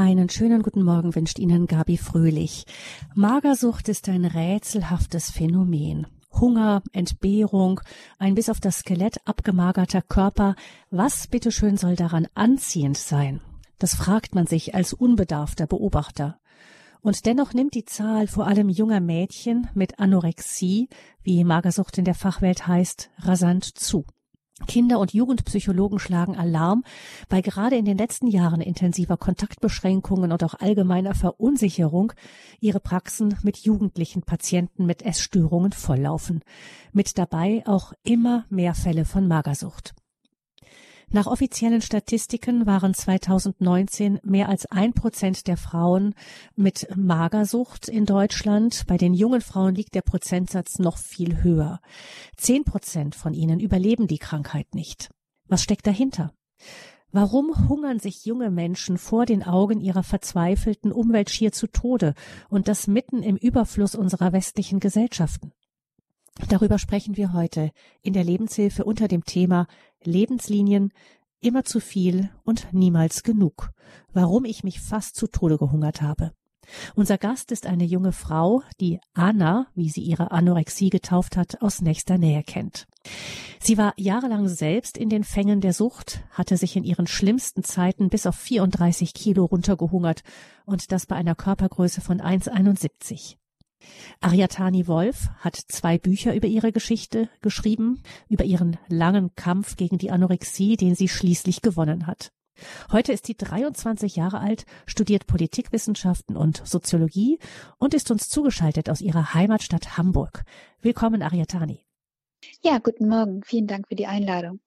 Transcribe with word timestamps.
Einen 0.00 0.28
schönen 0.28 0.62
guten 0.62 0.84
Morgen 0.84 1.16
wünscht 1.16 1.40
Ihnen 1.40 1.66
Gabi 1.66 1.96
Fröhlich. 1.96 2.66
Magersucht 3.16 3.88
ist 3.88 4.08
ein 4.08 4.24
rätselhaftes 4.24 5.32
Phänomen. 5.32 6.06
Hunger, 6.32 6.84
Entbehrung, 6.92 7.80
ein 8.16 8.36
bis 8.36 8.48
auf 8.48 8.60
das 8.60 8.78
Skelett 8.78 9.16
abgemagerter 9.24 10.02
Körper. 10.02 10.54
Was 10.92 11.26
bitteschön 11.26 11.76
soll 11.76 11.96
daran 11.96 12.28
anziehend 12.34 12.96
sein? 12.96 13.40
Das 13.80 13.96
fragt 13.96 14.36
man 14.36 14.46
sich 14.46 14.72
als 14.72 14.92
unbedarfter 14.92 15.66
Beobachter. 15.66 16.38
Und 17.00 17.26
dennoch 17.26 17.52
nimmt 17.52 17.74
die 17.74 17.84
Zahl 17.84 18.28
vor 18.28 18.46
allem 18.46 18.68
junger 18.68 19.00
Mädchen 19.00 19.66
mit 19.74 19.98
Anorexie, 19.98 20.88
wie 21.24 21.42
Magersucht 21.42 21.98
in 21.98 22.04
der 22.04 22.14
Fachwelt 22.14 22.68
heißt, 22.68 23.10
rasant 23.18 23.64
zu. 23.64 24.04
Kinder- 24.66 24.98
und 24.98 25.12
Jugendpsychologen 25.12 25.98
schlagen 25.98 26.36
Alarm, 26.36 26.84
weil 27.28 27.42
gerade 27.42 27.76
in 27.76 27.84
den 27.84 27.98
letzten 27.98 28.26
Jahren 28.26 28.60
intensiver 28.60 29.16
Kontaktbeschränkungen 29.16 30.32
und 30.32 30.42
auch 30.44 30.54
allgemeiner 30.54 31.14
Verunsicherung 31.14 32.12
ihre 32.60 32.80
Praxen 32.80 33.36
mit 33.42 33.58
jugendlichen 33.58 34.22
Patienten 34.22 34.86
mit 34.86 35.02
Essstörungen 35.02 35.72
volllaufen. 35.72 36.42
Mit 36.92 37.18
dabei 37.18 37.62
auch 37.66 37.92
immer 38.02 38.44
mehr 38.50 38.74
Fälle 38.74 39.04
von 39.04 39.28
Magersucht. 39.28 39.94
Nach 41.10 41.26
offiziellen 41.26 41.80
Statistiken 41.80 42.66
waren 42.66 42.92
2019 42.92 44.20
mehr 44.24 44.50
als 44.50 44.66
ein 44.66 44.92
Prozent 44.92 45.46
der 45.46 45.56
Frauen 45.56 46.14
mit 46.54 46.86
Magersucht 46.96 47.88
in 47.88 48.04
Deutschland. 48.04 48.84
Bei 48.86 48.98
den 48.98 49.14
jungen 49.14 49.40
Frauen 49.40 49.74
liegt 49.74 49.94
der 49.94 50.02
Prozentsatz 50.02 50.78
noch 50.78 50.98
viel 50.98 51.42
höher. 51.42 51.80
Zehn 52.36 52.64
Prozent 52.64 53.14
von 53.14 53.32
ihnen 53.32 53.58
überleben 53.58 54.06
die 54.06 54.18
Krankheit 54.18 54.74
nicht. 54.74 55.08
Was 55.46 55.62
steckt 55.62 55.86
dahinter? 55.86 56.34
Warum 57.10 57.70
hungern 57.70 58.00
sich 58.00 58.26
junge 58.26 58.50
Menschen 58.50 58.98
vor 58.98 59.24
den 59.24 59.42
Augen 59.42 59.80
ihrer 59.80 60.02
verzweifelten 60.02 60.92
Umwelt 60.92 61.30
schier 61.30 61.52
zu 61.52 61.68
Tode 61.68 62.12
und 62.50 62.68
das 62.68 62.86
mitten 62.86 63.22
im 63.22 63.36
Überfluss 63.36 63.94
unserer 63.94 64.34
westlichen 64.34 64.78
Gesellschaften? 64.78 65.52
Darüber 66.48 66.78
sprechen 66.78 67.16
wir 67.16 67.32
heute 67.32 67.72
in 68.02 68.12
der 68.12 68.24
Lebenshilfe 68.24 68.84
unter 68.84 69.08
dem 69.08 69.24
Thema 69.24 69.66
Lebenslinien 70.02 70.92
immer 71.40 71.64
zu 71.64 71.80
viel 71.80 72.30
und 72.44 72.72
niemals 72.72 73.22
genug. 73.22 73.70
Warum 74.12 74.44
ich 74.44 74.64
mich 74.64 74.80
fast 74.80 75.16
zu 75.16 75.26
Tode 75.26 75.58
gehungert 75.58 76.02
habe. 76.02 76.32
Unser 76.94 77.18
Gast 77.18 77.50
ist 77.52 77.66
eine 77.66 77.84
junge 77.84 78.12
Frau, 78.12 78.62
die 78.80 79.00
Anna, 79.14 79.68
wie 79.74 79.88
sie 79.88 80.02
ihre 80.02 80.30
Anorexie 80.32 80.90
getauft 80.90 81.36
hat, 81.36 81.62
aus 81.62 81.80
nächster 81.80 82.18
Nähe 82.18 82.42
kennt. 82.42 82.86
Sie 83.60 83.78
war 83.78 83.94
jahrelang 83.96 84.48
selbst 84.48 84.98
in 84.98 85.08
den 85.08 85.24
Fängen 85.24 85.60
der 85.60 85.72
Sucht, 85.72 86.20
hatte 86.30 86.56
sich 86.56 86.76
in 86.76 86.84
ihren 86.84 87.06
schlimmsten 87.06 87.64
Zeiten 87.64 88.08
bis 88.08 88.26
auf 88.26 88.36
34 88.36 89.14
Kilo 89.14 89.46
runtergehungert 89.46 90.22
und 90.66 90.92
das 90.92 91.06
bei 91.06 91.16
einer 91.16 91.34
Körpergröße 91.34 92.00
von 92.00 92.20
1,71. 92.20 93.36
Ariatani 94.20 94.86
Wolf 94.86 95.28
hat 95.38 95.56
zwei 95.56 95.98
Bücher 95.98 96.34
über 96.34 96.48
ihre 96.48 96.72
Geschichte 96.72 97.28
geschrieben, 97.40 98.02
über 98.28 98.44
ihren 98.44 98.78
langen 98.88 99.34
Kampf 99.34 99.76
gegen 99.76 99.98
die 99.98 100.10
Anorexie, 100.10 100.76
den 100.76 100.94
sie 100.94 101.08
schließlich 101.08 101.62
gewonnen 101.62 102.06
hat. 102.06 102.32
Heute 102.90 103.12
ist 103.12 103.26
sie 103.26 103.36
23 103.36 104.16
Jahre 104.16 104.40
alt, 104.40 104.64
studiert 104.86 105.26
Politikwissenschaften 105.26 106.36
und 106.36 106.66
Soziologie 106.66 107.38
und 107.78 107.94
ist 107.94 108.10
uns 108.10 108.28
zugeschaltet 108.28 108.90
aus 108.90 109.00
ihrer 109.00 109.34
Heimatstadt 109.34 109.96
Hamburg. 109.96 110.42
Willkommen, 110.80 111.22
Ariatani. 111.22 111.84
Ja, 112.62 112.78
guten 112.78 113.08
Morgen. 113.08 113.42
Vielen 113.44 113.66
Dank 113.66 113.88
für 113.88 113.94
die 113.94 114.06
Einladung. 114.06 114.60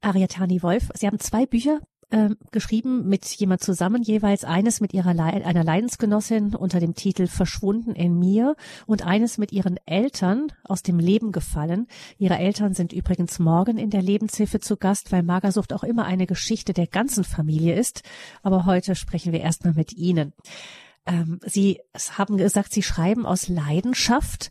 Ariatani 0.00 0.62
Wolf, 0.62 0.90
Sie 0.94 1.06
haben 1.06 1.18
zwei 1.18 1.46
Bücher 1.46 1.80
äh, 2.10 2.30
geschrieben 2.52 3.08
mit 3.08 3.24
jemand 3.24 3.62
zusammen, 3.62 4.02
jeweils 4.02 4.44
eines 4.44 4.80
mit 4.80 4.94
ihrer 4.94 5.12
Le 5.12 5.24
einer 5.24 5.64
Leidensgenossin 5.64 6.54
unter 6.54 6.78
dem 6.78 6.94
Titel 6.94 7.26
Verschwunden 7.26 7.92
in 7.94 8.18
mir 8.18 8.54
und 8.86 9.04
eines 9.04 9.38
mit 9.38 9.52
ihren 9.52 9.76
Eltern 9.86 10.52
aus 10.64 10.82
dem 10.82 10.98
Leben 10.98 11.32
gefallen. 11.32 11.86
Ihre 12.18 12.38
Eltern 12.38 12.74
sind 12.74 12.92
übrigens 12.92 13.38
morgen 13.38 13.76
in 13.76 13.90
der 13.90 14.02
Lebenshilfe 14.02 14.60
zu 14.60 14.76
Gast, 14.76 15.10
weil 15.10 15.22
Magersucht 15.22 15.72
auch 15.72 15.84
immer 15.84 16.04
eine 16.04 16.26
Geschichte 16.26 16.72
der 16.72 16.86
ganzen 16.86 17.24
Familie 17.24 17.74
ist. 17.74 18.02
Aber 18.42 18.66
heute 18.66 18.94
sprechen 18.94 19.32
wir 19.32 19.40
erstmal 19.40 19.74
mit 19.74 19.92
Ihnen. 19.92 20.32
Ähm, 21.06 21.40
Sie 21.44 21.80
haben 22.16 22.36
gesagt, 22.36 22.72
Sie 22.72 22.82
schreiben 22.82 23.26
aus 23.26 23.48
Leidenschaft. 23.48 24.50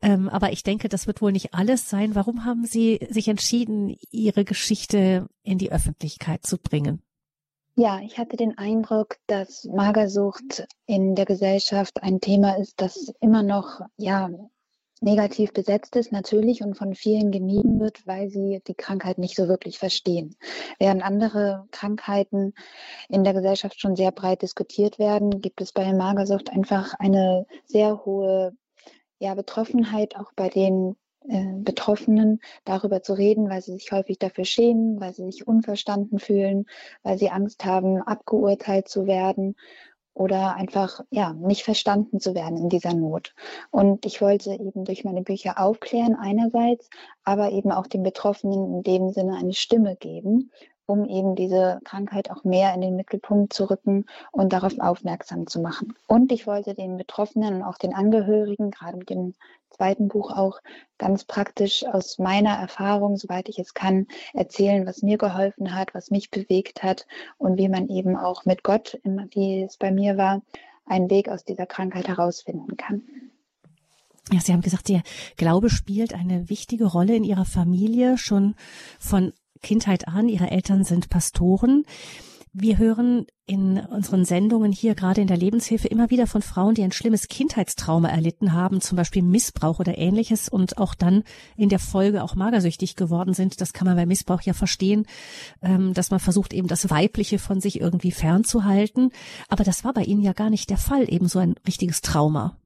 Ähm, 0.00 0.28
aber 0.28 0.52
ich 0.52 0.62
denke, 0.62 0.88
das 0.88 1.06
wird 1.06 1.20
wohl 1.20 1.32
nicht 1.32 1.54
alles 1.54 1.88
sein. 1.88 2.14
Warum 2.14 2.44
haben 2.44 2.64
Sie 2.64 3.00
sich 3.10 3.28
entschieden, 3.28 3.96
Ihre 4.10 4.44
Geschichte 4.44 5.28
in 5.42 5.58
die 5.58 5.72
Öffentlichkeit 5.72 6.46
zu 6.46 6.58
bringen? 6.58 7.02
Ja, 7.74 8.00
ich 8.00 8.18
hatte 8.18 8.36
den 8.36 8.58
Eindruck, 8.58 9.18
dass 9.28 9.64
Magersucht 9.64 10.66
in 10.86 11.14
der 11.14 11.26
Gesellschaft 11.26 12.02
ein 12.02 12.20
Thema 12.20 12.58
ist, 12.58 12.80
das 12.80 13.12
immer 13.20 13.42
noch, 13.42 13.80
ja, 13.96 14.30
negativ 15.00 15.52
besetzt 15.52 15.94
ist 15.94 16.10
natürlich 16.10 16.62
und 16.62 16.76
von 16.76 16.94
vielen 16.94 17.30
gemieden 17.30 17.78
wird, 17.78 18.04
weil 18.06 18.30
sie 18.30 18.60
die 18.66 18.74
Krankheit 18.74 19.18
nicht 19.18 19.36
so 19.36 19.46
wirklich 19.46 19.78
verstehen. 19.78 20.34
Während 20.78 21.04
andere 21.04 21.66
Krankheiten 21.70 22.52
in 23.08 23.22
der 23.22 23.32
Gesellschaft 23.32 23.80
schon 23.80 23.94
sehr 23.94 24.10
breit 24.10 24.42
diskutiert 24.42 24.98
werden, 24.98 25.40
gibt 25.40 25.60
es 25.60 25.72
bei 25.72 25.92
Magersucht 25.92 26.50
einfach 26.50 26.94
eine 26.98 27.46
sehr 27.64 28.04
hohe 28.04 28.56
ja, 29.18 29.34
Betroffenheit 29.34 30.16
auch 30.16 30.32
bei 30.34 30.48
den 30.48 30.96
äh, 31.28 31.52
Betroffenen 31.58 32.40
darüber 32.64 33.02
zu 33.02 33.12
reden, 33.14 33.50
weil 33.50 33.62
sie 33.62 33.72
sich 33.72 33.92
häufig 33.92 34.18
dafür 34.18 34.44
schämen, 34.44 35.00
weil 35.00 35.14
sie 35.14 35.24
sich 35.24 35.46
unverstanden 35.46 36.18
fühlen, 36.18 36.66
weil 37.02 37.18
sie 37.18 37.30
Angst 37.30 37.64
haben, 37.64 38.00
abgeurteilt 38.02 38.88
zu 38.88 39.06
werden 39.06 39.56
oder 40.14 40.56
einfach 40.56 41.00
ja 41.10 41.32
nicht 41.32 41.62
verstanden 41.62 42.18
zu 42.20 42.34
werden 42.34 42.56
in 42.56 42.68
dieser 42.68 42.94
Not. 42.94 43.34
Und 43.70 44.04
ich 44.06 44.20
wollte 44.20 44.52
eben 44.52 44.84
durch 44.84 45.04
meine 45.04 45.22
Bücher 45.22 45.60
aufklären 45.60 46.16
einerseits, 46.16 46.88
aber 47.24 47.52
eben 47.52 47.70
auch 47.70 47.86
den 47.86 48.02
Betroffenen 48.02 48.74
in 48.74 48.82
dem 48.82 49.10
Sinne 49.10 49.36
eine 49.36 49.52
Stimme 49.52 49.96
geben 49.96 50.50
um 50.88 51.04
eben 51.04 51.36
diese 51.36 51.80
Krankheit 51.84 52.30
auch 52.30 52.44
mehr 52.44 52.72
in 52.74 52.80
den 52.80 52.96
Mittelpunkt 52.96 53.52
zu 53.52 53.68
rücken 53.68 54.06
und 54.32 54.54
darauf 54.54 54.72
aufmerksam 54.80 55.46
zu 55.46 55.60
machen. 55.60 55.94
Und 56.06 56.32
ich 56.32 56.46
wollte 56.46 56.74
den 56.74 56.96
Betroffenen 56.96 57.56
und 57.56 57.62
auch 57.62 57.76
den 57.76 57.94
Angehörigen, 57.94 58.70
gerade 58.70 58.96
mit 58.96 59.10
dem 59.10 59.34
zweiten 59.70 60.08
Buch 60.08 60.32
auch 60.32 60.60
ganz 60.96 61.24
praktisch 61.24 61.84
aus 61.84 62.18
meiner 62.18 62.54
Erfahrung, 62.54 63.18
soweit 63.18 63.50
ich 63.50 63.58
es 63.58 63.74
kann, 63.74 64.06
erzählen, 64.32 64.86
was 64.86 65.02
mir 65.02 65.18
geholfen 65.18 65.74
hat, 65.74 65.94
was 65.94 66.10
mich 66.10 66.30
bewegt 66.30 66.82
hat 66.82 67.06
und 67.36 67.58
wie 67.58 67.68
man 67.68 67.88
eben 67.88 68.16
auch 68.16 68.46
mit 68.46 68.62
Gott, 68.62 68.98
wie 69.04 69.62
es 69.62 69.76
bei 69.76 69.90
mir 69.90 70.16
war, 70.16 70.40
einen 70.86 71.10
Weg 71.10 71.28
aus 71.28 71.44
dieser 71.44 71.66
Krankheit 71.66 72.08
herausfinden 72.08 72.78
kann. 72.78 73.02
Ja, 74.32 74.40
Sie 74.40 74.52
haben 74.52 74.62
gesagt, 74.62 74.88
der 74.88 75.02
Glaube 75.36 75.68
spielt 75.70 76.14
eine 76.14 76.48
wichtige 76.48 76.86
Rolle 76.86 77.14
in 77.14 77.24
Ihrer 77.24 77.44
Familie 77.44 78.18
schon 78.18 78.54
von 78.98 79.32
Kindheit 79.62 80.08
an. 80.08 80.28
Ihre 80.28 80.50
Eltern 80.50 80.84
sind 80.84 81.10
Pastoren. 81.10 81.84
Wir 82.52 82.78
hören 82.78 83.26
in 83.46 83.78
unseren 83.78 84.24
Sendungen 84.24 84.72
hier 84.72 84.94
gerade 84.94 85.20
in 85.20 85.26
der 85.26 85.36
Lebenshilfe 85.36 85.86
immer 85.86 86.10
wieder 86.10 86.26
von 86.26 86.42
Frauen, 86.42 86.74
die 86.74 86.82
ein 86.82 86.92
schlimmes 86.92 87.28
Kindheitstrauma 87.28 88.08
erlitten 88.08 88.52
haben, 88.52 88.80
zum 88.80 88.96
Beispiel 88.96 89.22
Missbrauch 89.22 89.78
oder 89.78 89.96
ähnliches 89.96 90.48
und 90.48 90.78
auch 90.78 90.94
dann 90.94 91.24
in 91.56 91.68
der 91.68 91.78
Folge 91.78 92.22
auch 92.22 92.34
magersüchtig 92.34 92.96
geworden 92.96 93.34
sind. 93.34 93.60
Das 93.60 93.72
kann 93.72 93.86
man 93.86 93.96
bei 93.96 94.06
Missbrauch 94.06 94.42
ja 94.42 94.54
verstehen, 94.54 95.06
ähm, 95.62 95.94
dass 95.94 96.10
man 96.10 96.20
versucht 96.20 96.52
eben 96.52 96.68
das 96.68 96.90
Weibliche 96.90 97.38
von 97.38 97.60
sich 97.60 97.80
irgendwie 97.80 98.12
fernzuhalten. 98.12 99.12
Aber 99.48 99.64
das 99.64 99.84
war 99.84 99.92
bei 99.92 100.02
Ihnen 100.02 100.22
ja 100.22 100.32
gar 100.32 100.50
nicht 100.50 100.70
der 100.70 100.78
Fall, 100.78 101.10
eben 101.12 101.28
so 101.28 101.38
ein 101.38 101.54
richtiges 101.66 102.00
Trauma. 102.00 102.56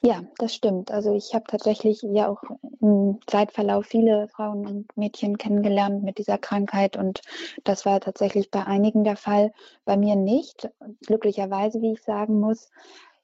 Ja, 0.00 0.22
das 0.38 0.54
stimmt. 0.54 0.90
Also 0.90 1.14
ich 1.14 1.34
habe 1.34 1.44
tatsächlich 1.48 2.02
ja 2.02 2.28
auch 2.28 2.42
im 2.80 3.18
Zeitverlauf 3.26 3.86
viele 3.86 4.28
Frauen 4.28 4.66
und 4.66 4.96
Mädchen 4.96 5.38
kennengelernt 5.38 6.04
mit 6.04 6.18
dieser 6.18 6.38
Krankheit 6.38 6.96
und 6.96 7.20
das 7.64 7.84
war 7.84 8.00
tatsächlich 8.00 8.50
bei 8.50 8.64
einigen 8.64 9.04
der 9.04 9.16
Fall, 9.16 9.52
bei 9.84 9.96
mir 9.96 10.14
nicht. 10.16 10.70
Glücklicherweise, 11.06 11.80
wie 11.80 11.92
ich 11.92 12.02
sagen 12.02 12.38
muss. 12.40 12.70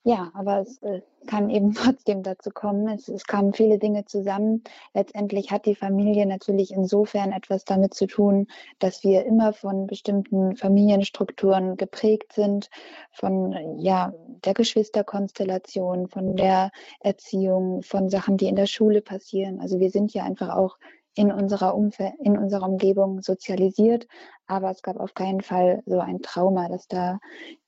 Ja, 0.07 0.31
aber 0.35 0.61
es 0.61 0.83
äh, 0.83 1.01
kann 1.27 1.49
eben 1.49 1.73
trotzdem 1.75 2.23
dazu 2.23 2.51
kommen. 2.51 2.89
Es, 2.89 3.09
es 3.09 3.25
kamen 3.25 3.55
viele 3.55 3.79
Dinge 3.79 4.05
zusammen. 4.05 4.63
Letztendlich 4.93 5.51
hat 5.51 5.65
die 5.65 5.75
Familie 5.75 6.27
natürlich 6.27 6.73
insofern 6.73 7.33
etwas 7.33 7.65
damit 7.65 7.95
zu 7.95 8.07
tun, 8.07 8.47
dass 8.79 9.03
wir 9.03 9.25
immer 9.25 9.55
von 9.55 9.87
bestimmten 9.87 10.57
Familienstrukturen 10.57 11.79
geprägt 11.79 12.35
sind, 12.35 12.69
von 13.13 13.79
ja, 13.79 14.13
der 14.45 14.53
Geschwisterkonstellation, 14.53 16.09
von 16.09 16.37
der 16.37 16.71
Erziehung, 17.01 17.83
von 17.83 18.11
Sachen, 18.11 18.37
die 18.37 18.49
in 18.49 18.57
der 18.57 18.67
Schule 18.67 19.01
passieren. 19.01 19.59
Also 19.59 19.81
wir 19.81 19.91
sind 19.91 20.13
ja 20.13 20.25
einfach 20.25 20.51
auch 20.55 20.77
in 21.15 21.33
unserer 21.33 21.75
Umfeld, 21.75 22.15
in 22.21 22.37
unserer 22.37 22.69
Umgebung 22.69 23.23
sozialisiert, 23.23 24.07
aber 24.47 24.71
es 24.71 24.83
gab 24.83 24.97
auf 24.97 25.15
keinen 25.15 25.41
Fall 25.41 25.83
so 25.87 26.01
ein 26.01 26.21
Trauma, 26.23 26.69
das 26.69 26.87
da 26.89 27.19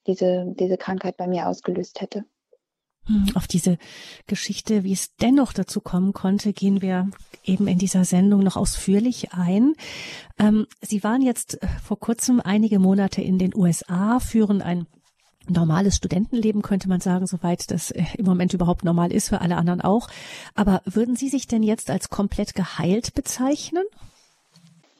diese, 0.05 0.45
diese 0.59 0.77
Krankheit 0.77 1.17
bei 1.17 1.27
mir 1.27 1.47
ausgelöst 1.47 2.01
hätte. 2.01 2.25
Hm, 3.07 3.31
auf 3.35 3.47
diese 3.47 3.77
Geschichte, 4.27 4.83
wie 4.83 4.91
es 4.91 5.15
dennoch 5.15 5.53
dazu 5.53 5.79
kommen 5.79 6.13
konnte, 6.13 6.51
gehen 6.51 6.81
wir 6.81 7.09
eben 7.43 7.67
in 7.67 7.77
dieser 7.77 8.03
Sendung 8.03 8.41
noch 8.41 8.57
ausführlich 8.57 9.33
ein. 9.33 9.73
Ähm, 10.37 10.67
Sie 10.81 11.03
waren 11.03 11.21
jetzt 11.21 11.63
äh, 11.63 11.67
vor 11.81 11.99
kurzem 11.99 12.41
einige 12.41 12.79
Monate 12.79 13.21
in 13.21 13.39
den 13.39 13.55
USA, 13.55 14.19
führen 14.19 14.61
ein 14.61 14.87
normales 15.49 15.95
Studentenleben, 15.95 16.61
könnte 16.61 16.89
man 16.89 16.99
sagen, 16.99 17.27
soweit 17.27 17.71
das 17.71 17.91
äh, 17.91 18.03
im 18.17 18.25
Moment 18.25 18.53
überhaupt 18.53 18.83
normal 18.83 19.11
ist, 19.11 19.29
für 19.29 19.41
alle 19.41 19.57
anderen 19.57 19.81
auch. 19.81 20.09
Aber 20.55 20.81
würden 20.85 21.15
Sie 21.15 21.29
sich 21.29 21.47
denn 21.47 21.63
jetzt 21.63 21.89
als 21.89 22.09
komplett 22.09 22.55
geheilt 22.55 23.13
bezeichnen? 23.13 23.83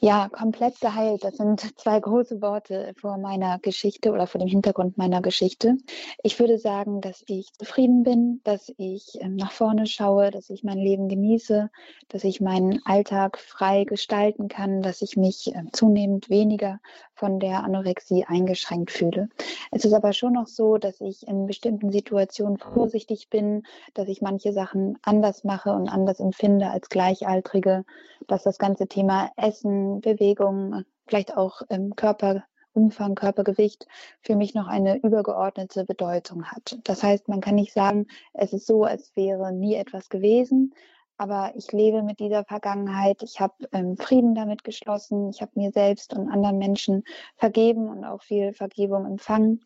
Ja, 0.00 0.28
komplett 0.28 0.80
geheilt. 0.80 1.24
Das 1.24 1.38
sind 1.38 1.60
zwei 1.78 1.98
große 1.98 2.40
Worte 2.40 2.94
vor 3.00 3.18
meiner 3.18 3.58
Geschichte 3.58 4.12
oder 4.12 4.28
vor 4.28 4.38
dem 4.38 4.46
Hintergrund 4.46 4.96
meiner 4.96 5.20
Geschichte. 5.20 5.76
Ich 6.22 6.38
würde 6.38 6.58
sagen, 6.58 7.00
dass 7.00 7.24
ich 7.26 7.52
zufrieden 7.54 8.04
bin, 8.04 8.40
dass 8.44 8.72
ich 8.76 9.20
ähm, 9.20 9.34
nach 9.34 9.50
vorne 9.50 9.86
schaue, 9.86 10.30
dass 10.30 10.50
ich 10.50 10.62
mein 10.62 10.78
Leben 10.78 11.08
genieße, 11.08 11.68
dass 12.08 12.22
ich 12.22 12.40
meinen 12.40 12.80
Alltag 12.84 13.38
frei 13.38 13.82
gestalten 13.84 14.46
kann, 14.46 14.82
dass 14.82 15.02
ich 15.02 15.16
mich 15.16 15.52
ähm, 15.52 15.72
zunehmend 15.72 16.30
weniger 16.30 16.78
von 17.18 17.40
der 17.40 17.64
Anorexie 17.64 18.24
eingeschränkt 18.24 18.92
fühle. 18.92 19.28
Es 19.72 19.84
ist 19.84 19.92
aber 19.92 20.12
schon 20.12 20.34
noch 20.34 20.46
so, 20.46 20.78
dass 20.78 21.00
ich 21.00 21.26
in 21.26 21.46
bestimmten 21.46 21.90
Situationen 21.90 22.58
vorsichtig 22.58 23.28
bin, 23.28 23.64
dass 23.94 24.06
ich 24.06 24.22
manche 24.22 24.52
Sachen 24.52 24.96
anders 25.02 25.42
mache 25.42 25.70
und 25.70 25.88
anders 25.88 26.20
empfinde 26.20 26.70
als 26.70 26.88
Gleichaltrige, 26.88 27.84
dass 28.28 28.44
das 28.44 28.58
ganze 28.58 28.86
Thema 28.86 29.30
Essen, 29.36 29.87
Bewegung, 29.96 30.84
vielleicht 31.06 31.36
auch 31.36 31.62
im 31.68 31.96
Körperumfang, 31.96 33.14
Körpergewicht 33.14 33.86
für 34.20 34.36
mich 34.36 34.54
noch 34.54 34.66
eine 34.66 34.98
übergeordnete 34.98 35.84
Bedeutung 35.84 36.44
hat. 36.44 36.78
Das 36.84 37.02
heißt, 37.02 37.28
man 37.28 37.40
kann 37.40 37.56
nicht 37.56 37.72
sagen, 37.72 38.06
es 38.34 38.52
ist 38.52 38.66
so, 38.66 38.84
als 38.84 39.14
wäre 39.16 39.52
nie 39.52 39.74
etwas 39.74 40.08
gewesen, 40.08 40.74
aber 41.18 41.52
ich 41.56 41.72
lebe 41.72 42.02
mit 42.02 42.20
dieser 42.20 42.44
Vergangenheit. 42.44 43.22
Ich 43.24 43.40
habe 43.40 43.68
ähm, 43.72 43.96
Frieden 43.96 44.36
damit 44.36 44.62
geschlossen. 44.62 45.30
Ich 45.30 45.42
habe 45.42 45.50
mir 45.56 45.72
selbst 45.72 46.14
und 46.14 46.28
anderen 46.28 46.58
Menschen 46.58 47.02
vergeben 47.36 47.88
und 47.88 48.04
auch 48.04 48.22
viel 48.22 48.52
Vergebung 48.52 49.04
empfangen. 49.04 49.60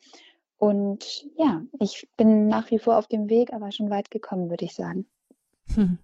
Und 0.57 1.27
ja, 1.37 1.61
ich 1.79 2.09
bin 2.17 2.47
nach 2.47 2.71
wie 2.71 2.79
vor 2.79 2.97
auf 2.97 3.07
dem 3.07 3.29
Weg, 3.29 3.53
aber 3.53 3.71
schon 3.71 3.91
weit 3.91 4.11
gekommen, 4.11 4.49
würde 4.49 4.65
ich 4.65 4.75
sagen. 4.75 5.07
Hm. 5.75 5.99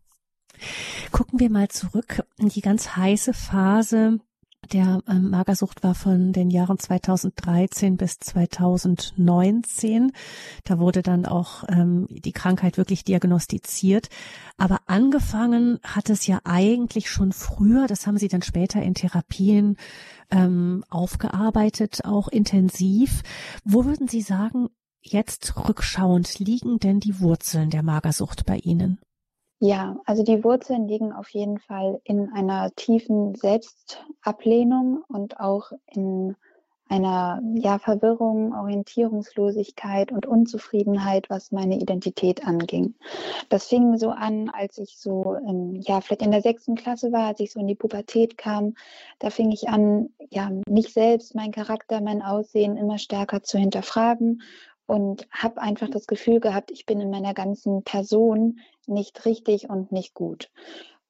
Gucken 1.12 1.40
wir 1.40 1.50
mal 1.50 1.68
zurück 1.68 2.24
die 2.38 2.60
ganz 2.60 2.96
heiße 2.96 3.32
Phase 3.32 4.20
der 4.72 5.02
ähm, 5.08 5.30
Magersucht 5.30 5.82
war 5.82 5.94
von 5.94 6.32
den 6.32 6.50
Jahren 6.50 6.78
2013 6.78 7.96
bis 7.96 8.18
2019. 8.18 10.12
Da 10.64 10.78
wurde 10.78 11.02
dann 11.02 11.24
auch 11.24 11.64
ähm, 11.68 12.06
die 12.10 12.32
Krankheit 12.32 12.76
wirklich 12.76 13.04
diagnostiziert. 13.04 14.08
Aber 14.56 14.80
angefangen 14.86 15.78
hat 15.82 16.10
es 16.10 16.26
ja 16.26 16.40
eigentlich 16.44 17.08
schon 17.08 17.32
früher. 17.32 17.86
Das 17.86 18.06
haben 18.06 18.18
Sie 18.18 18.28
dann 18.28 18.42
später 18.42 18.82
in 18.82 18.94
Therapien 18.94 19.76
ähm, 20.30 20.84
aufgearbeitet, 20.90 22.04
auch 22.04 22.28
intensiv. 22.28 23.22
Wo 23.64 23.86
würden 23.86 24.08
Sie 24.08 24.22
sagen, 24.22 24.68
jetzt 25.00 25.56
rückschauend 25.68 26.38
liegen 26.40 26.78
denn 26.78 27.00
die 27.00 27.20
Wurzeln 27.20 27.70
der 27.70 27.82
Magersucht 27.82 28.44
bei 28.44 28.56
Ihnen? 28.56 28.98
Ja, 29.60 29.96
also 30.04 30.22
die 30.22 30.44
Wurzeln 30.44 30.86
liegen 30.86 31.12
auf 31.12 31.30
jeden 31.30 31.58
Fall 31.58 32.00
in 32.04 32.32
einer 32.32 32.70
tiefen 32.76 33.34
Selbstablehnung 33.34 35.02
und 35.08 35.40
auch 35.40 35.72
in 35.86 36.36
einer 36.88 37.42
ja, 37.54 37.78
Verwirrung, 37.78 38.54
Orientierungslosigkeit 38.54 40.10
und 40.10 40.26
Unzufriedenheit, 40.26 41.28
was 41.28 41.52
meine 41.52 41.76
Identität 41.78 42.46
anging. 42.46 42.94
Das 43.48 43.66
fing 43.66 43.98
so 43.98 44.10
an, 44.10 44.48
als 44.48 44.78
ich 44.78 44.96
so 44.96 45.36
ähm, 45.46 45.74
ja 45.86 46.00
vielleicht 46.00 46.22
in 46.22 46.30
der 46.30 46.40
sechsten 46.40 46.76
Klasse 46.76 47.12
war, 47.12 47.26
als 47.26 47.40
ich 47.40 47.52
so 47.52 47.60
in 47.60 47.66
die 47.66 47.74
Pubertät 47.74 48.38
kam. 48.38 48.74
Da 49.18 49.30
fing 49.30 49.50
ich 49.50 49.68
an, 49.68 50.10
ja 50.30 50.50
mich 50.68 50.92
selbst, 50.92 51.34
mein 51.34 51.50
Charakter, 51.50 52.00
mein 52.00 52.22
Aussehen 52.22 52.76
immer 52.76 52.98
stärker 52.98 53.42
zu 53.42 53.58
hinterfragen 53.58 54.42
und 54.88 55.28
habe 55.30 55.60
einfach 55.60 55.90
das 55.90 56.06
Gefühl 56.06 56.40
gehabt, 56.40 56.70
ich 56.70 56.86
bin 56.86 56.98
in 57.00 57.10
meiner 57.10 57.34
ganzen 57.34 57.84
Person 57.84 58.58
nicht 58.86 59.26
richtig 59.26 59.68
und 59.68 59.92
nicht 59.92 60.14
gut. 60.14 60.50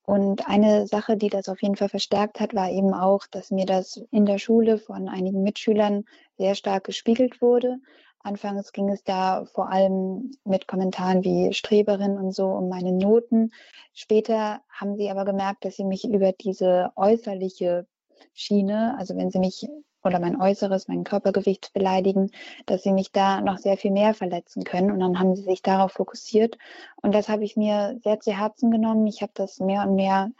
Und 0.05 0.49
eine 0.49 0.89
Sache, 0.89 1.17
die 1.17 1.29
das 1.29 1.49
auf 1.49 1.63
jeden 1.63 1.77
Fall 1.77 1.89
verstärkt 1.89 2.41
hat, 2.41 2.55
war 2.55 2.71
eben 2.71 2.93
auch, 2.93 3.27
dass 3.31 3.53
mir 3.53 3.67
das 3.67 4.03
in 4.11 4.27
der 4.27 4.39
Schule 4.39 4.79
von 4.79 5.09
einigen 5.09 5.45
Mitschülern 5.45 6.07
sehr 6.37 6.57
stark 6.57 6.85
gespiegelt 6.85 7.41
wurde. 7.41 7.79
Anfangs 8.19 8.73
ging 8.73 8.89
es 8.89 9.05
da 9.05 9.45
vor 9.45 9.71
allem 9.71 10.33
mit 10.45 10.67
Kommentaren 10.67 11.23
wie 11.23 11.53
Streberin 11.53 12.19
und 12.19 12.35
so 12.35 12.49
um 12.49 12.69
meine 12.69 12.93
Noten. 12.93 13.53
Später 13.95 14.61
haben 14.71 14.97
sie 14.97 15.09
aber 15.09 15.25
gemerkt, 15.25 15.65
dass 15.65 15.77
sie 15.77 15.85
mich 15.85 16.05
über 16.05 16.33
diese 16.33 16.91
äußerliche 16.97 17.87
Schiene, 18.35 18.97
also 18.99 19.15
wenn 19.15 19.31
sie 19.31 19.39
mich 19.39 19.69
oder 20.05 20.21
mein 20.21 20.41
Äußeres, 20.41 20.89
mein 20.89 21.05
Körpergewicht 21.05 21.73
beleidigen, 21.73 22.31
dass 22.67 22.83
sie 22.83 22.93
mich 22.93 23.13
da 23.13 23.41
noch 23.41 23.59
sehr 23.59 23.77
viel 23.77 23.91
mehr 23.91 24.15
verletzen 24.15 24.65
können. 24.65 24.91
Und 24.91 25.01
dann 25.01 25.19
haben 25.19 25.35
sie 25.35 25.43
sich 25.43 25.63
darauf 25.63 25.93
fokussiert. 25.93 26.57
Und 27.03 27.15
das 27.15 27.29
habe 27.29 27.45
ich 27.45 27.57
mir 27.57 27.99
sehr 28.03 28.21
zu 28.21 28.33
Herzen 28.33 28.71
genommen. 28.71 29.07
Ich 29.07 29.23
habe 29.23 29.33
das 29.35 29.61
mehr 29.61 29.83
und 29.83 29.95
mehr 29.97 30.31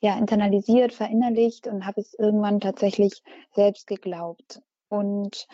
ja, 0.00 0.18
internalisiert, 0.18 0.92
verinnerlicht 0.92 1.66
und 1.68 1.86
habe 1.86 2.00
es 2.00 2.14
irgendwann 2.14 2.60
tatsächlich 2.60 3.22
selbst 3.54 3.86
geglaubt. 3.86 4.60
Und 4.88 5.46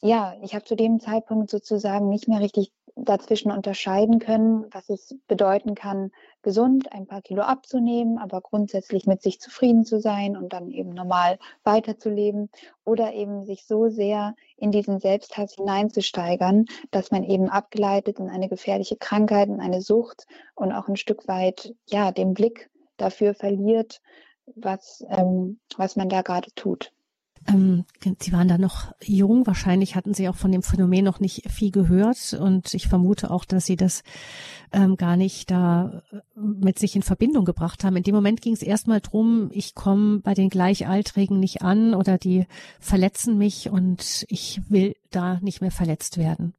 ja, 0.00 0.36
ich 0.42 0.54
habe 0.54 0.64
zu 0.64 0.76
dem 0.76 1.00
Zeitpunkt 1.00 1.50
sozusagen 1.50 2.08
nicht 2.08 2.28
mehr 2.28 2.40
richtig 2.40 2.72
dazwischen 3.04 3.50
unterscheiden 3.50 4.18
können, 4.18 4.66
was 4.70 4.88
es 4.88 5.16
bedeuten 5.26 5.74
kann, 5.74 6.10
gesund 6.42 6.92
ein 6.92 7.06
paar 7.06 7.22
Kilo 7.22 7.42
abzunehmen, 7.42 8.18
aber 8.18 8.40
grundsätzlich 8.40 9.06
mit 9.06 9.22
sich 9.22 9.40
zufrieden 9.40 9.84
zu 9.84 10.00
sein 10.00 10.36
und 10.36 10.52
dann 10.52 10.70
eben 10.70 10.90
normal 10.90 11.38
weiterzuleben 11.64 12.50
oder 12.84 13.12
eben 13.12 13.44
sich 13.44 13.64
so 13.64 13.88
sehr 13.88 14.34
in 14.56 14.70
diesen 14.70 15.00
Selbsthass 15.00 15.54
hineinzusteigern, 15.54 16.66
dass 16.90 17.10
man 17.10 17.24
eben 17.24 17.48
abgeleitet 17.48 18.18
in 18.18 18.28
eine 18.28 18.48
gefährliche 18.48 18.96
Krankheit, 18.96 19.48
in 19.48 19.60
eine 19.60 19.80
Sucht 19.80 20.26
und 20.54 20.72
auch 20.72 20.88
ein 20.88 20.96
Stück 20.96 21.28
weit 21.28 21.74
ja 21.86 22.12
den 22.12 22.34
Blick 22.34 22.70
dafür 22.96 23.34
verliert, 23.34 24.00
was 24.54 25.04
ähm, 25.10 25.60
was 25.76 25.96
man 25.96 26.08
da 26.08 26.22
gerade 26.22 26.50
tut. 26.54 26.92
Ähm, 27.46 27.84
Sie 28.20 28.32
waren 28.32 28.48
da 28.48 28.58
noch 28.58 28.92
jung, 29.02 29.46
wahrscheinlich 29.46 29.94
hatten 29.94 30.14
Sie 30.14 30.28
auch 30.28 30.34
von 30.34 30.52
dem 30.52 30.62
Phänomen 30.62 31.04
noch 31.04 31.20
nicht 31.20 31.50
viel 31.50 31.70
gehört 31.70 32.36
und 32.38 32.74
ich 32.74 32.88
vermute 32.88 33.30
auch, 33.30 33.44
dass 33.44 33.66
Sie 33.66 33.76
das 33.76 34.02
ähm, 34.72 34.96
gar 34.96 35.16
nicht 35.16 35.50
da 35.50 36.02
äh, 36.12 36.20
mit 36.36 36.78
sich 36.78 36.96
in 36.96 37.02
Verbindung 37.02 37.44
gebracht 37.44 37.84
haben. 37.84 37.96
In 37.96 38.02
dem 38.02 38.14
Moment 38.14 38.42
ging 38.42 38.52
es 38.52 38.62
erstmal 38.62 39.00
drum, 39.00 39.50
ich 39.52 39.74
komme 39.74 40.20
bei 40.20 40.34
den 40.34 40.48
Gleichaltrigen 40.48 41.38
nicht 41.38 41.62
an 41.62 41.94
oder 41.94 42.18
die 42.18 42.46
verletzen 42.80 43.38
mich 43.38 43.70
und 43.70 44.26
ich 44.28 44.60
will 44.68 44.94
da 45.10 45.38
nicht 45.40 45.60
mehr 45.60 45.70
verletzt 45.70 46.18
werden. 46.18 46.54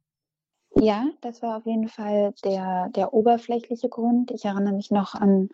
Ja, 0.76 1.04
das 1.20 1.42
war 1.42 1.56
auf 1.56 1.66
jeden 1.66 1.88
Fall 1.88 2.32
der, 2.44 2.90
der 2.94 3.12
oberflächliche 3.12 3.88
Grund. 3.88 4.30
Ich 4.30 4.44
erinnere 4.44 4.74
mich 4.74 4.90
noch 4.90 5.14
an 5.14 5.48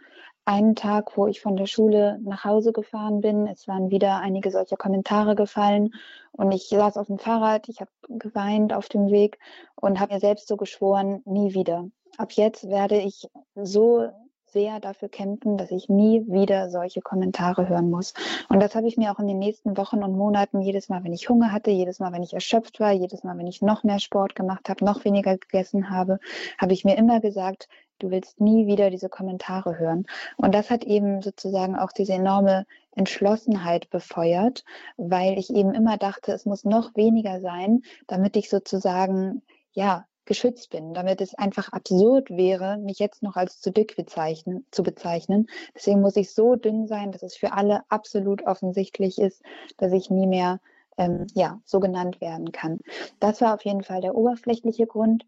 einen 0.47 0.77
Tag, 0.77 1.17
wo 1.17 1.27
ich 1.27 1.41
von 1.41 1.57
der 1.57 1.67
Schule 1.67 2.19
nach 2.23 2.45
Hause 2.45 2.73
gefahren 2.73 3.21
bin. 3.21 3.47
Es 3.49 3.67
waren 3.67 3.91
wieder 3.91 4.21
einige 4.21 4.51
solcher 4.51 4.77
Kommentare 4.77 5.35
gefallen 5.35 5.93
und 6.33 6.53
ich 6.53 6.69
saß 6.69 6.97
auf 6.97 7.09
dem 7.09 7.19
Fahrrad, 7.19 7.69
ich 7.69 7.81
habe 7.81 7.91
geweint 8.09 8.73
auf 8.73 8.89
dem 8.89 9.11
Weg 9.11 9.39
und 9.75 10.01
habe 10.01 10.15
mir 10.15 10.21
selbst 10.21 10.47
so 10.47 10.57
geschworen, 10.57 11.21
nie 11.25 11.53
wieder. 11.53 11.89
Ab 12.17 12.33
jetzt 12.33 12.69
werde 12.69 12.97
ich 12.97 13.29
so 13.57 14.09
sehr 14.47 14.79
dafür 14.81 15.09
kämpfen, 15.09 15.59
dass 15.59 15.71
ich 15.71 15.89
nie 15.89 16.25
wieder 16.29 16.71
solche 16.71 17.03
Kommentare 17.03 17.69
hören 17.69 17.91
muss. 17.91 18.15
Und 18.49 18.63
das 18.63 18.75
habe 18.75 18.87
ich 18.87 18.97
mir 18.97 19.13
auch 19.13 19.19
in 19.19 19.27
den 19.27 19.39
nächsten 19.41 19.77
Wochen 19.77 20.03
und 20.03 20.17
Monaten 20.17 20.61
jedes 20.61 20.89
Mal, 20.89 21.03
wenn 21.05 21.13
ich 21.13 21.29
Hunger 21.29 21.53
hatte, 21.53 21.71
jedes 21.71 21.99
Mal, 21.99 22.13
wenn 22.13 22.23
ich 22.23 22.33
erschöpft 22.33 22.79
war, 22.79 22.93
jedes 22.93 23.25
Mal, 23.25 23.37
wenn 23.37 23.49
ich 23.49 23.61
noch 23.61 23.83
mehr 23.83 23.99
Sport 23.99 24.35
gemacht 24.35 24.69
habe, 24.69 24.85
noch 24.85 25.05
weniger 25.05 25.37
gegessen 25.37 25.91
habe, 25.91 26.21
habe 26.57 26.73
ich 26.73 26.85
mir 26.85 26.97
immer 26.97 27.21
gesagt, 27.21 27.69
du 27.99 28.11
willst 28.11 28.41
nie 28.41 28.67
wieder 28.67 28.91
diese 28.91 29.09
Kommentare 29.09 29.79
hören. 29.79 30.07
Und 30.37 30.55
das 30.55 30.71
hat 30.71 30.85
eben 30.85 31.23
sozusagen 31.23 31.77
auch 31.77 31.93
diese 31.93 32.15
enorme 32.15 32.67
Entschlossenheit 32.93 33.91
befeuert, 33.91 34.65
weil 34.97 35.39
ich 35.39 35.51
eben 35.51 35.75
immer 35.75 35.97
dachte, 35.97 36.33
es 36.33 36.47
muss 36.47 36.65
noch 36.65 36.95
weniger 36.97 37.41
sein, 37.41 37.83
damit 38.07 38.37
ich 38.37 38.49
sozusagen, 38.49 39.43
ja, 39.73 40.07
geschützt 40.27 40.71
bin, 40.71 40.93
damit 40.93 41.21
es 41.21 41.35
einfach 41.35 41.73
absurd 41.73 42.31
wäre, 42.31 42.79
mich 42.79 42.99
jetzt 42.99 43.23
noch 43.23 43.37
als 43.37 43.61
zu 43.61 43.71
dick 43.71 43.97
bezeichnen, 43.97 44.67
zu 44.73 44.83
bezeichnen. 44.83 45.47
Deswegen 45.75 46.01
muss 46.01 46.17
ich 46.17 46.35
so 46.35 46.57
dünn 46.57 46.89
sein, 46.89 47.13
dass 47.13 47.23
es 47.23 47.37
für 47.37 47.53
alle 47.53 47.83
absolut 47.89 48.45
offensichtlich 48.45 49.19
ist, 49.19 49.43
dass 49.79 49.93
ich 49.93 50.11
nie 50.11 50.27
mehr 50.27 50.61
ähm, 50.99 51.27
ja, 51.35 51.61
so 51.65 51.81
genannt 51.81 52.21
werden 52.21 52.53
kann. 52.53 52.81
Das 53.21 53.41
war 53.41 53.55
auf 53.55 53.65
jeden 53.65 53.83
Fall 53.83 54.01
der 54.01 54.15
oberflächliche 54.15 54.87
Grund. 54.87 55.25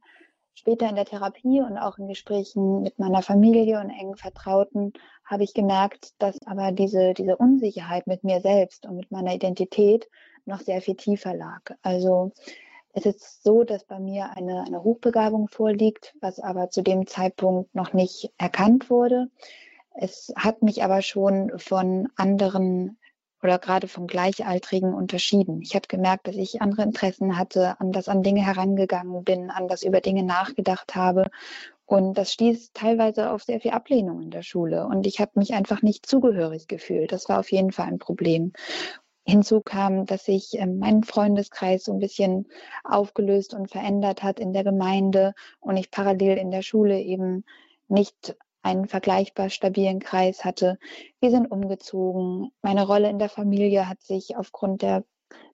Später 0.58 0.88
in 0.88 0.96
der 0.96 1.04
Therapie 1.04 1.60
und 1.60 1.78
auch 1.78 1.98
in 1.98 2.08
Gesprächen 2.08 2.82
mit 2.82 2.98
meiner 2.98 3.22
Familie 3.22 3.78
und 3.78 3.90
engen 3.90 4.16
Vertrauten 4.16 4.92
habe 5.24 5.44
ich 5.44 5.54
gemerkt, 5.54 6.14
dass 6.18 6.36
aber 6.46 6.72
diese, 6.72 7.14
diese 7.14 7.36
Unsicherheit 7.36 8.08
mit 8.08 8.24
mir 8.24 8.40
selbst 8.40 8.84
und 8.84 8.96
mit 8.96 9.12
meiner 9.12 9.32
Identität 9.32 10.08
noch 10.46 10.58
sehr 10.58 10.82
viel 10.82 10.96
tiefer 10.96 11.32
lag. 11.32 11.60
Also 11.82 12.32
ist 12.92 13.06
es 13.06 13.40
so, 13.40 13.62
dass 13.62 13.84
bei 13.84 14.00
mir 14.00 14.30
eine, 14.36 14.64
eine 14.66 14.82
Hochbegabung 14.82 15.46
vorliegt, 15.46 16.16
was 16.20 16.40
aber 16.40 16.70
zu 16.70 16.82
dem 16.82 17.06
Zeitpunkt 17.06 17.72
noch 17.72 17.92
nicht 17.92 18.32
erkannt 18.36 18.90
wurde. 18.90 19.28
Es 19.94 20.32
hat 20.34 20.62
mich 20.62 20.82
aber 20.82 21.02
schon 21.02 21.56
von 21.56 22.08
anderen 22.16 22.98
oder 23.42 23.58
gerade 23.58 23.88
von 23.88 24.06
Gleichaltrigen 24.06 24.94
unterschieden. 24.94 25.62
Ich 25.62 25.74
habe 25.74 25.86
gemerkt, 25.88 26.26
dass 26.26 26.36
ich 26.36 26.60
andere 26.60 26.82
Interessen 26.82 27.38
hatte, 27.38 27.80
anders 27.80 28.08
an 28.08 28.22
Dinge 28.22 28.44
herangegangen 28.44 29.24
bin, 29.24 29.50
anders 29.50 29.82
über 29.82 30.00
Dinge 30.00 30.22
nachgedacht 30.22 30.94
habe. 30.94 31.30
Und 31.86 32.18
das 32.18 32.32
stieß 32.32 32.72
teilweise 32.72 33.30
auf 33.30 33.42
sehr 33.42 33.60
viel 33.60 33.70
Ablehnung 33.70 34.20
in 34.20 34.30
der 34.30 34.42
Schule. 34.42 34.86
Und 34.86 35.06
ich 35.06 35.20
habe 35.20 35.32
mich 35.36 35.54
einfach 35.54 35.82
nicht 35.82 36.04
zugehörig 36.04 36.68
gefühlt. 36.68 37.12
Das 37.12 37.28
war 37.28 37.38
auf 37.40 37.50
jeden 37.50 37.72
Fall 37.72 37.86
ein 37.86 37.98
Problem. 37.98 38.52
Hinzu 39.24 39.60
kam, 39.60 40.06
dass 40.06 40.24
sich 40.24 40.54
ähm, 40.54 40.78
mein 40.78 41.04
Freundeskreis 41.04 41.84
so 41.84 41.92
ein 41.92 41.98
bisschen 41.98 42.46
aufgelöst 42.82 43.52
und 43.54 43.70
verändert 43.70 44.22
hat 44.22 44.40
in 44.40 44.54
der 44.54 44.64
Gemeinde 44.64 45.34
und 45.60 45.76
ich 45.76 45.90
parallel 45.90 46.38
in 46.38 46.50
der 46.50 46.62
Schule 46.62 47.00
eben 47.00 47.44
nicht 47.88 48.36
einen 48.62 48.88
vergleichbar 48.88 49.50
stabilen 49.50 50.00
Kreis 50.00 50.44
hatte. 50.44 50.78
Wir 51.20 51.30
sind 51.30 51.50
umgezogen. 51.50 52.50
Meine 52.62 52.86
Rolle 52.86 53.08
in 53.08 53.18
der 53.18 53.28
Familie 53.28 53.88
hat 53.88 54.02
sich 54.02 54.36
aufgrund 54.36 54.82
der 54.82 55.04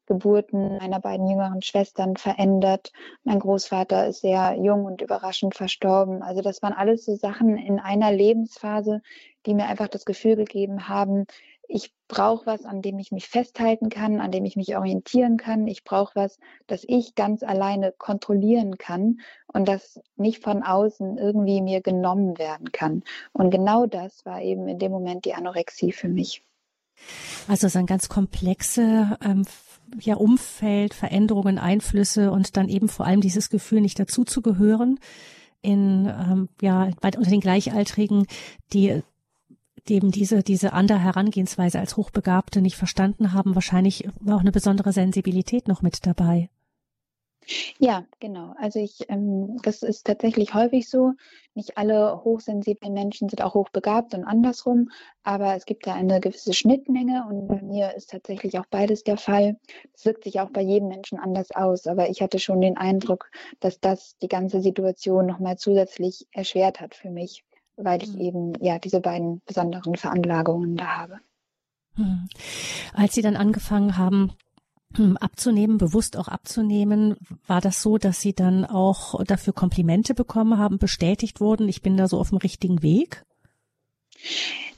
Geburten 0.07 0.77
meiner 0.79 1.01
beiden 1.01 1.27
jüngeren 1.29 1.63
Schwestern 1.63 2.17
verändert. 2.17 2.93
Mein 3.23 3.39
Großvater 3.39 4.07
ist 4.07 4.21
sehr 4.21 4.57
jung 4.61 4.85
und 4.85 5.01
überraschend 5.01 5.55
verstorben. 5.55 6.23
Also 6.23 6.43
das 6.43 6.63
waren 6.63 6.75
alles 6.75 7.07
so 7.07 7.17
Sachen 7.17 7.57
in 7.57 7.81
einer 7.81 8.13
Lebensphase, 8.13 9.01
die 9.47 9.55
mir 9.55 9.67
einfach 9.67 9.89
das 9.89 10.05
Gefühl 10.05 10.37
gegeben 10.37 10.89
haben, 10.89 11.25
ich 11.69 11.93
brauche 12.09 12.47
was, 12.47 12.65
an 12.65 12.83
dem 12.83 12.99
ich 12.99 13.11
mich 13.11 13.29
festhalten 13.29 13.89
kann, 13.89 14.21
an 14.21 14.31
dem 14.31 14.45
ich 14.45 14.57
mich 14.57 14.77
orientieren 14.77 15.37
kann. 15.37 15.67
Ich 15.67 15.85
brauche 15.85 16.15
was, 16.15 16.39
das 16.67 16.85
ich 16.87 17.15
ganz 17.15 17.43
alleine 17.43 17.93
kontrollieren 17.93 18.79
kann 18.79 19.21
und 19.47 19.67
das 19.67 20.01
nicht 20.17 20.43
von 20.43 20.63
außen 20.63 21.19
irgendwie 21.19 21.61
mir 21.63 21.81
genommen 21.81 22.39
werden 22.39 22.73
kann. 22.73 23.03
Und 23.33 23.51
genau 23.51 23.87
das 23.87 24.25
war 24.25 24.43
eben 24.43 24.69
in 24.69 24.79
dem 24.79 24.93
Moment 24.93 25.25
die 25.25 25.35
Anorexie 25.35 25.93
für 25.93 26.09
mich. 26.09 26.43
Also 27.49 27.67
es 27.67 27.75
ist 27.75 27.77
ein 27.77 27.87
ganz 27.87 28.09
komplexe 28.09 29.19
ähm, 29.23 29.45
ja, 30.01 30.17
Umfeld, 30.17 30.95
Veränderungen, 30.95 31.59
Einflüsse 31.59 32.31
und 32.31 32.57
dann 32.57 32.69
eben 32.69 32.89
vor 32.89 33.07
allem 33.07 33.21
dieses 33.21 33.51
Gefühl, 33.51 33.81
nicht 33.81 33.99
dazuzugehören 33.99 34.99
in 35.61 36.07
ähm, 36.07 36.49
ja 36.61 36.91
bei, 37.01 37.11
unter 37.17 37.31
den 37.31 37.41
Gleichaltrigen, 37.41 38.27
die 38.73 39.03
eben 39.91 40.11
diese, 40.11 40.43
diese 40.43 40.73
andere 40.73 40.99
Herangehensweise 41.01 41.79
als 41.79 41.97
Hochbegabte 41.97 42.61
nicht 42.61 42.77
verstanden 42.77 43.33
haben, 43.33 43.55
wahrscheinlich 43.55 44.09
auch 44.29 44.41
eine 44.41 44.53
besondere 44.53 44.93
Sensibilität 44.93 45.69
noch 45.69 45.83
mit 45.83 46.07
dabei. 46.07 46.49
Ja, 47.79 48.07
genau. 48.21 48.55
Also 48.59 48.79
ich, 48.79 49.05
ähm, 49.09 49.59
das 49.63 49.83
ist 49.83 50.07
tatsächlich 50.07 50.55
häufig 50.55 50.89
so. 50.89 51.13
Nicht 51.55 51.77
alle 51.77 52.25
hochsensiblen 52.25 52.93
Menschen 52.93 53.29
sind 53.29 53.43
auch 53.43 53.55
hochbegabt 53.55 54.15
und 54.15 54.25
andersrum, 54.25 54.91
aber 55.23 55.55
es 55.55 55.67
gibt 55.67 55.87
da 55.87 55.95
eine 55.95 56.21
gewisse 56.21 56.53
Schnittmenge 56.55 57.27
und 57.29 57.47
bei 57.47 57.63
mir 57.63 57.95
ist 57.95 58.11
tatsächlich 58.11 58.59
auch 58.59 58.67
beides 58.67 59.05
der 59.05 59.19
Fall. 59.19 59.59
Es 59.95 60.05
wirkt 60.05 60.25
sich 60.25 60.41
auch 60.41 60.51
bei 60.51 60.63
jedem 60.63 60.89
Menschen 60.89 61.19
anders 61.19 61.51
aus, 61.53 61.87
aber 61.87 62.09
ich 62.09 62.23
hatte 62.23 62.39
schon 62.39 62.61
den 62.61 62.77
Eindruck, 62.77 63.31
dass 63.61 63.79
das 63.79 64.17
die 64.19 64.29
ganze 64.29 64.61
Situation 64.63 65.27
nochmal 65.27 65.59
zusätzlich 65.59 66.27
erschwert 66.33 66.81
hat 66.81 66.95
für 66.95 67.11
mich 67.11 67.45
weil 67.77 68.03
ich 68.03 68.15
mhm. 68.15 68.21
eben 68.21 68.53
ja 68.61 68.79
diese 68.79 69.01
beiden 69.01 69.41
besonderen 69.47 69.97
Veranlagungen 69.97 70.77
da 70.77 70.87
habe. 70.97 71.19
Mhm. 71.97 72.29
Als 72.93 73.15
Sie 73.15 73.23
dann 73.23 73.37
angefangen 73.37 73.97
haben, 73.97 74.33
hm, 74.97 75.17
abzunehmen, 75.17 75.79
bewusst 75.79 76.17
auch 76.17 76.29
abzunehmen, 76.29 77.17
war 77.47 77.61
das 77.61 77.83
so, 77.83 77.99
dass 77.99 78.21
Sie 78.21 78.33
dann 78.33 78.65
auch 78.65 79.23
dafür 79.25 79.53
Komplimente 79.53 80.15
bekommen 80.15 80.59
haben, 80.59 80.79
bestätigt 80.79 81.41
wurden, 81.41 81.69
ich 81.69 81.83
bin 81.83 81.97
da 81.97 82.07
so 82.07 82.19
auf 82.19 82.31
dem 82.31 82.39
richtigen 82.39 82.83
Weg? 82.83 83.25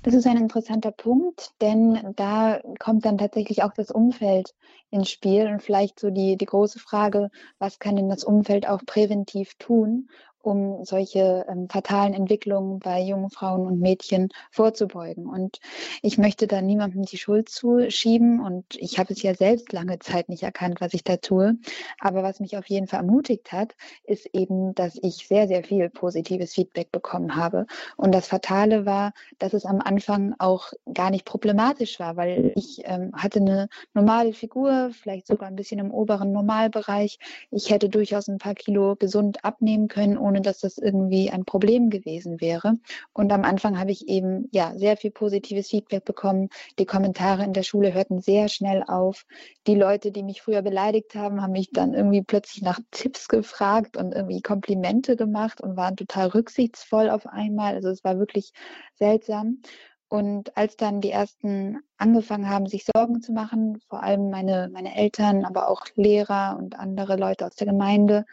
Das 0.02 0.14
ist 0.14 0.26
ein 0.26 0.36
interessanter 0.36 0.92
Punkt, 0.92 1.50
denn 1.60 2.14
da 2.16 2.60
kommt 2.78 3.04
dann 3.04 3.18
tatsächlich 3.18 3.62
auch 3.62 3.72
das 3.74 3.90
Umfeld 3.90 4.54
ins 4.90 5.10
Spiel 5.10 5.48
und 5.48 5.62
vielleicht 5.62 6.00
so 6.00 6.10
die, 6.10 6.36
die 6.36 6.46
große 6.46 6.78
Frage, 6.78 7.30
was 7.58 7.78
kann 7.78 7.96
denn 7.96 8.08
das 8.08 8.24
Umfeld 8.24 8.68
auch 8.68 8.80
präventiv 8.86 9.54
tun, 9.58 10.08
um 10.46 10.84
solche 10.84 11.44
ähm, 11.48 11.68
fatalen 11.68 12.14
Entwicklungen 12.14 12.78
bei 12.78 13.00
jungen 13.00 13.30
Frauen 13.30 13.66
und 13.66 13.80
Mädchen 13.80 14.28
vorzubeugen. 14.50 15.26
Und 15.26 15.58
ich 16.02 16.18
möchte 16.18 16.46
da 16.46 16.62
niemandem 16.62 17.02
die 17.02 17.18
Schuld 17.18 17.48
zuschieben 17.48 18.40
und 18.40 18.64
ich 18.76 18.98
habe 18.98 19.12
es 19.12 19.22
ja 19.22 19.34
selbst 19.34 19.72
lange 19.72 19.98
Zeit 19.98 20.28
nicht 20.28 20.44
erkannt, 20.44 20.80
was 20.80 20.94
ich 20.94 21.02
da 21.02 21.16
tue. 21.16 21.56
Aber 22.00 22.22
was 22.22 22.40
mich 22.40 22.56
auf 22.56 22.66
jeden 22.68 22.86
Fall 22.86 23.00
ermutigt 23.00 23.52
hat, 23.52 23.74
ist 24.04 24.26
eben, 24.32 24.74
dass 24.74 24.96
ich 25.02 25.26
sehr, 25.26 25.48
sehr 25.48 25.64
viel 25.64 25.90
positives 25.90 26.54
Feedback 26.54 26.92
bekommen 26.92 27.36
habe. 27.36 27.66
Und 27.96 28.14
das 28.14 28.28
Fatale 28.28 28.86
war, 28.86 29.12
dass 29.38 29.52
es 29.52 29.64
am 29.64 29.80
Anfang 29.80 30.34
auch 30.38 30.72
gar 30.92 31.10
nicht 31.10 31.24
problematisch 31.24 31.98
war, 31.98 32.16
weil 32.16 32.52
ich 32.54 32.82
ähm, 32.84 33.10
hatte 33.14 33.40
eine 33.40 33.68
normale 33.94 34.32
Figur, 34.32 34.90
vielleicht 34.92 35.26
sogar 35.26 35.48
ein 35.48 35.56
bisschen 35.56 35.80
im 35.80 35.90
oberen 35.90 36.32
Normalbereich. 36.32 37.18
Ich 37.50 37.70
hätte 37.70 37.88
durchaus 37.88 38.28
ein 38.28 38.38
paar 38.38 38.54
Kilo 38.54 38.94
gesund 38.96 39.44
abnehmen 39.44 39.88
können, 39.88 40.16
ohne 40.16 40.35
ohne 40.36 40.42
dass 40.42 40.58
das 40.60 40.76
irgendwie 40.76 41.30
ein 41.30 41.44
Problem 41.44 41.88
gewesen 41.88 42.40
wäre. 42.40 42.74
Und 43.14 43.32
am 43.32 43.44
Anfang 43.44 43.78
habe 43.78 43.90
ich 43.90 44.06
eben 44.06 44.48
ja 44.52 44.74
sehr 44.76 44.96
viel 44.98 45.10
positives 45.10 45.68
Feedback 45.68 46.04
bekommen. 46.04 46.50
Die 46.78 46.84
Kommentare 46.84 47.42
in 47.42 47.54
der 47.54 47.62
Schule 47.62 47.94
hörten 47.94 48.20
sehr 48.20 48.48
schnell 48.48 48.82
auf. 48.86 49.24
Die 49.66 49.74
Leute, 49.74 50.12
die 50.12 50.22
mich 50.22 50.42
früher 50.42 50.60
beleidigt 50.60 51.14
haben, 51.14 51.40
haben 51.40 51.52
mich 51.52 51.70
dann 51.72 51.94
irgendwie 51.94 52.22
plötzlich 52.22 52.62
nach 52.62 52.80
Tipps 52.90 53.28
gefragt 53.28 53.96
und 53.96 54.12
irgendwie 54.12 54.42
Komplimente 54.42 55.16
gemacht 55.16 55.62
und 55.62 55.76
waren 55.76 55.96
total 55.96 56.28
rücksichtsvoll 56.28 57.08
auf 57.08 57.26
einmal. 57.26 57.74
Also 57.74 57.88
es 57.88 58.04
war 58.04 58.18
wirklich 58.18 58.52
seltsam. 58.94 59.62
Und 60.08 60.56
als 60.56 60.76
dann 60.76 61.00
die 61.00 61.10
ersten 61.10 61.78
angefangen 61.96 62.48
haben, 62.48 62.66
sich 62.66 62.84
Sorgen 62.84 63.22
zu 63.22 63.32
machen, 63.32 63.80
vor 63.88 64.04
allem 64.04 64.30
meine, 64.30 64.70
meine 64.72 64.94
Eltern, 64.94 65.44
aber 65.44 65.68
auch 65.68 65.82
Lehrer 65.96 66.56
und 66.58 66.78
andere 66.78 67.16
Leute 67.16 67.44
aus 67.44 67.56
der 67.56 67.66
Gemeinde, 67.66 68.24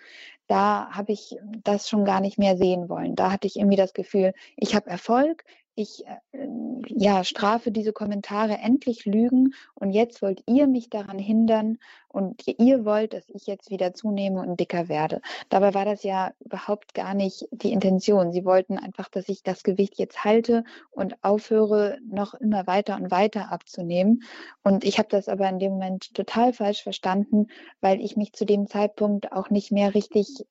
da 0.48 0.90
habe 0.92 1.12
ich 1.12 1.36
das 1.64 1.90
schon 1.90 2.06
gar 2.06 2.22
nicht 2.22 2.38
mehr 2.38 2.58
sehen 2.58 2.90
wollen. 2.90 3.16
Da 3.16 3.32
hatte 3.32 3.48
ich 3.48 3.56
irgendwie 3.56 3.78
das 3.78 3.94
Gefühl, 3.94 4.34
ich 4.58 4.76
habe 4.76 4.90
Erfolg, 4.90 5.44
ich 5.76 6.06
äh, 6.06 6.48
ja, 6.88 7.24
strafe 7.24 7.72
diese 7.72 7.94
Kommentare 7.94 8.58
endlich 8.58 9.06
Lügen 9.06 9.54
und 9.76 9.92
jetzt 9.92 10.22
wollt 10.22 10.44
ihr 10.48 10.68
mich 10.68 10.90
daran 10.90 11.20
hindern 11.20 11.78
und 12.08 12.44
ihr 12.48 12.86
wollt, 12.86 13.14
dass 13.14 13.28
ich 13.30 13.48
jetzt 13.48 13.72
wieder 13.72 13.94
zunehme 13.94 14.42
und 14.42 14.60
dicker 14.60 14.88
werde. 14.88 15.22
Dabei 15.50 15.74
war 15.74 15.86
das 15.86 16.04
ja 16.04 16.32
überhaupt 16.40 16.94
gar 16.94 17.14
nicht 17.14 17.48
die 17.52 17.72
Intention. 17.72 18.32
Sie 18.32 18.46
wollten 18.46 18.78
einfach, 18.78 19.10
dass 19.10 19.30
ich 19.30 19.44
das 19.44 19.64
Gewicht 19.64 19.98
jetzt 19.98 20.24
halte 20.24 20.64
und 20.92 21.24
aufhöre, 21.24 21.98
noch 22.08 22.34
immer 22.36 22.68
weiter 22.68 22.96
und 22.96 23.10
weiter 23.10 23.52
abzunehmen. 23.52 24.24
Und 24.64 24.84
ich 24.84 25.00
habe 25.00 25.10
das 25.10 25.28
aber 25.28 25.50
in 25.50 25.60
dem 25.60 25.74
Moment 25.74 26.14
total 26.14 26.54
falsch 26.54 26.84
verstanden, 26.84 27.48
weil 27.82 28.00
ich 28.02 28.16
mich 28.16 28.34
zu 28.34 28.46
dem 28.46 28.68
Zeitpunkt 28.68 29.32
auch 29.32 29.50
nicht 29.50 29.72
mehr 29.72 29.96
richtig 29.96 30.46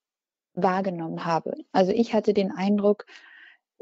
wahrgenommen 0.54 1.24
habe. 1.24 1.54
Also 1.72 1.92
ich 1.92 2.12
hatte 2.12 2.34
den 2.34 2.50
Eindruck, 2.52 3.06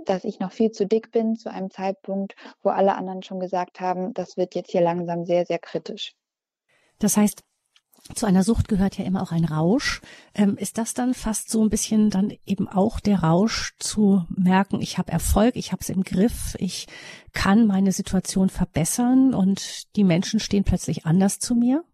dass 0.06 0.24
ich 0.24 0.40
noch 0.40 0.52
viel 0.52 0.70
zu 0.70 0.86
dick 0.86 1.10
bin 1.10 1.36
zu 1.36 1.50
einem 1.50 1.70
Zeitpunkt, 1.70 2.34
wo 2.62 2.70
alle 2.70 2.94
anderen 2.94 3.22
schon 3.22 3.40
gesagt 3.40 3.80
haben, 3.80 4.14
das 4.14 4.36
wird 4.36 4.54
jetzt 4.54 4.70
hier 4.70 4.80
langsam 4.80 5.24
sehr, 5.24 5.46
sehr 5.46 5.58
kritisch. 5.58 6.14
Das 6.98 7.16
heißt, 7.16 7.42
zu 8.14 8.26
einer 8.26 8.42
Sucht 8.42 8.68
gehört 8.68 8.98
ja 8.98 9.04
immer 9.04 9.22
auch 9.22 9.32
ein 9.32 9.44
Rausch. 9.44 10.00
Ähm, 10.34 10.56
ist 10.56 10.78
das 10.78 10.94
dann 10.94 11.14
fast 11.14 11.50
so 11.50 11.62
ein 11.62 11.70
bisschen 11.70 12.10
dann 12.10 12.32
eben 12.46 12.68
auch 12.68 13.00
der 13.00 13.22
Rausch 13.22 13.74
zu 13.78 14.24
merken, 14.28 14.80
ich 14.80 14.98
habe 14.98 15.12
Erfolg, 15.12 15.56
ich 15.56 15.72
habe 15.72 15.80
es 15.80 15.90
im 15.90 16.02
Griff, 16.02 16.56
ich 16.58 16.86
kann 17.32 17.66
meine 17.66 17.92
Situation 17.92 18.48
verbessern 18.48 19.34
und 19.34 19.94
die 19.96 20.04
Menschen 20.04 20.40
stehen 20.40 20.64
plötzlich 20.64 21.06
anders 21.06 21.38
zu 21.38 21.54
mir? 21.54 21.84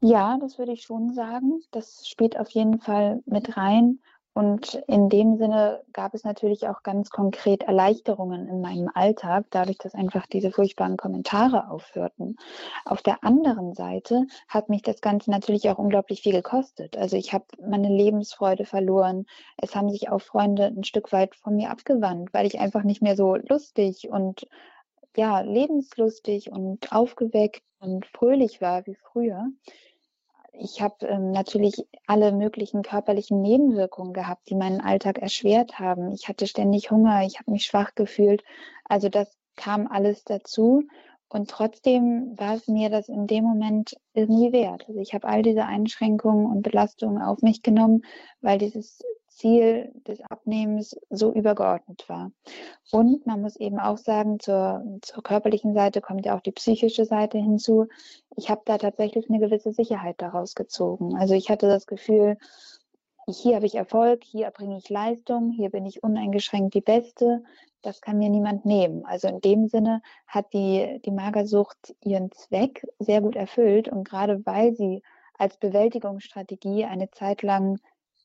Ja, 0.00 0.36
das 0.40 0.58
würde 0.58 0.72
ich 0.72 0.82
schon 0.82 1.14
sagen. 1.14 1.60
Das 1.70 2.08
spielt 2.08 2.36
auf 2.36 2.50
jeden 2.50 2.80
Fall 2.80 3.22
mit 3.24 3.56
rein. 3.56 4.00
Und 4.34 4.82
in 4.86 5.10
dem 5.10 5.36
Sinne 5.36 5.82
gab 5.92 6.14
es 6.14 6.24
natürlich 6.24 6.66
auch 6.66 6.82
ganz 6.82 7.10
konkret 7.10 7.64
Erleichterungen 7.64 8.48
in 8.48 8.62
meinem 8.62 8.90
Alltag, 8.94 9.44
dadurch, 9.50 9.76
dass 9.76 9.94
einfach 9.94 10.26
diese 10.26 10.50
furchtbaren 10.50 10.96
Kommentare 10.96 11.70
aufhörten. 11.70 12.36
Auf 12.86 13.02
der 13.02 13.24
anderen 13.24 13.74
Seite 13.74 14.26
hat 14.48 14.70
mich 14.70 14.80
das 14.80 15.02
Ganze 15.02 15.30
natürlich 15.30 15.68
auch 15.68 15.76
unglaublich 15.76 16.22
viel 16.22 16.32
gekostet. 16.32 16.96
Also 16.96 17.16
ich 17.16 17.34
habe 17.34 17.44
meine 17.60 17.88
Lebensfreude 17.88 18.64
verloren. 18.64 19.26
Es 19.58 19.76
haben 19.76 19.90
sich 19.90 20.08
auch 20.08 20.22
Freunde 20.22 20.64
ein 20.64 20.84
Stück 20.84 21.12
weit 21.12 21.34
von 21.36 21.56
mir 21.56 21.70
abgewandt, 21.70 22.32
weil 22.32 22.46
ich 22.46 22.58
einfach 22.58 22.84
nicht 22.84 23.02
mehr 23.02 23.16
so 23.16 23.36
lustig 23.36 24.08
und 24.08 24.48
ja, 25.14 25.40
lebenslustig 25.40 26.50
und 26.50 26.90
aufgeweckt 26.90 27.62
und 27.80 28.06
fröhlich 28.06 28.62
war 28.62 28.86
wie 28.86 28.94
früher 28.94 29.46
ich 30.52 30.82
habe 30.82 31.06
ähm, 31.06 31.30
natürlich 31.30 31.86
alle 32.06 32.32
möglichen 32.32 32.82
körperlichen 32.82 33.40
Nebenwirkungen 33.40 34.12
gehabt, 34.12 34.48
die 34.48 34.54
meinen 34.54 34.80
Alltag 34.80 35.18
erschwert 35.18 35.78
haben. 35.78 36.12
Ich 36.12 36.28
hatte 36.28 36.46
ständig 36.46 36.90
Hunger, 36.90 37.24
ich 37.24 37.38
habe 37.38 37.50
mich 37.50 37.64
schwach 37.64 37.94
gefühlt. 37.94 38.44
Also 38.84 39.08
das 39.08 39.36
kam 39.56 39.86
alles 39.86 40.24
dazu. 40.24 40.84
Und 41.28 41.48
trotzdem 41.48 42.34
war 42.36 42.56
es 42.56 42.68
mir 42.68 42.90
das 42.90 43.08
in 43.08 43.26
dem 43.26 43.44
Moment 43.44 43.96
irgendwie 44.12 44.52
wert. 44.52 44.84
Also 44.86 45.00
ich 45.00 45.14
habe 45.14 45.26
all 45.26 45.42
diese 45.42 45.64
Einschränkungen 45.64 46.44
und 46.44 46.62
Belastungen 46.62 47.22
auf 47.22 47.40
mich 47.40 47.62
genommen, 47.62 48.02
weil 48.42 48.58
dieses 48.58 49.02
Ziel 49.34 49.92
des 50.06 50.20
Abnehmens 50.22 50.96
so 51.10 51.32
übergeordnet 51.32 52.08
war. 52.08 52.30
Und 52.90 53.26
man 53.26 53.40
muss 53.40 53.56
eben 53.56 53.78
auch 53.78 53.98
sagen, 53.98 54.38
zur, 54.40 54.84
zur 55.02 55.22
körperlichen 55.22 55.74
Seite 55.74 56.00
kommt 56.00 56.26
ja 56.26 56.36
auch 56.36 56.40
die 56.40 56.52
psychische 56.52 57.04
Seite 57.04 57.38
hinzu. 57.38 57.86
Ich 58.36 58.50
habe 58.50 58.62
da 58.64 58.78
tatsächlich 58.78 59.28
eine 59.28 59.40
gewisse 59.40 59.72
Sicherheit 59.72 60.16
daraus 60.18 60.54
gezogen. 60.54 61.16
Also 61.16 61.34
ich 61.34 61.50
hatte 61.50 61.66
das 61.66 61.86
Gefühl, 61.86 62.36
hier 63.28 63.56
habe 63.56 63.66
ich 63.66 63.74
Erfolg, 63.76 64.24
hier 64.24 64.46
erbringe 64.46 64.78
ich 64.78 64.88
Leistung, 64.88 65.50
hier 65.50 65.70
bin 65.70 65.86
ich 65.86 66.02
uneingeschränkt 66.02 66.74
die 66.74 66.80
Beste. 66.80 67.44
Das 67.80 68.00
kann 68.00 68.18
mir 68.18 68.28
niemand 68.28 68.64
nehmen. 68.64 69.04
Also 69.04 69.28
in 69.28 69.40
dem 69.40 69.68
Sinne 69.68 70.02
hat 70.26 70.52
die, 70.52 71.00
die 71.04 71.10
Magersucht 71.10 71.94
ihren 72.00 72.30
Zweck 72.32 72.86
sehr 72.98 73.20
gut 73.20 73.36
erfüllt. 73.36 73.88
Und 73.88 74.08
gerade 74.08 74.44
weil 74.46 74.74
sie 74.74 75.02
als 75.38 75.56
Bewältigungsstrategie 75.56 76.84
eine 76.84 77.10
Zeit 77.10 77.42
lang 77.42 77.78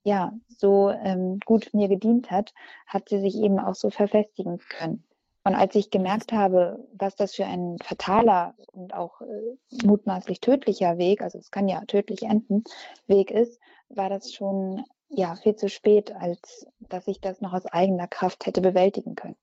ja 0.08 0.34
so 0.48 0.90
ähm, 0.90 1.40
gut 1.46 1.74
mir 1.74 1.90
gedient 1.90 2.32
hat, 2.32 2.54
hat 2.88 3.10
sie 3.10 3.20
sich 3.20 3.36
eben 3.36 3.60
auch 3.60 3.76
so 3.76 3.90
verfestigen 3.90 4.58
können. 4.58 5.04
Und 5.44 5.56
als 5.56 5.76
ich 5.76 5.92
gemerkt 5.92 6.32
habe, 6.32 6.86
was 6.94 7.16
das 7.16 7.36
für 7.36 7.46
ein 7.46 7.78
fataler 7.84 8.56
und 8.72 8.94
auch 8.94 9.22
äh, 9.22 9.86
mutmaßlich 9.86 10.40
tödlicher 10.40 10.98
Weg, 10.98 11.22
also 11.22 11.38
es 11.38 11.52
kann 11.52 11.68
ja 11.68 11.84
tödlich 11.86 12.24
enden, 12.24 12.64
Weg 13.06 13.32
ist, 13.32 13.60
war 13.90 14.10
das 14.10 14.34
schon 14.34 14.84
ja 15.10 15.36
viel 15.36 15.56
zu 15.56 15.70
spät, 15.70 16.14
als 16.14 16.66
dass 16.80 17.08
ich 17.08 17.22
das 17.22 17.42
noch 17.42 17.54
aus 17.54 17.66
eigener 17.66 18.08
Kraft 18.08 18.46
hätte 18.46 18.62
bewältigen 18.62 19.16
können. 19.16 19.38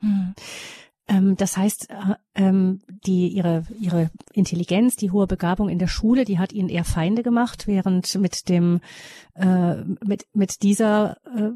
Hm. 0.00 0.34
Ähm, 1.10 1.36
das 1.36 1.56
heißt, 1.56 1.90
äh, 1.90 2.14
ähm, 2.36 2.80
die, 3.04 3.28
ihre, 3.28 3.64
ihre 3.80 4.10
Intelligenz, 4.32 4.96
die 4.96 5.10
hohe 5.10 5.26
Begabung 5.26 5.68
in 5.68 5.78
der 5.78 5.88
Schule, 5.88 6.24
die 6.24 6.38
hat 6.38 6.52
ihnen 6.52 6.68
eher 6.68 6.84
Feinde 6.84 7.22
gemacht, 7.22 7.66
während 7.66 8.14
mit 8.14 8.48
dem, 8.48 8.80
äh, 9.34 9.76
mit, 10.04 10.26
mit 10.32 10.62
dieser, 10.62 11.16
äh, 11.36 11.50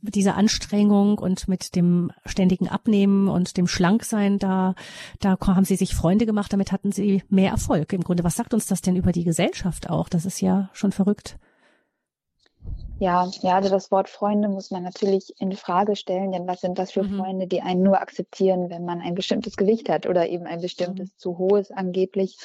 mit 0.00 0.14
dieser 0.14 0.36
Anstrengung 0.36 1.18
und 1.18 1.48
mit 1.48 1.74
dem 1.76 2.10
ständigen 2.26 2.68
Abnehmen 2.68 3.28
und 3.28 3.56
dem 3.56 3.66
Schlanksein, 3.66 4.38
da, 4.38 4.74
da 5.20 5.36
haben 5.40 5.64
sie 5.64 5.76
sich 5.76 5.94
Freunde 5.94 6.26
gemacht, 6.26 6.52
damit 6.52 6.72
hatten 6.72 6.92
sie 6.92 7.22
mehr 7.28 7.50
Erfolg. 7.50 7.92
Im 7.92 8.02
Grunde, 8.02 8.24
was 8.24 8.36
sagt 8.36 8.54
uns 8.54 8.66
das 8.66 8.80
denn 8.80 8.96
über 8.96 9.12
die 9.12 9.24
Gesellschaft 9.24 9.90
auch? 9.90 10.08
Das 10.08 10.24
ist 10.24 10.40
ja 10.40 10.70
schon 10.72 10.92
verrückt. 10.92 11.38
Ja, 13.00 13.30
ja, 13.42 13.54
also 13.54 13.68
das 13.68 13.92
Wort 13.92 14.08
Freunde 14.08 14.48
muss 14.48 14.72
man 14.72 14.82
natürlich 14.82 15.32
in 15.40 15.52
Frage 15.52 15.94
stellen, 15.94 16.32
denn 16.32 16.48
was 16.48 16.60
sind 16.60 16.78
das 16.78 16.90
für 16.90 17.04
mhm. 17.04 17.18
Freunde, 17.18 17.46
die 17.46 17.62
einen 17.62 17.82
nur 17.84 18.00
akzeptieren, 18.00 18.70
wenn 18.70 18.84
man 18.84 19.00
ein 19.00 19.14
bestimmtes 19.14 19.56
Gewicht 19.56 19.88
hat 19.88 20.06
oder 20.06 20.28
eben 20.28 20.46
ein 20.46 20.60
bestimmtes 20.60 21.10
mhm. 21.10 21.16
zu 21.16 21.38
hohes 21.38 21.70
angeblich 21.70 22.36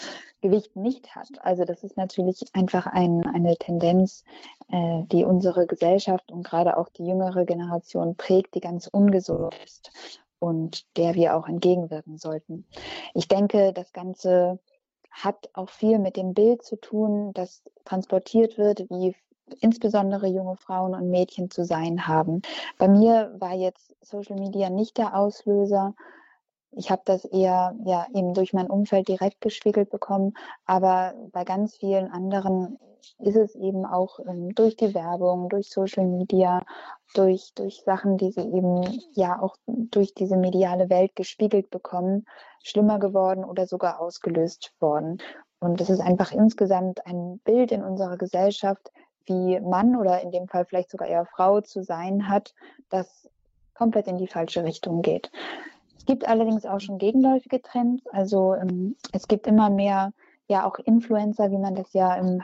Gewicht 0.42 0.76
nicht 0.76 1.16
hat? 1.16 1.30
Also 1.42 1.66
das 1.66 1.84
ist 1.84 1.98
natürlich 1.98 2.44
einfach 2.54 2.86
ein, 2.86 3.26
eine 3.34 3.58
Tendenz, 3.58 4.24
äh, 4.70 5.02
die 5.12 5.24
unsere 5.24 5.66
Gesellschaft 5.66 6.32
und 6.32 6.44
gerade 6.44 6.78
auch 6.78 6.90
die 6.90 7.06
jüngere 7.06 7.46
Generation 7.46 8.16
prägt, 8.16 8.54
die 8.54 8.62
ganz 8.62 8.86
ungesund 8.86 9.56
ist 9.64 9.92
und 10.38 10.86
der 10.98 11.16
wir 11.16 11.36
auch 11.36 11.48
entgegenwirken 11.48 12.18
sollten. 12.18 12.68
Ich 13.16 13.28
denke, 13.28 13.74
das 13.74 13.92
Ganze 13.92 14.60
hat 15.14 15.50
auch 15.54 15.70
viel 15.70 16.00
mit 16.00 16.18
dem 16.18 16.34
Bild 16.34 16.64
zu 16.64 16.76
tun, 16.76 17.32
das 17.34 17.64
transportiert 17.86 18.58
wird, 18.58 18.90
wie 18.90 19.16
insbesondere 19.60 20.28
junge 20.28 20.56
Frauen 20.56 20.96
und 20.96 21.10
Mädchen 21.10 21.52
zu 21.52 21.64
sein 21.64 22.08
haben. 22.08 22.42
Bei 22.78 22.88
mir 22.88 23.34
war 23.38 23.54
jetzt 23.54 23.96
Social 24.02 24.38
Media 24.38 24.70
nicht 24.70 24.98
der 24.98 25.16
Auslöser. 25.16 25.94
Ich 26.76 26.90
habe 26.92 27.02
das 27.06 27.26
eher 27.26 27.76
ja 27.86 28.08
eben 28.14 28.34
durch 28.34 28.54
mein 28.54 28.68
Umfeld 28.68 29.08
direkt 29.08 29.42
gespiegelt 29.42 29.90
bekommen, 29.90 30.34
aber 30.66 31.14
bei 31.32 31.44
ganz 31.44 31.76
vielen 31.76 32.10
anderen 32.12 32.78
ist 33.20 33.36
es 33.36 33.56
eben 33.56 33.86
auch 33.86 34.20
ähm, 34.20 34.56
durch 34.56 34.76
die 34.76 34.94
Werbung, 34.94 35.50
durch 35.50 35.70
Social 35.70 36.06
Media, 36.06 36.64
durch 37.14 37.54
durch 37.56 37.82
Sachen, 37.86 38.18
die 38.18 38.32
sie 38.32 38.42
eben 38.42 38.82
ja 39.14 39.42
auch 39.42 39.56
durch 39.68 40.14
diese 40.14 40.38
mediale 40.38 40.90
Welt 40.90 41.16
gespiegelt 41.16 41.70
bekommen, 41.70 42.26
schlimmer 42.64 43.00
geworden 43.00 43.44
oder 43.44 43.68
sogar 43.68 44.00
ausgelöst 44.00 44.74
worden. 44.80 45.20
Und 45.60 45.80
es 45.80 45.90
ist 45.90 46.02
einfach 46.02 46.32
insgesamt 46.32 47.06
ein 47.06 47.40
Bild 47.40 47.72
in 47.72 47.84
unserer 47.84 48.18
Gesellschaft, 48.18 48.92
wie 49.26 49.60
Mann 49.62 49.96
oder 49.96 50.22
in 50.22 50.32
dem 50.32 50.48
Fall 50.48 50.66
vielleicht 50.66 50.92
sogar 50.92 51.08
eher 51.08 51.26
Frau 51.26 51.62
zu 51.62 51.84
sein 51.84 52.28
hat, 52.28 52.54
das 52.90 53.30
komplett 53.74 54.08
in 54.08 54.18
die 54.18 54.28
falsche 54.28 54.64
Richtung 54.64 55.02
geht. 55.02 55.32
Es 56.04 56.08
gibt 56.08 56.28
allerdings 56.28 56.66
auch 56.66 56.82
schon 56.82 56.98
gegenläufige 56.98 57.62
Trends. 57.62 58.06
Also 58.08 58.56
ähm, 58.56 58.98
es 59.14 59.26
gibt 59.30 59.48
immer 59.48 59.70
mehr 59.70 60.12
ja 60.50 60.68
auch 60.68 60.78
Influencer, 60.80 61.50
wie 61.50 61.58
man 61.58 61.76
das 61.76 61.94
ja 61.94 62.14
in 62.16 62.44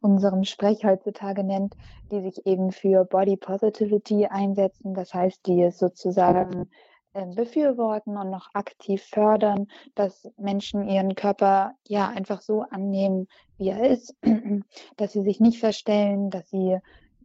unserem 0.00 0.42
Sprech 0.42 0.84
heutzutage 0.84 1.44
nennt, 1.44 1.76
die 2.10 2.20
sich 2.22 2.44
eben 2.44 2.72
für 2.72 3.04
Body 3.04 3.36
Positivity 3.36 4.26
einsetzen. 4.26 4.94
Das 4.94 5.14
heißt, 5.14 5.46
die 5.46 5.62
es 5.62 5.78
sozusagen 5.78 6.68
ähm, 7.14 7.36
befürworten 7.36 8.16
und 8.16 8.30
noch 8.30 8.48
aktiv 8.54 9.00
fördern, 9.04 9.68
dass 9.94 10.28
Menschen 10.36 10.88
ihren 10.88 11.14
Körper 11.14 11.74
ja 11.86 12.08
einfach 12.08 12.40
so 12.40 12.62
annehmen, 12.62 13.28
wie 13.58 13.68
er 13.68 13.90
ist, 13.90 14.16
dass 14.96 15.12
sie 15.12 15.22
sich 15.22 15.38
nicht 15.38 15.60
verstellen, 15.60 16.30
dass 16.30 16.50
sie 16.50 16.78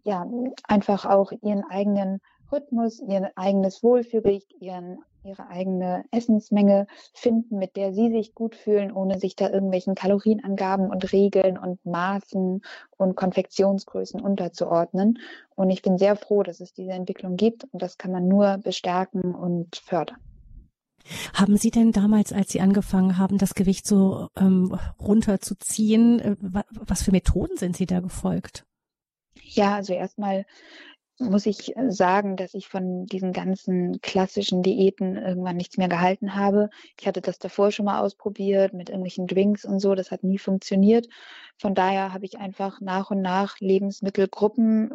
ja 0.04 0.28
einfach 0.68 1.08
auch 1.08 1.32
ihren 1.42 1.64
eigenen 1.64 2.22
Rhythmus, 2.52 3.00
ihr 3.00 3.32
eigenes 3.36 3.82
Wohlfühlgewicht, 3.82 4.54
ihren 4.60 5.00
ihre 5.24 5.48
eigene 5.48 6.06
Essensmenge 6.12 6.88
finden, 7.14 7.58
mit 7.58 7.76
der 7.76 7.94
sie 7.94 8.12
sich 8.12 8.34
gut 8.34 8.56
fühlen, 8.56 8.92
ohne 8.92 9.20
sich 9.20 9.36
da 9.36 9.50
irgendwelchen 9.50 9.96
Kalorienangaben 9.96 10.90
und 10.90 11.12
Regeln 11.12 11.58
und 11.58 11.86
Maßen 11.86 12.62
und 12.98 13.16
Konfektionsgrößen 13.16 14.22
unterzuordnen. 14.22 15.20
Und 15.56 15.70
ich 15.70 15.82
bin 15.82 15.98
sehr 15.98 16.16
froh, 16.16 16.44
dass 16.44 16.60
es 16.60 16.74
diese 16.74 16.92
Entwicklung 16.92 17.36
gibt 17.36 17.66
und 17.72 17.82
das 17.82 17.98
kann 17.98 18.12
man 18.12 18.28
nur 18.28 18.58
bestärken 18.58 19.36
und 19.36 19.76
fördern. 19.76 20.18
Haben 21.34 21.58
Sie 21.58 21.70
denn 21.70 21.92
damals, 21.92 22.32
als 22.32 22.52
Sie 22.52 22.62
angefangen 22.62 23.18
haben, 23.18 23.38
das 23.38 23.56
Gewicht 23.56 23.86
so 23.86 24.30
ähm, 24.38 24.78
runterzuziehen, 25.02 26.20
äh, 26.20 26.36
was 26.72 27.04
für 27.04 27.12
Methoden 27.12 27.58
sind 27.58 27.76
Sie 27.76 27.86
da 27.86 28.00
gefolgt? 28.00 28.66
Ja, 29.42 29.76
also 29.76 29.94
erstmal 29.94 30.46
muss 31.20 31.46
ich 31.46 31.76
äh, 31.76 31.92
sagen, 31.92 32.36
dass 32.36 32.54
ich 32.54 32.68
von 32.68 33.06
diesen 33.06 33.34
ganzen 33.34 34.02
klassischen 34.02 34.64
Diäten 34.64 35.18
irgendwann 35.18 35.58
nichts 35.58 35.78
mehr 35.78 35.90
gehalten 35.90 36.36
habe. 36.36 36.70
Ich 37.00 37.08
hatte 37.08 37.22
das 37.22 37.40
davor 37.40 37.72
schon 37.72 37.86
mal 37.86 38.00
ausprobiert 38.00 38.74
mit 38.74 38.90
irgendwelchen 38.90 39.28
Drinks 39.28 39.66
und 39.66 39.80
so. 39.80 39.96
Das 39.96 40.12
hat 40.12 40.24
nie 40.24 40.38
funktioniert. 40.38 41.08
Von 41.58 41.76
daher 41.76 42.14
habe 42.14 42.26
ich 42.26 42.38
einfach 42.40 42.82
nach 42.82 43.12
und 43.12 43.22
nach 43.22 43.60
Lebensmittelgruppen 43.60 44.92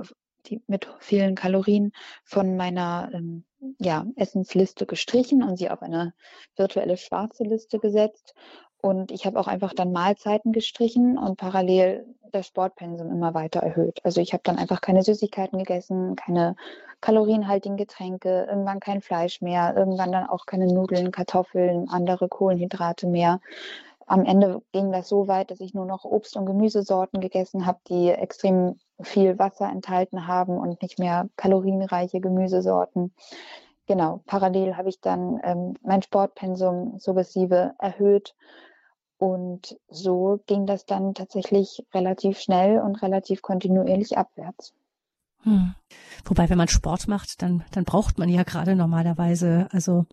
die 0.47 0.63
mit 0.67 0.89
vielen 1.01 1.35
Kalorien 1.35 1.93
von 2.25 2.57
meiner 2.57 3.11
ähm, 3.13 3.45
ja, 3.79 4.07
Essensliste 4.17 4.87
gestrichen 4.87 5.43
und 5.43 5.57
sie 5.57 5.71
auf 5.71 5.83
eine 5.83 6.15
virtuelle 6.57 6.97
schwarze 6.97 7.45
Liste 7.45 7.79
gesetzt. 7.79 8.35
Und 8.81 9.11
ich 9.11 9.27
habe 9.27 9.39
auch 9.41 9.49
einfach 9.49 9.75
dann 9.75 9.93
Mahlzeiten 9.93 10.53
gestrichen 10.53 11.19
und 11.19 11.37
parallel 11.37 12.07
das 12.33 12.47
Sportpensum 12.47 13.11
immer 13.11 13.35
weiter 13.35 13.61
erhöht. 13.61 14.01
Also 14.05 14.21
ich 14.21 14.33
habe 14.33 14.43
dann 14.45 14.59
einfach 14.59 14.81
keine 14.81 15.03
Süßigkeiten 15.03 15.59
gegessen, 15.59 16.17
keine 16.17 16.57
kalorienhaltigen 17.01 17.77
Getränke, 17.77 18.47
irgendwann 18.49 18.81
kein 18.81 19.01
Fleisch 19.01 19.41
mehr, 19.41 19.75
irgendwann 19.77 20.13
dann 20.13 20.27
auch 20.27 20.47
keine 20.47 20.67
Nudeln, 20.67 21.13
Kartoffeln, 21.13 21.89
andere 21.89 22.29
Kohlenhydrate 22.29 23.07
mehr. 23.07 23.41
Am 24.07 24.25
Ende 24.25 24.63
ging 24.73 24.91
das 24.91 25.09
so 25.09 25.29
weit, 25.29 25.51
dass 25.51 25.61
ich 25.61 25.75
nur 25.75 25.85
noch 25.85 26.05
Obst- 26.05 26.37
und 26.37 26.47
Gemüsesorten 26.47 27.21
gegessen 27.21 27.67
habe, 27.67 27.79
die 27.89 28.11
extrem 28.11 28.79
viel 29.01 29.39
Wasser 29.39 29.69
enthalten 29.69 30.27
haben 30.27 30.57
und 30.57 30.83
nicht 30.83 30.99
mehr 30.99 31.29
kalorienreiche 31.37 32.21
Gemüsesorten. 32.21 33.13
Genau, 33.87 34.23
parallel 34.27 34.77
habe 34.77 34.89
ich 34.89 35.01
dann 35.01 35.41
ähm, 35.43 35.75
mein 35.83 36.03
Sportpensum 36.03 36.99
suggestive 36.99 37.75
erhöht 37.79 38.35
und 39.19 39.77
so 39.89 40.41
ging 40.47 40.67
das 40.67 40.87
dann 40.87 41.15
tatsächlich 41.15 41.85
relativ 41.93 42.39
schnell 42.39 42.81
und 42.81 43.03
relativ 43.03 43.43
kontinuierlich 43.43 44.17
abwärts. 44.17 44.73
Hm. 45.43 45.75
Wobei, 46.25 46.49
wenn 46.49 46.59
man 46.59 46.69
Sport 46.69 47.09
macht, 47.09 47.43
dann, 47.43 47.65
dann 47.73 47.85
braucht 47.85 48.19
man 48.19 48.29
ja 48.29 48.45
gerade 48.45 48.75
normalerweise, 48.75 49.69
also 49.73 50.07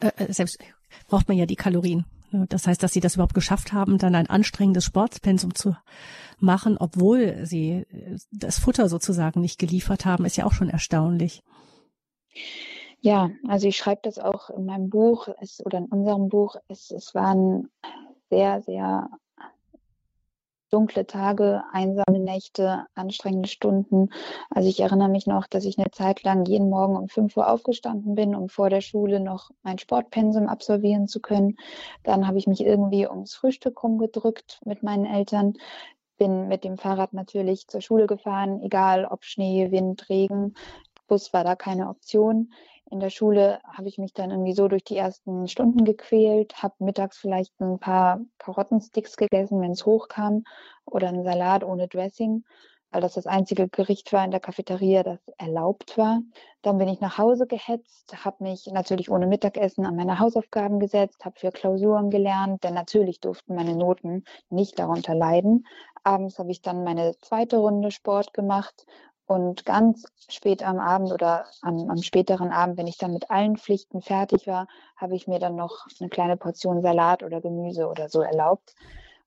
äh, 0.00 0.10
äh 0.16 0.32
selbst 0.32 0.58
braucht 1.08 1.28
man 1.28 1.36
ja 1.36 1.46
die 1.46 1.56
Kalorien. 1.56 2.06
Das 2.48 2.66
heißt, 2.66 2.82
dass 2.82 2.92
sie 2.92 3.00
das 3.00 3.14
überhaupt 3.14 3.34
geschafft 3.34 3.72
haben, 3.72 3.98
dann 3.98 4.14
ein 4.14 4.28
anstrengendes 4.28 4.84
Sportpensum 4.84 5.54
zu 5.54 5.76
machen, 6.38 6.76
obwohl 6.78 7.46
sie 7.46 7.86
äh, 7.90 8.18
das 8.32 8.58
Futter 8.58 8.88
sozusagen 8.88 9.40
nicht 9.40 9.58
geliefert 9.58 10.04
haben, 10.04 10.24
ist 10.24 10.36
ja 10.36 10.46
auch 10.46 10.52
schon 10.52 10.70
erstaunlich. 10.70 11.42
Ja, 13.00 13.30
also 13.46 13.68
ich 13.68 13.76
schreibe 13.76 14.00
das 14.02 14.18
auch 14.18 14.50
in 14.50 14.64
meinem 14.64 14.90
Buch 14.90 15.28
es, 15.40 15.64
oder 15.64 15.78
in 15.78 15.86
unserem 15.86 16.28
Buch. 16.28 16.56
Es, 16.68 16.90
es 16.90 17.14
waren 17.14 17.68
sehr, 18.30 18.62
sehr 18.62 19.08
dunkle 20.70 21.06
Tage, 21.06 21.62
einsame 21.72 22.18
Nächte, 22.18 22.86
anstrengende 22.94 23.48
Stunden. 23.48 24.10
Also 24.50 24.68
ich 24.68 24.80
erinnere 24.80 25.08
mich 25.08 25.26
noch, 25.26 25.46
dass 25.46 25.64
ich 25.64 25.78
eine 25.78 25.90
Zeit 25.90 26.22
lang 26.22 26.44
jeden 26.44 26.68
Morgen 26.68 26.96
um 26.96 27.08
5 27.08 27.36
Uhr 27.36 27.48
aufgestanden 27.48 28.14
bin, 28.14 28.34
um 28.34 28.48
vor 28.48 28.68
der 28.68 28.80
Schule 28.80 29.20
noch 29.20 29.50
mein 29.62 29.78
Sportpensum 29.78 30.48
absolvieren 30.48 31.06
zu 31.06 31.20
können. 31.20 31.56
Dann 32.02 32.26
habe 32.26 32.38
ich 32.38 32.46
mich 32.46 32.60
irgendwie 32.60 33.06
ums 33.06 33.34
Frühstück 33.34 33.82
rumgedrückt 33.82 34.60
mit 34.64 34.82
meinen 34.82 35.06
Eltern. 35.06 35.54
Bin 36.18 36.48
mit 36.48 36.64
dem 36.64 36.78
Fahrrad 36.78 37.12
natürlich 37.12 37.68
zur 37.68 37.80
Schule 37.80 38.06
gefahren, 38.06 38.60
egal 38.62 39.04
ob 39.04 39.24
Schnee, 39.24 39.70
Wind, 39.70 40.08
Regen. 40.08 40.54
Bus 41.06 41.32
war 41.32 41.44
da 41.44 41.54
keine 41.54 41.88
Option. 41.88 42.52
In 42.90 43.00
der 43.00 43.10
Schule 43.10 43.58
habe 43.64 43.88
ich 43.88 43.98
mich 43.98 44.12
dann 44.12 44.30
irgendwie 44.30 44.52
so 44.52 44.68
durch 44.68 44.84
die 44.84 44.96
ersten 44.96 45.48
Stunden 45.48 45.84
gequält, 45.84 46.62
habe 46.62 46.74
mittags 46.78 47.18
vielleicht 47.18 47.58
ein 47.60 47.80
paar 47.80 48.20
Karottensticks 48.38 49.16
gegessen, 49.16 49.60
wenn 49.60 49.72
es 49.72 49.84
hochkam, 49.84 50.44
oder 50.84 51.08
einen 51.08 51.24
Salat 51.24 51.64
ohne 51.64 51.88
Dressing, 51.88 52.44
weil 52.92 53.00
das 53.00 53.14
das 53.14 53.26
einzige 53.26 53.68
Gericht 53.68 54.12
war 54.12 54.24
in 54.24 54.30
der 54.30 54.38
Cafeteria, 54.38 55.02
das 55.02 55.18
erlaubt 55.36 55.98
war. 55.98 56.20
Dann 56.62 56.78
bin 56.78 56.86
ich 56.88 57.00
nach 57.00 57.18
Hause 57.18 57.48
gehetzt, 57.48 58.24
habe 58.24 58.44
mich 58.44 58.66
natürlich 58.72 59.10
ohne 59.10 59.26
Mittagessen 59.26 59.84
an 59.84 59.96
meine 59.96 60.20
Hausaufgaben 60.20 60.78
gesetzt, 60.78 61.24
habe 61.24 61.38
für 61.40 61.50
Klausuren 61.50 62.10
gelernt, 62.10 62.62
denn 62.62 62.74
natürlich 62.74 63.18
durften 63.18 63.56
meine 63.56 63.74
Noten 63.74 64.24
nicht 64.48 64.78
darunter 64.78 65.14
leiden. 65.14 65.66
Abends 66.04 66.38
habe 66.38 66.52
ich 66.52 66.62
dann 66.62 66.84
meine 66.84 67.16
zweite 67.20 67.56
Runde 67.56 67.90
Sport 67.90 68.32
gemacht 68.32 68.86
und 69.26 69.64
ganz 69.64 70.06
spät 70.28 70.62
am 70.62 70.78
Abend 70.78 71.12
oder 71.12 71.46
am, 71.62 71.90
am, 71.90 72.02
späteren 72.02 72.50
Abend, 72.50 72.78
wenn 72.78 72.86
ich 72.86 72.98
dann 72.98 73.12
mit 73.12 73.30
allen 73.30 73.56
Pflichten 73.56 74.00
fertig 74.00 74.46
war, 74.46 74.68
habe 74.96 75.16
ich 75.16 75.26
mir 75.26 75.38
dann 75.38 75.56
noch 75.56 75.86
eine 76.00 76.08
kleine 76.08 76.36
Portion 76.36 76.80
Salat 76.80 77.22
oder 77.22 77.40
Gemüse 77.40 77.88
oder 77.88 78.08
so 78.08 78.20
erlaubt. 78.20 78.74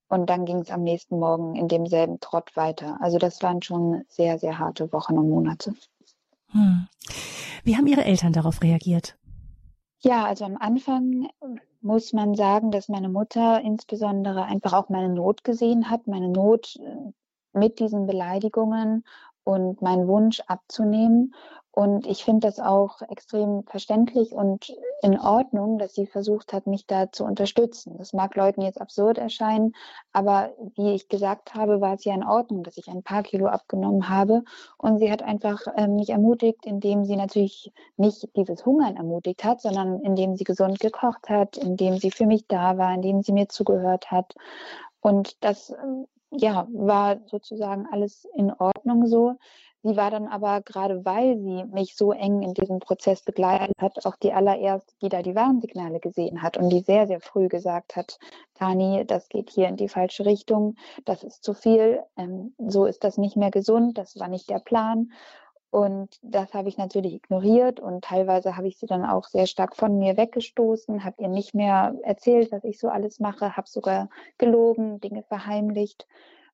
Und 0.07 0.29
dann 0.29 0.45
ging 0.45 0.59
es 0.59 0.71
am 0.71 0.83
nächsten 0.83 1.19
Morgen 1.19 1.55
in 1.55 1.67
demselben 1.67 2.19
Trott 2.19 2.55
weiter. 2.55 2.97
Also 3.01 3.19
das 3.19 3.43
waren 3.43 3.61
schon 3.61 4.03
sehr, 4.07 4.39
sehr 4.39 4.57
harte 4.57 4.91
Wochen 4.91 5.17
und 5.17 5.29
Monate. 5.29 5.73
Hm. 6.51 6.87
Wie 7.63 7.77
haben 7.77 7.85
Ihre 7.85 8.05
Eltern 8.05 8.33
darauf 8.33 8.63
reagiert? 8.63 9.15
Ja, 9.99 10.25
also 10.25 10.45
am 10.45 10.57
Anfang 10.57 11.29
muss 11.81 12.13
man 12.13 12.35
sagen, 12.35 12.71
dass 12.71 12.87
meine 12.87 13.09
Mutter 13.09 13.61
insbesondere 13.61 14.45
einfach 14.45 14.73
auch 14.73 14.89
meine 14.89 15.09
Not 15.09 15.43
gesehen 15.43 15.89
hat, 15.89 16.07
meine 16.07 16.29
Not 16.29 16.77
äh, 16.77 17.11
mit 17.53 17.79
diesen 17.79 18.05
Beleidigungen 18.05 19.03
und 19.49 19.81
meinen 19.81 20.07
Wunsch 20.07 20.41
abzunehmen. 20.47 21.33
Und 21.71 22.05
ich 22.07 22.23
finde 22.23 22.47
das 22.47 22.59
auch 22.59 23.01
extrem 23.09 23.63
verständlich 23.63 24.33
und 24.33 24.75
in 25.01 25.17
Ordnung, 25.17 25.77
dass 25.77 25.93
sie 25.93 26.07
versucht 26.07 26.51
hat, 26.51 26.67
mich 26.67 26.87
da 26.87 27.11
zu 27.11 27.23
unterstützen. 27.23 27.95
Das 27.97 28.11
mag 28.11 28.35
Leuten 28.35 28.61
jetzt 28.61 28.81
absurd 28.81 29.17
erscheinen, 29.17 29.73
aber 30.11 30.49
wie 30.75 30.93
ich 30.93 31.07
gesagt 31.07 31.55
habe, 31.55 31.79
war 31.79 31.93
es 31.93 32.03
ja 32.03 32.13
in 32.13 32.25
Ordnung, 32.25 32.63
dass 32.63 32.77
ich 32.77 32.89
ein 32.89 33.03
paar 33.03 33.23
Kilo 33.23 33.47
abgenommen 33.47 34.09
habe. 34.09 34.43
Und 34.77 34.99
sie 34.99 35.11
hat 35.11 35.21
einfach 35.21 35.61
äh, 35.77 35.87
mich 35.87 36.09
ermutigt, 36.09 36.65
indem 36.65 37.05
sie 37.05 37.15
natürlich 37.15 37.71
nicht 37.97 38.27
dieses 38.35 38.65
Hungern 38.65 38.97
ermutigt 38.97 39.43
hat, 39.43 39.61
sondern 39.61 40.01
indem 40.01 40.35
sie 40.35 40.43
gesund 40.43 40.79
gekocht 40.79 41.29
hat, 41.29 41.55
indem 41.55 41.97
sie 41.97 42.11
für 42.11 42.25
mich 42.25 42.45
da 42.47 42.77
war, 42.77 42.93
indem 42.93 43.21
sie 43.21 43.31
mir 43.31 43.47
zugehört 43.47 44.11
hat. 44.11 44.35
Und 45.01 45.43
das 45.43 45.69
ähm, 45.69 46.07
ja, 46.31 46.67
war 46.71 47.19
sozusagen 47.27 47.87
alles 47.91 48.25
in 48.35 48.51
Ordnung 48.51 49.07
so. 49.07 49.37
Sie 49.81 49.95
war 49.95 50.11
dann 50.11 50.27
aber 50.27 50.61
gerade, 50.61 51.05
weil 51.05 51.37
sie 51.37 51.63
mich 51.71 51.95
so 51.95 52.11
eng 52.11 52.41
in 52.41 52.53
diesem 52.53 52.79
Prozess 52.79 53.23
begleitet 53.23 53.75
hat, 53.79 54.05
auch 54.05 54.17
die 54.17 54.33
allererste, 54.33 54.93
die 55.01 55.07
da 55.07 55.21
die 55.21 55.35
Warnsignale 55.35 56.01
gesehen 56.01 56.41
hat 56.41 56.57
und 56.57 56.69
die 56.69 56.81
sehr, 56.81 57.07
sehr 57.07 57.21
früh 57.21 57.47
gesagt 57.47 57.95
hat, 57.95 58.19
Tani, 58.55 59.05
das 59.07 59.29
geht 59.29 59.49
hier 59.49 59.69
in 59.69 59.77
die 59.77 59.87
falsche 59.87 60.25
Richtung, 60.25 60.75
das 61.05 61.23
ist 61.23 61.45
zu 61.45 61.53
viel, 61.53 62.03
ähm, 62.17 62.53
so 62.57 62.85
ist 62.85 63.05
das 63.05 63.17
nicht 63.17 63.37
mehr 63.37 63.51
gesund, 63.51 63.97
das 63.97 64.19
war 64.19 64.27
nicht 64.27 64.49
der 64.49 64.59
Plan. 64.59 65.13
Und 65.71 66.19
das 66.23 66.53
habe 66.53 66.67
ich 66.67 66.77
natürlich 66.77 67.13
ignoriert 67.13 67.79
und 67.79 68.03
teilweise 68.03 68.57
habe 68.57 68.67
ich 68.67 68.77
sie 68.77 68.87
dann 68.87 69.05
auch 69.05 69.27
sehr 69.27 69.45
stark 69.45 69.75
von 69.75 69.99
mir 69.99 70.17
weggestoßen, 70.17 71.03
habe 71.03 71.21
ihr 71.21 71.27
nicht 71.27 71.53
mehr 71.53 71.93
erzählt, 72.01 72.51
was 72.51 72.63
ich 72.63 72.79
so 72.79 72.89
alles 72.89 73.19
mache, 73.19 73.55
habe 73.55 73.67
sogar 73.69 74.09
gelogen, 74.39 74.99
Dinge 74.99 75.21
verheimlicht, 75.21 76.07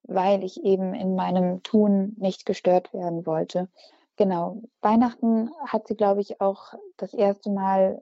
weil 0.04 0.44
ich 0.44 0.64
eben 0.64 0.94
in 0.94 1.16
meinem 1.16 1.64
Tun 1.64 2.16
nicht 2.18 2.46
gestört 2.46 2.94
werden 2.94 3.26
wollte. 3.26 3.70
Genau. 4.18 4.62
Weihnachten 4.82 5.50
hat 5.66 5.88
sie, 5.88 5.96
glaube 5.96 6.22
ich, 6.22 6.42
auch 6.42 6.74
das 6.98 7.14
erste 7.14 7.52
Mal 7.52 8.02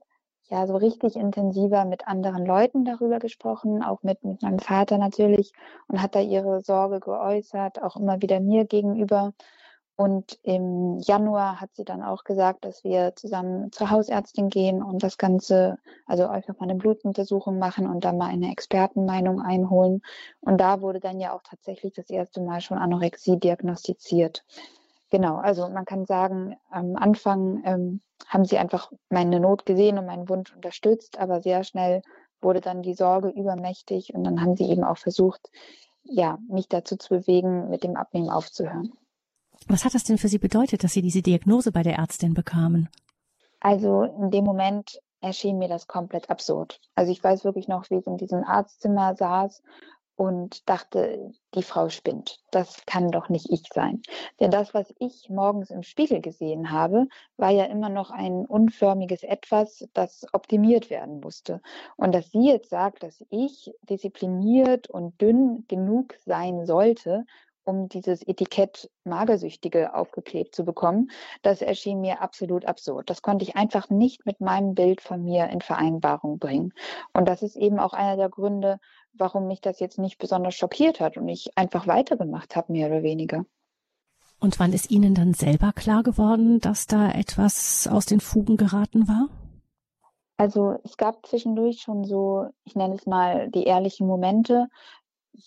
ja 0.49 0.67
so 0.67 0.75
richtig 0.75 1.15
intensiver 1.15 1.85
mit 1.85 2.07
anderen 2.07 2.45
Leuten 2.45 2.85
darüber 2.85 3.19
gesprochen, 3.19 3.83
auch 3.83 4.03
mit, 4.03 4.23
mit 4.23 4.41
meinem 4.41 4.59
Vater 4.59 4.97
natürlich 4.97 5.53
und 5.87 6.01
hat 6.01 6.15
da 6.15 6.19
ihre 6.19 6.61
Sorge 6.61 6.99
geäußert, 6.99 7.81
auch 7.81 7.95
immer 7.97 8.21
wieder 8.21 8.39
mir 8.39 8.65
gegenüber. 8.65 9.33
Und 9.95 10.39
im 10.41 10.97
Januar 10.99 11.61
hat 11.61 11.69
sie 11.75 11.83
dann 11.83 12.01
auch 12.01 12.23
gesagt, 12.23 12.65
dass 12.65 12.83
wir 12.83 13.15
zusammen 13.15 13.71
zur 13.71 13.91
Hausärztin 13.91 14.49
gehen 14.49 14.81
und 14.81 15.03
das 15.03 15.19
Ganze, 15.19 15.77
also 16.07 16.25
einfach 16.25 16.59
mal 16.59 16.63
eine 16.63 16.75
Blutuntersuchung 16.75 17.59
machen 17.59 17.87
und 17.87 18.03
dann 18.03 18.17
mal 18.17 18.29
eine 18.29 18.51
Expertenmeinung 18.51 19.39
einholen. 19.39 20.01
Und 20.41 20.57
da 20.59 20.81
wurde 20.81 20.99
dann 20.99 21.19
ja 21.19 21.33
auch 21.33 21.43
tatsächlich 21.43 21.93
das 21.93 22.09
erste 22.09 22.41
Mal 22.41 22.61
schon 22.61 22.79
Anorexie 22.79 23.39
diagnostiziert. 23.39 24.43
Genau, 25.11 25.35
also 25.35 25.69
man 25.69 25.85
kann 25.85 26.05
sagen, 26.05 26.55
am 26.71 26.95
Anfang 26.95 27.61
ähm, 27.65 28.01
haben 28.27 28.45
sie 28.45 28.57
einfach 28.57 28.91
meine 29.09 29.39
Not 29.39 29.63
gesehen 29.63 29.99
und 29.99 30.07
meinen 30.07 30.27
Wunsch 30.27 30.55
unterstützt, 30.55 31.19
aber 31.19 31.43
sehr 31.43 31.63
schnell 31.63 32.01
wurde 32.41 32.61
dann 32.61 32.81
die 32.81 32.95
Sorge 32.95 33.29
übermächtig 33.29 34.15
und 34.15 34.23
dann 34.23 34.41
haben 34.41 34.55
sie 34.55 34.67
eben 34.69 34.83
auch 34.83 34.97
versucht, 34.97 35.51
ja, 36.03 36.39
mich 36.49 36.67
dazu 36.67 36.97
zu 36.97 37.09
bewegen, 37.09 37.69
mit 37.69 37.83
dem 37.83 37.95
Abnehmen 37.95 38.31
aufzuhören. 38.31 38.91
Was 39.67 39.85
hat 39.85 39.93
das 39.93 40.03
denn 40.03 40.17
für 40.17 40.27
Sie 40.27 40.39
bedeutet, 40.39 40.83
dass 40.83 40.93
Sie 40.93 41.01
diese 41.01 41.21
Diagnose 41.21 41.71
bei 41.71 41.83
der 41.83 41.95
Ärztin 41.95 42.33
bekamen? 42.33 42.89
Also 43.59 44.03
in 44.03 44.31
dem 44.31 44.43
Moment 44.43 44.99
erschien 45.21 45.57
mir 45.57 45.69
das 45.69 45.87
komplett 45.87 46.29
absurd. 46.29 46.81
Also 46.95 47.11
ich 47.11 47.23
weiß 47.23 47.45
wirklich 47.45 47.67
noch, 47.67 47.89
wie 47.89 47.97
ich 47.97 48.07
in 48.07 48.17
diesem 48.17 48.43
Arztzimmer 48.43 49.15
saß 49.15 49.63
und 50.15 50.69
dachte, 50.69 51.31
die 51.55 51.63
Frau 51.63 51.89
spinnt. 51.89 52.39
Das 52.51 52.85
kann 52.85 53.09
doch 53.09 53.29
nicht 53.29 53.49
ich 53.49 53.63
sein. 53.73 54.01
Denn 54.39 54.51
das, 54.51 54.73
was 54.73 54.93
ich 54.99 55.29
morgens 55.29 55.71
im 55.71 55.81
Spiegel 55.81 56.21
gesehen 56.21 56.71
habe, 56.71 57.07
war 57.37 57.49
ja 57.49 57.65
immer 57.65 57.89
noch 57.89 58.11
ein 58.11 58.45
unförmiges 58.45 59.23
Etwas, 59.23 59.87
das 59.93 60.25
optimiert 60.33 60.89
werden 60.89 61.19
musste. 61.19 61.61
Und 61.95 62.13
dass 62.13 62.29
sie 62.31 62.47
jetzt 62.47 62.69
sagt, 62.69 63.01
dass 63.03 63.23
ich 63.29 63.71
diszipliniert 63.89 64.87
und 64.87 65.19
dünn 65.19 65.65
genug 65.67 66.15
sein 66.25 66.65
sollte, 66.65 67.25
um 67.65 67.89
dieses 67.89 68.21
Etikett 68.27 68.89
Magersüchtige 69.03 69.93
aufgeklebt 69.93 70.55
zu 70.55 70.65
bekommen, 70.65 71.11
das 71.41 71.61
erschien 71.61 72.01
mir 72.01 72.21
absolut 72.21 72.65
absurd. 72.65 73.09
Das 73.09 73.21
konnte 73.21 73.43
ich 73.43 73.55
einfach 73.55 73.89
nicht 73.89 74.25
mit 74.25 74.41
meinem 74.41 74.75
Bild 74.75 75.01
von 75.01 75.23
mir 75.23 75.49
in 75.49 75.61
Vereinbarung 75.61 76.39
bringen. 76.39 76.73
Und 77.13 77.27
das 77.27 77.41
ist 77.41 77.55
eben 77.55 77.79
auch 77.79 77.93
einer 77.93 78.17
der 78.17 78.29
Gründe, 78.29 78.79
warum 79.13 79.47
mich 79.47 79.61
das 79.61 79.79
jetzt 79.79 79.99
nicht 79.99 80.17
besonders 80.17 80.55
schockiert 80.55 80.99
hat 80.99 81.17
und 81.17 81.27
ich 81.27 81.57
einfach 81.57 81.87
weitergemacht 81.87 82.55
habe, 82.55 82.71
mehr 82.71 82.87
oder 82.87 83.03
weniger. 83.03 83.45
Und 84.39 84.59
wann 84.59 84.73
ist 84.73 84.91
Ihnen 84.91 85.15
dann 85.15 85.33
selber 85.33 85.71
klar 85.71 86.03
geworden, 86.03 86.59
dass 86.59 86.85
da 86.85 87.09
etwas 87.11 87.87
aus 87.87 88.05
den 88.05 88.19
Fugen 88.19 88.57
geraten 88.57 89.07
war? 89.07 89.29
Also 90.35 90.77
es 90.83 90.97
gab 90.97 91.25
zwischendurch 91.25 91.81
schon 91.81 92.03
so, 92.03 92.49
ich 92.65 92.75
nenne 92.75 92.95
es 92.95 93.05
mal 93.05 93.49
die 93.51 93.63
ehrlichen 93.63 94.07
Momente, 94.07 94.67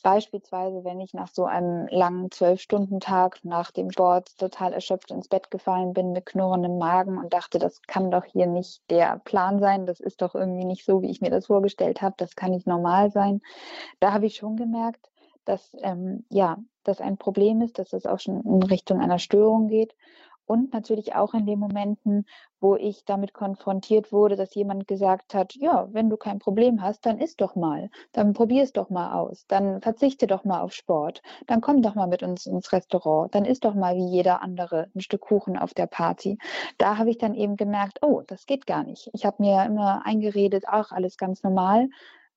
Beispielsweise, 0.03 0.85
wenn 0.85 1.01
ich 1.01 1.15
nach 1.15 1.29
so 1.29 1.45
einem 1.45 1.87
langen 1.89 2.31
Zwölf-Stunden-Tag 2.31 3.41
nach 3.45 3.71
dem 3.71 3.91
Sport 3.91 4.37
total 4.39 4.73
erschöpft 4.73 5.11
ins 5.11 5.29
Bett 5.29 5.51
gefallen 5.51 5.93
bin 5.93 6.13
mit 6.13 6.27
knurrendem 6.27 6.79
Magen 6.79 7.19
und 7.19 7.33
dachte, 7.33 7.59
das 7.59 7.83
kann 7.83 8.11
doch 8.11 8.25
hier 8.25 8.47
nicht 8.47 8.83
der 8.91 9.21
Plan 9.25 9.61
sein, 9.61 9.87
das 9.87 10.01
ist 10.01 10.23
doch 10.23 10.35
irgendwie 10.35 10.65
nicht 10.65 10.85
so, 10.85 11.03
wie 11.03 11.11
ich 11.11 11.21
mir 11.21 11.31
das 11.31 11.47
vorgestellt 11.47 12.03
habe, 12.03 12.15
das 12.19 12.35
kann 12.35 12.51
nicht 12.51 12.67
normal 12.67 13.11
sein. 13.11 13.41
Da 14.01 14.13
habe 14.13 14.27
ich 14.27 14.37
schon 14.37 14.57
gemerkt, 14.57 15.09
dass 15.45 15.77
ähm, 15.81 16.25
ja, 16.31 16.59
das 16.83 17.01
ein 17.01 17.17
Problem 17.17 17.63
ist, 17.63 17.79
dass 17.79 17.93
es 17.93 18.07
auch 18.07 18.19
schon 18.19 18.43
in 18.43 18.63
Richtung 18.63 19.01
einer 19.01 19.19
Störung 19.19 19.69
geht 19.69 19.95
und 20.47 20.73
natürlich 20.73 21.15
auch 21.15 21.35
in 21.35 21.45
den 21.45 21.59
Momenten, 21.59 22.25
wo 22.61 22.77
ich 22.77 23.05
damit 23.05 23.35
konfrontiert 23.35 24.13
wurde, 24.13 24.37
dass 24.37 24.55
jemand 24.55 24.89
gesagt 24.89 25.35
hat, 25.35 25.55
ja, 25.55 25.89
wenn 25.93 26.09
du 26.09 26.17
kein 26.17 26.39
Problem 26.39 26.83
hast, 26.83 27.05
dann 27.05 27.19
isst 27.19 27.41
doch 27.41 27.55
mal, 27.55 27.91
dann 28.13 28.33
probier 28.33 28.63
es 28.63 28.73
doch 28.73 28.89
mal 28.89 29.13
aus, 29.13 29.47
dann 29.49 29.81
verzichte 29.83 30.27
doch 30.27 30.45
mal 30.45 30.61
auf 30.61 30.73
Sport, 30.73 31.23
dann 31.47 31.61
komm 31.61 31.83
doch 31.83 31.95
mal 31.95 32.07
mit 32.07 32.23
uns 32.23 32.47
ins 32.47 32.73
Restaurant, 32.73 33.35
dann 33.35 33.45
isst 33.45 33.65
doch 33.65 33.75
mal 33.75 33.97
wie 33.97 34.09
jeder 34.09 34.43
andere 34.43 34.89
ein 34.95 35.01
Stück 35.01 35.23
Kuchen 35.23 35.59
auf 35.59 35.75
der 35.75 35.87
Party. 35.87 36.39
Da 36.79 36.97
habe 36.99 37.11
ich 37.11 37.19
dann 37.19 37.35
eben 37.35 37.57
gemerkt, 37.57 37.99
oh, 38.03 38.23
das 38.27 38.47
geht 38.47 38.67
gar 38.67 38.85
nicht. 38.85 39.11
Ich 39.13 39.27
habe 39.27 39.43
mir 39.43 39.65
immer 39.65 40.07
eingeredet, 40.07 40.69
auch 40.69 40.93
alles 40.93 41.17
ganz 41.17 41.43
normal. 41.43 41.89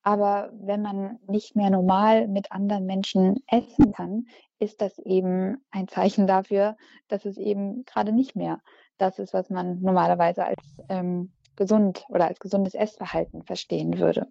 Aber 0.02 0.50
wenn 0.54 0.82
man 0.82 1.20
nicht 1.28 1.56
mehr 1.56 1.70
normal 1.70 2.28
mit 2.28 2.52
anderen 2.52 2.86
Menschen 2.86 3.44
essen 3.48 3.92
kann, 3.92 4.26
ist 4.60 4.82
das 4.82 5.00
eben 5.00 5.64
ein 5.72 5.88
Zeichen 5.88 6.28
dafür, 6.28 6.76
dass 7.08 7.26
es 7.26 7.38
eben 7.38 7.86
gerade 7.86 8.12
nicht 8.12 8.36
mehr 8.36 8.60
das 8.98 9.18
ist, 9.18 9.34
was 9.34 9.50
man 9.50 9.82
normalerweise 9.82 10.46
als 10.46 10.62
ähm, 10.90 11.32
gesund 11.56 12.06
oder 12.10 12.28
als 12.28 12.40
gesundes 12.40 12.74
Essverhalten 12.74 13.44
verstehen 13.44 14.00
würde. 14.00 14.28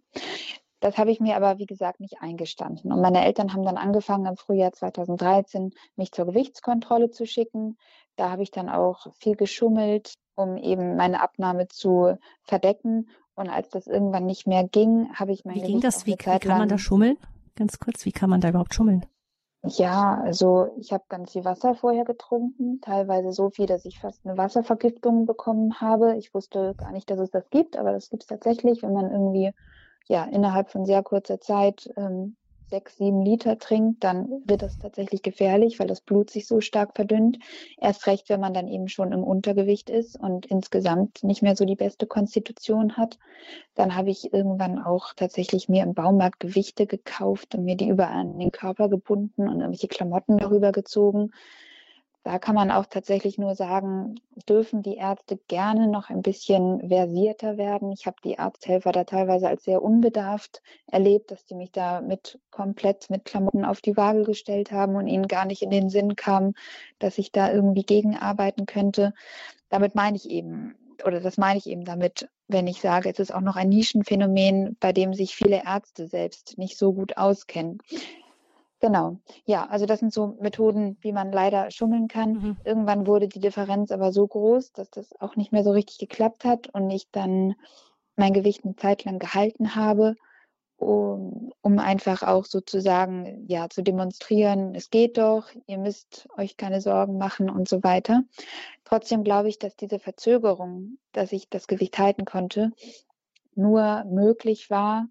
Das 0.80 0.96
habe 0.96 1.10
ich 1.10 1.18
mir 1.18 1.36
aber, 1.36 1.58
wie 1.58 1.66
gesagt, 1.66 1.98
nicht 1.98 2.20
eingestanden. 2.20 2.92
Und 2.92 3.00
meine 3.00 3.24
Eltern 3.24 3.52
haben 3.52 3.64
dann 3.64 3.76
angefangen, 3.76 4.26
im 4.26 4.36
Frühjahr 4.36 4.72
2013 4.72 5.72
mich 5.96 6.12
zur 6.12 6.26
Gewichtskontrolle 6.26 7.10
zu 7.10 7.26
schicken. 7.26 7.76
Da 8.16 8.30
habe 8.30 8.42
ich 8.42 8.50
dann 8.52 8.68
auch 8.68 9.12
viel 9.18 9.34
geschummelt, 9.34 10.14
um 10.36 10.56
eben 10.56 10.94
meine 10.94 11.20
Abnahme 11.20 11.66
zu 11.66 12.16
verdecken. 12.42 13.08
Und 13.34 13.48
als 13.48 13.70
das 13.70 13.86
irgendwann 13.86 14.26
nicht 14.26 14.46
mehr 14.46 14.64
ging, 14.68 15.12
habe 15.14 15.32
ich 15.32 15.44
mein 15.44 15.56
Wie 15.56 15.62
ging 15.62 15.80
das? 15.80 16.06
Wie, 16.06 16.12
wie 16.12 16.16
kann 16.16 16.58
man 16.58 16.68
da 16.68 16.78
schummeln? 16.78 17.16
Ganz 17.56 17.80
kurz, 17.80 18.04
wie 18.04 18.12
kann 18.12 18.30
man 18.30 18.40
da 18.40 18.50
überhaupt 18.50 18.74
schummeln? 18.74 19.04
Ja, 19.64 20.20
also 20.22 20.72
ich 20.78 20.92
habe 20.92 21.04
ganz 21.08 21.32
viel 21.32 21.44
Wasser 21.44 21.74
vorher 21.74 22.04
getrunken, 22.04 22.80
teilweise 22.80 23.32
so 23.32 23.50
viel, 23.50 23.66
dass 23.66 23.84
ich 23.84 23.98
fast 23.98 24.24
eine 24.24 24.36
Wasservergiftung 24.38 25.26
bekommen 25.26 25.80
habe. 25.80 26.16
Ich 26.16 26.32
wusste 26.32 26.74
gar 26.76 26.92
nicht, 26.92 27.10
dass 27.10 27.18
es 27.18 27.30
das 27.30 27.50
gibt, 27.50 27.76
aber 27.76 27.92
das 27.92 28.08
gibt 28.08 28.22
es 28.22 28.28
tatsächlich, 28.28 28.82
wenn 28.82 28.92
man 28.92 29.10
irgendwie 29.10 29.52
ja 30.08 30.24
innerhalb 30.26 30.70
von 30.70 30.86
sehr 30.86 31.04
kurzer 31.04 31.40
Zeit 31.40 31.90
ähm, 31.96 32.37
sechs, 32.68 32.96
sieben 32.96 33.22
Liter 33.22 33.58
trinkt, 33.58 34.04
dann 34.04 34.28
wird 34.44 34.62
das 34.62 34.78
tatsächlich 34.78 35.22
gefährlich, 35.22 35.78
weil 35.78 35.86
das 35.86 36.00
Blut 36.00 36.30
sich 36.30 36.46
so 36.46 36.60
stark 36.60 36.94
verdünnt. 36.94 37.38
Erst 37.78 38.06
recht, 38.06 38.28
wenn 38.28 38.40
man 38.40 38.54
dann 38.54 38.68
eben 38.68 38.88
schon 38.88 39.12
im 39.12 39.24
Untergewicht 39.24 39.90
ist 39.90 40.18
und 40.18 40.46
insgesamt 40.46 41.22
nicht 41.24 41.42
mehr 41.42 41.56
so 41.56 41.64
die 41.64 41.76
beste 41.76 42.06
Konstitution 42.06 42.96
hat. 42.96 43.18
Dann 43.74 43.94
habe 43.96 44.10
ich 44.10 44.32
irgendwann 44.32 44.78
auch 44.78 45.14
tatsächlich 45.14 45.68
mir 45.68 45.82
im 45.82 45.94
Baumarkt 45.94 46.40
Gewichte 46.40 46.86
gekauft 46.86 47.54
und 47.54 47.64
mir 47.64 47.76
die 47.76 47.88
überall 47.88 48.20
an 48.20 48.38
den 48.38 48.52
Körper 48.52 48.88
gebunden 48.88 49.48
und 49.48 49.60
irgendwelche 49.60 49.88
Klamotten 49.88 50.38
darüber 50.38 50.72
gezogen 50.72 51.32
da 52.28 52.38
kann 52.38 52.54
man 52.54 52.70
auch 52.70 52.84
tatsächlich 52.84 53.38
nur 53.38 53.54
sagen, 53.54 54.20
dürfen 54.46 54.82
die 54.82 54.96
Ärzte 54.96 55.38
gerne 55.48 55.88
noch 55.88 56.10
ein 56.10 56.20
bisschen 56.20 56.86
versierter 56.86 57.56
werden. 57.56 57.90
Ich 57.90 58.04
habe 58.04 58.18
die 58.22 58.38
Arzthelfer 58.38 58.92
da 58.92 59.04
teilweise 59.04 59.48
als 59.48 59.64
sehr 59.64 59.82
unbedarft 59.82 60.60
erlebt, 60.88 61.30
dass 61.30 61.46
die 61.46 61.54
mich 61.54 61.72
da 61.72 62.02
mit 62.02 62.38
komplett 62.50 63.08
mit 63.08 63.24
Klamotten 63.24 63.64
auf 63.64 63.80
die 63.80 63.96
Waage 63.96 64.24
gestellt 64.24 64.72
haben 64.72 64.94
und 64.96 65.06
ihnen 65.06 65.26
gar 65.26 65.46
nicht 65.46 65.62
in 65.62 65.70
den 65.70 65.88
Sinn 65.88 66.16
kam, 66.16 66.52
dass 66.98 67.16
ich 67.16 67.32
da 67.32 67.50
irgendwie 67.50 67.84
gegenarbeiten 67.84 68.66
könnte. 68.66 69.14
Damit 69.70 69.94
meine 69.94 70.18
ich 70.18 70.28
eben, 70.28 70.74
oder 71.06 71.20
das 71.20 71.38
meine 71.38 71.58
ich 71.58 71.66
eben 71.66 71.86
damit, 71.86 72.28
wenn 72.46 72.66
ich 72.66 72.82
sage, 72.82 73.08
es 73.08 73.18
ist 73.20 73.32
auch 73.32 73.40
noch 73.40 73.56
ein 73.56 73.70
Nischenphänomen, 73.70 74.76
bei 74.80 74.92
dem 74.92 75.14
sich 75.14 75.34
viele 75.34 75.64
Ärzte 75.64 76.06
selbst 76.08 76.58
nicht 76.58 76.76
so 76.76 76.92
gut 76.92 77.16
auskennen. 77.16 77.78
Genau. 78.80 79.18
Ja, 79.44 79.66
also 79.66 79.86
das 79.86 79.98
sind 79.98 80.12
so 80.12 80.36
Methoden, 80.40 80.96
wie 81.00 81.12
man 81.12 81.32
leider 81.32 81.70
schummeln 81.70 82.06
kann. 82.06 82.32
Mhm. 82.32 82.56
Irgendwann 82.64 83.06
wurde 83.06 83.28
die 83.28 83.40
Differenz 83.40 83.90
aber 83.90 84.12
so 84.12 84.26
groß, 84.26 84.72
dass 84.72 84.90
das 84.90 85.20
auch 85.20 85.36
nicht 85.36 85.50
mehr 85.52 85.64
so 85.64 85.72
richtig 85.72 85.98
geklappt 85.98 86.44
hat 86.44 86.68
und 86.72 86.88
ich 86.90 87.10
dann 87.10 87.54
mein 88.16 88.32
Gewicht 88.32 88.64
eine 88.64 88.76
Zeit 88.76 89.04
lang 89.04 89.18
gehalten 89.18 89.74
habe, 89.74 90.14
um, 90.76 91.52
um 91.60 91.78
einfach 91.80 92.22
auch 92.22 92.44
sozusagen 92.44 93.44
ja 93.48 93.68
zu 93.68 93.82
demonstrieren, 93.82 94.74
es 94.76 94.90
geht 94.90 95.18
doch, 95.18 95.50
ihr 95.66 95.78
müsst 95.78 96.28
euch 96.36 96.56
keine 96.56 96.80
Sorgen 96.80 97.18
machen 97.18 97.50
und 97.50 97.68
so 97.68 97.82
weiter. 97.82 98.22
Trotzdem 98.84 99.24
glaube 99.24 99.48
ich, 99.48 99.58
dass 99.58 99.74
diese 99.74 99.98
Verzögerung, 99.98 100.98
dass 101.12 101.32
ich 101.32 101.48
das 101.48 101.66
Gewicht 101.66 101.98
halten 101.98 102.24
konnte, 102.24 102.70
nur 103.56 104.04
möglich 104.04 104.70
war, 104.70 105.08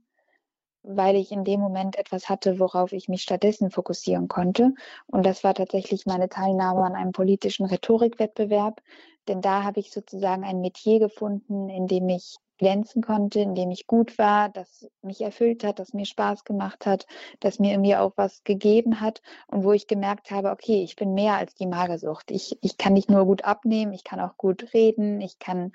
weil 0.88 1.15
ich 1.15 1.32
in 1.32 1.43
dem 1.43 1.60
Moment 1.60 1.97
etwas 1.97 2.30
hatte, 2.30 2.60
worauf 2.60 2.93
ich 2.93 3.10
mich 3.10 3.21
stattdessen 3.21 3.71
fokussieren 3.71 4.28
konnte. 4.28 4.73
Und 5.08 5.26
das 5.26 5.43
war 5.43 5.54
tatsächlich 5.54 6.06
meine 6.06 6.30
Teilnahme 6.30 6.84
an 6.84 6.95
einem 6.95 7.12
politischen 7.12 7.65
Rhetorikwettbewerb. 7.65 8.82
Denn 9.28 9.41
da 9.41 9.63
habe 9.63 9.80
ich 9.80 9.91
sozusagen 9.91 10.43
ein 10.45 10.62
Metier 10.62 11.00
gefunden, 11.00 11.69
in 11.69 11.88
dem 11.88 12.08
ich 12.10 12.38
glänzen 12.58 13.04
konnte, 13.04 13.39
in 13.39 13.56
dem 13.56 13.71
ich 13.71 13.88
gut 13.88 14.17
war, 14.17 14.50
das 14.50 14.89
mich 15.02 15.21
erfüllt 15.21 15.63
hat, 15.63 15.80
das 15.80 15.93
mir 15.93 16.06
Spaß 16.06 16.43
gemacht 16.43 16.86
hat, 16.86 17.06
das 17.39 17.60
mir 17.60 17.71
irgendwie 17.71 17.95
auch 17.95 18.13
was 18.15 18.43
gegeben 18.43 19.00
hat 19.00 19.21
und 19.47 19.63
wo 19.63 19.73
ich 19.73 19.88
gemerkt 19.88 20.32
habe, 20.32 20.50
okay, 20.52 20.84
ich 20.84 20.95
bin 20.95 21.13
mehr 21.13 21.36
als 21.36 21.54
die 21.56 21.67
Magersucht. 21.67 22.32
Ich, 22.32 22.58
ich 22.62 22.78
kann 22.78 22.93
nicht 22.93 23.10
nur 23.10 23.26
gut 23.26 23.43
abnehmen, 23.43 23.93
ich 23.93 24.04
kann 24.04 24.19
auch 24.19 24.38
gut 24.38 24.73
reden, 24.73 25.21
ich 25.21 25.39
kann 25.39 25.71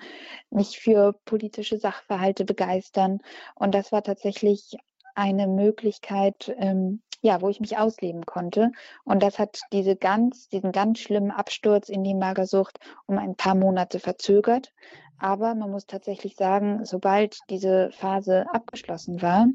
mich 0.51 0.81
für 0.81 1.15
politische 1.25 1.79
Sachverhalte 1.79 2.45
begeistern. 2.45 3.21
Und 3.55 3.75
das 3.75 3.93
war 3.93 4.03
tatsächlich 4.03 4.77
eine 5.15 5.47
Möglichkeit, 5.47 6.55
ähm, 6.59 7.03
ja, 7.21 7.41
wo 7.41 7.49
ich 7.49 7.61
mich 7.61 7.79
ausleben 7.79 8.27
konnte. 8.27 8.73
Und 9.05 9.23
das 9.23 9.39
hat 9.39 9.61
diese 9.73 9.97
ganz, 9.97 10.49
diesen 10.49 10.73
ganz 10.73 10.99
schlimmen 10.99 11.31
Absturz 11.31 11.89
in 11.89 12.03
die 12.03 12.15
Magersucht 12.15 12.79
um 13.07 13.19
ein 13.19 13.37
paar 13.37 13.55
Monate 13.55 14.01
verzögert. 14.01 14.73
Aber 15.19 15.55
man 15.55 15.71
muss 15.71 15.87
tatsächlich 15.87 16.35
sagen, 16.35 16.85
sobald 16.85 17.39
diese 17.49 17.91
Phase 17.93 18.47
abgeschlossen 18.53 19.23
war, 19.23 19.47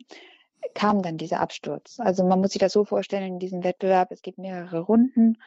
kam 0.74 1.02
dann 1.02 1.18
dieser 1.18 1.42
Absturz. 1.42 2.00
Also 2.00 2.24
man 2.24 2.40
muss 2.40 2.52
sich 2.52 2.60
das 2.60 2.74
so 2.74 2.86
vorstellen, 2.86 3.34
in 3.34 3.40
diesem 3.40 3.64
Wettbewerb, 3.64 4.12
es 4.12 4.22
gibt 4.22 4.38
mehrere 4.38 4.80
Runden 4.80 5.38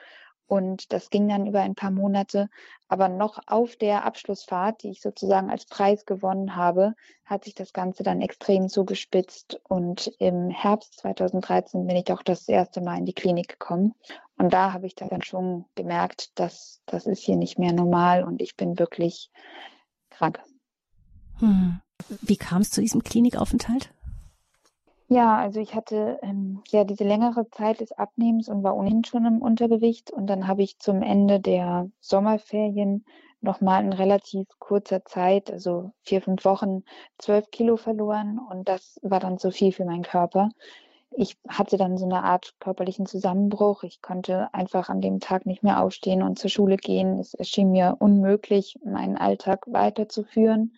und 0.50 0.92
das 0.92 1.10
ging 1.10 1.28
dann 1.28 1.46
über 1.46 1.60
ein 1.60 1.76
paar 1.76 1.92
Monate. 1.92 2.48
Aber 2.88 3.08
noch 3.08 3.38
auf 3.46 3.76
der 3.76 4.04
Abschlussfahrt, 4.04 4.82
die 4.82 4.90
ich 4.90 5.00
sozusagen 5.00 5.48
als 5.48 5.64
Preis 5.64 6.06
gewonnen 6.06 6.56
habe, 6.56 6.94
hat 7.24 7.44
sich 7.44 7.54
das 7.54 7.72
Ganze 7.72 8.02
dann 8.02 8.20
extrem 8.20 8.68
zugespitzt. 8.68 9.60
Und 9.68 10.08
im 10.18 10.50
Herbst 10.50 10.98
2013 10.98 11.86
bin 11.86 11.94
ich 11.94 12.12
auch 12.12 12.24
das 12.24 12.48
erste 12.48 12.80
Mal 12.80 12.98
in 12.98 13.06
die 13.06 13.12
Klinik 13.12 13.46
gekommen. 13.46 13.94
Und 14.38 14.52
da 14.52 14.72
habe 14.72 14.88
ich 14.88 14.96
dann 14.96 15.22
schon 15.22 15.66
gemerkt, 15.76 16.36
dass 16.36 16.80
das 16.84 17.06
ist 17.06 17.22
hier 17.22 17.36
nicht 17.36 17.60
mehr 17.60 17.72
normal 17.72 18.24
und 18.24 18.42
ich 18.42 18.56
bin 18.56 18.76
wirklich 18.76 19.30
krank. 20.10 20.40
Hm. 21.38 21.80
Wie 22.22 22.36
kam 22.36 22.62
es 22.62 22.70
zu 22.70 22.80
diesem 22.80 23.04
Klinikaufenthalt? 23.04 23.94
Ja, 25.12 25.38
also 25.38 25.58
ich 25.58 25.74
hatte 25.74 26.20
ähm, 26.22 26.62
ja 26.68 26.84
diese 26.84 27.02
längere 27.02 27.50
Zeit 27.50 27.80
des 27.80 27.90
Abnehmens 27.90 28.48
und 28.48 28.62
war 28.62 28.76
ohnehin 28.76 29.04
schon 29.04 29.26
im 29.26 29.42
Untergewicht. 29.42 30.12
Und 30.12 30.28
dann 30.28 30.46
habe 30.46 30.62
ich 30.62 30.78
zum 30.78 31.02
Ende 31.02 31.40
der 31.40 31.90
Sommerferien 32.00 33.04
nochmal 33.40 33.82
in 33.84 33.92
relativ 33.92 34.46
kurzer 34.60 35.04
Zeit, 35.04 35.50
also 35.50 35.90
vier, 36.02 36.22
fünf 36.22 36.44
Wochen, 36.44 36.84
zwölf 37.18 37.50
Kilo 37.50 37.76
verloren. 37.76 38.38
Und 38.38 38.68
das 38.68 39.00
war 39.02 39.18
dann 39.18 39.38
zu 39.38 39.50
viel 39.50 39.72
für 39.72 39.84
meinen 39.84 40.04
Körper. 40.04 40.50
Ich 41.10 41.36
hatte 41.48 41.76
dann 41.76 41.98
so 41.98 42.04
eine 42.04 42.22
Art 42.22 42.54
körperlichen 42.60 43.06
Zusammenbruch. 43.06 43.82
Ich 43.82 44.00
konnte 44.02 44.54
einfach 44.54 44.90
an 44.90 45.00
dem 45.00 45.18
Tag 45.18 45.44
nicht 45.44 45.64
mehr 45.64 45.82
aufstehen 45.82 46.22
und 46.22 46.38
zur 46.38 46.50
Schule 46.50 46.76
gehen. 46.76 47.18
Es 47.18 47.34
erschien 47.34 47.72
mir 47.72 47.96
unmöglich, 47.98 48.78
meinen 48.84 49.16
Alltag 49.16 49.64
weiterzuführen. 49.66 50.72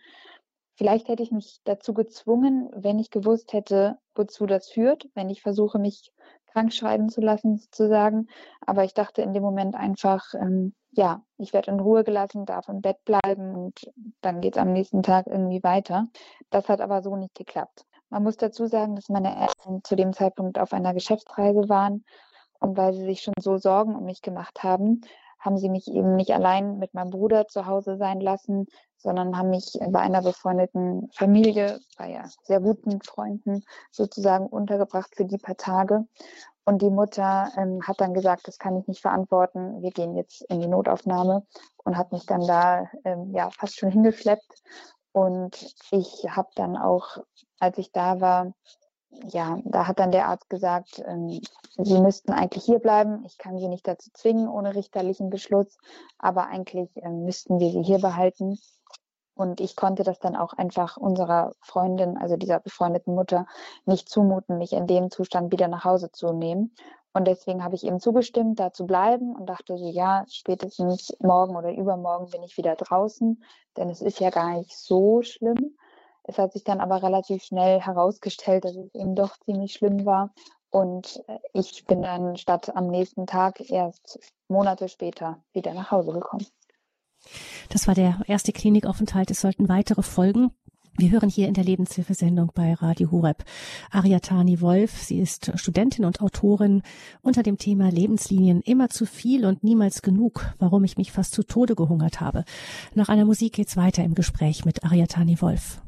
Vielleicht 0.82 1.06
hätte 1.06 1.22
ich 1.22 1.30
mich 1.30 1.60
dazu 1.62 1.94
gezwungen, 1.94 2.68
wenn 2.74 2.98
ich 2.98 3.10
gewusst 3.10 3.52
hätte, 3.52 3.98
wozu 4.16 4.46
das 4.46 4.68
führt, 4.68 5.08
wenn 5.14 5.30
ich 5.30 5.40
versuche, 5.40 5.78
mich 5.78 6.10
krank 6.46 6.72
schreiben 6.72 7.08
zu 7.08 7.20
lassen, 7.20 7.56
sozusagen. 7.56 8.26
Aber 8.66 8.82
ich 8.82 8.92
dachte 8.92 9.22
in 9.22 9.32
dem 9.32 9.44
Moment 9.44 9.76
einfach, 9.76 10.34
ähm, 10.34 10.74
ja, 10.90 11.22
ich 11.38 11.52
werde 11.52 11.70
in 11.70 11.78
Ruhe 11.78 12.02
gelassen, 12.02 12.46
darf 12.46 12.68
im 12.68 12.80
Bett 12.80 12.96
bleiben 13.04 13.54
und 13.54 13.92
dann 14.22 14.40
geht 14.40 14.56
es 14.56 14.60
am 14.60 14.72
nächsten 14.72 15.04
Tag 15.04 15.28
irgendwie 15.28 15.62
weiter. 15.62 16.08
Das 16.50 16.68
hat 16.68 16.80
aber 16.80 17.00
so 17.00 17.14
nicht 17.14 17.36
geklappt. 17.36 17.84
Man 18.10 18.24
muss 18.24 18.36
dazu 18.36 18.66
sagen, 18.66 18.96
dass 18.96 19.08
meine 19.08 19.36
Eltern 19.40 19.84
zu 19.84 19.94
dem 19.94 20.12
Zeitpunkt 20.12 20.58
auf 20.58 20.72
einer 20.72 20.94
Geschäftsreise 20.94 21.68
waren 21.68 22.04
und 22.58 22.76
weil 22.76 22.92
sie 22.92 23.04
sich 23.04 23.22
schon 23.22 23.34
so 23.38 23.56
Sorgen 23.56 23.94
um 23.94 24.04
mich 24.04 24.20
gemacht 24.20 24.64
haben, 24.64 25.02
haben 25.42 25.58
sie 25.58 25.68
mich 25.68 25.88
eben 25.88 26.16
nicht 26.16 26.30
allein 26.30 26.78
mit 26.78 26.94
meinem 26.94 27.10
Bruder 27.10 27.46
zu 27.48 27.66
Hause 27.66 27.96
sein 27.96 28.20
lassen, 28.20 28.66
sondern 28.96 29.36
haben 29.36 29.50
mich 29.50 29.78
bei 29.90 29.98
einer 29.98 30.22
befreundeten 30.22 31.10
Familie, 31.12 31.80
bei 31.98 32.10
ja, 32.10 32.24
sehr 32.44 32.60
guten 32.60 33.02
Freunden 33.02 33.64
sozusagen 33.90 34.46
untergebracht 34.46 35.14
für 35.16 35.24
die 35.24 35.38
paar 35.38 35.56
Tage. 35.56 36.06
Und 36.64 36.80
die 36.80 36.90
Mutter 36.90 37.50
ähm, 37.56 37.80
hat 37.82 38.00
dann 38.00 38.14
gesagt, 38.14 38.46
das 38.46 38.58
kann 38.58 38.76
ich 38.76 38.86
nicht 38.86 39.02
verantworten, 39.02 39.82
wir 39.82 39.90
gehen 39.90 40.16
jetzt 40.16 40.42
in 40.42 40.60
die 40.60 40.68
Notaufnahme 40.68 41.44
und 41.78 41.96
hat 41.96 42.12
mich 42.12 42.24
dann 42.24 42.46
da 42.46 42.88
ähm, 43.04 43.34
ja 43.34 43.50
fast 43.50 43.76
schon 43.76 43.90
hingeschleppt. 43.90 44.62
Und 45.10 45.74
ich 45.90 46.24
habe 46.30 46.48
dann 46.54 46.76
auch, 46.76 47.18
als 47.58 47.78
ich 47.78 47.90
da 47.90 48.20
war, 48.20 48.52
ja, 49.28 49.58
da 49.64 49.86
hat 49.86 49.98
dann 49.98 50.12
der 50.12 50.28
Arzt 50.28 50.48
gesagt, 50.50 51.02
ähm, 51.06 51.40
Sie 51.78 52.00
müssten 52.00 52.32
eigentlich 52.32 52.64
hier 52.64 52.78
bleiben. 52.78 53.24
Ich 53.24 53.38
kann 53.38 53.58
Sie 53.58 53.68
nicht 53.68 53.86
dazu 53.86 54.10
zwingen 54.12 54.48
ohne 54.48 54.74
richterlichen 54.74 55.30
Beschluss, 55.30 55.78
aber 56.18 56.46
eigentlich 56.46 56.90
ähm, 56.96 57.24
müssten 57.24 57.60
wir 57.60 57.70
Sie 57.70 57.82
hier 57.82 57.98
behalten. 57.98 58.58
Und 59.34 59.60
ich 59.60 59.76
konnte 59.76 60.02
das 60.02 60.18
dann 60.18 60.36
auch 60.36 60.52
einfach 60.52 60.96
unserer 60.96 61.52
Freundin, 61.60 62.18
also 62.18 62.36
dieser 62.36 62.60
befreundeten 62.60 63.14
Mutter, 63.14 63.46
nicht 63.86 64.08
zumuten, 64.08 64.58
mich 64.58 64.72
in 64.72 64.86
dem 64.86 65.10
Zustand 65.10 65.50
wieder 65.52 65.68
nach 65.68 65.84
Hause 65.84 66.12
zu 66.12 66.32
nehmen. 66.32 66.74
Und 67.14 67.26
deswegen 67.26 67.62
habe 67.62 67.74
ich 67.74 67.84
eben 67.84 68.00
zugestimmt, 68.00 68.58
da 68.60 68.72
zu 68.72 68.86
bleiben 68.86 69.34
und 69.34 69.46
dachte 69.46 69.76
so, 69.76 69.88
ja, 69.88 70.24
spätestens 70.28 71.14
morgen 71.20 71.56
oder 71.56 71.72
übermorgen 71.72 72.30
bin 72.30 72.42
ich 72.42 72.56
wieder 72.56 72.74
draußen, 72.74 73.42
denn 73.76 73.90
es 73.90 74.00
ist 74.00 74.20
ja 74.20 74.30
gar 74.30 74.56
nicht 74.56 74.76
so 74.76 75.22
schlimm. 75.22 75.76
Es 76.24 76.38
hat 76.38 76.52
sich 76.52 76.64
dann 76.64 76.80
aber 76.80 77.02
relativ 77.02 77.42
schnell 77.42 77.80
herausgestellt, 77.80 78.64
dass 78.64 78.76
es 78.76 78.94
eben 78.94 79.14
doch 79.14 79.36
ziemlich 79.38 79.72
schlimm 79.72 80.04
war. 80.04 80.32
Und 80.70 81.22
äh, 81.28 81.38
ich 81.52 81.84
bin 81.86 82.02
dann 82.02 82.36
statt 82.36 82.74
am 82.74 82.88
nächsten 82.88 83.26
Tag 83.26 83.70
erst 83.70 84.18
Monate 84.48 84.88
später 84.88 85.42
wieder 85.52 85.74
nach 85.74 85.90
Hause 85.90 86.12
gekommen. 86.12 86.46
Das 87.68 87.86
war 87.86 87.94
der 87.94 88.20
erste 88.26 88.52
Klinikaufenthalt. 88.52 89.30
Es 89.30 89.40
sollten 89.40 89.68
weitere 89.68 90.02
folgen. 90.02 90.50
Wir 90.98 91.10
hören 91.10 91.30
hier 91.30 91.48
in 91.48 91.54
der 91.54 91.64
Lebenshilfesendung 91.64 92.52
bei 92.54 92.74
Radio 92.74 93.10
Horeb 93.10 93.44
Ariatani 93.90 94.60
Wolf. 94.60 95.02
Sie 95.02 95.20
ist 95.20 95.50
Studentin 95.54 96.04
und 96.04 96.20
Autorin 96.20 96.82
unter 97.22 97.42
dem 97.42 97.56
Thema 97.56 97.90
Lebenslinien 97.90 98.60
immer 98.60 98.90
zu 98.90 99.06
viel 99.06 99.46
und 99.46 99.64
niemals 99.64 100.02
genug, 100.02 100.52
warum 100.58 100.84
ich 100.84 100.98
mich 100.98 101.10
fast 101.10 101.32
zu 101.32 101.44
Tode 101.44 101.76
gehungert 101.76 102.20
habe. 102.20 102.44
Nach 102.94 103.08
einer 103.08 103.24
Musik 103.24 103.54
geht's 103.54 103.76
weiter 103.76 104.04
im 104.04 104.14
Gespräch 104.14 104.66
mit 104.66 104.84
Ariatani 104.84 105.40
Wolf. 105.40 105.81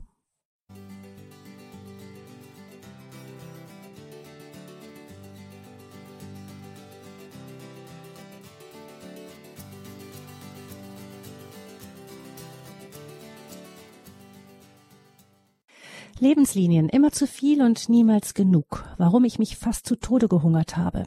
Lebenslinien, 16.21 16.89
immer 16.89 17.13
zu 17.13 17.27
viel 17.27 17.63
und 17.63 17.89
niemals 17.89 18.35
genug. 18.35 18.85
Warum 18.99 19.25
ich 19.25 19.39
mich 19.39 19.57
fast 19.57 19.87
zu 19.87 19.97
Tode 19.97 20.29
gehungert 20.29 20.77
habe. 20.77 21.05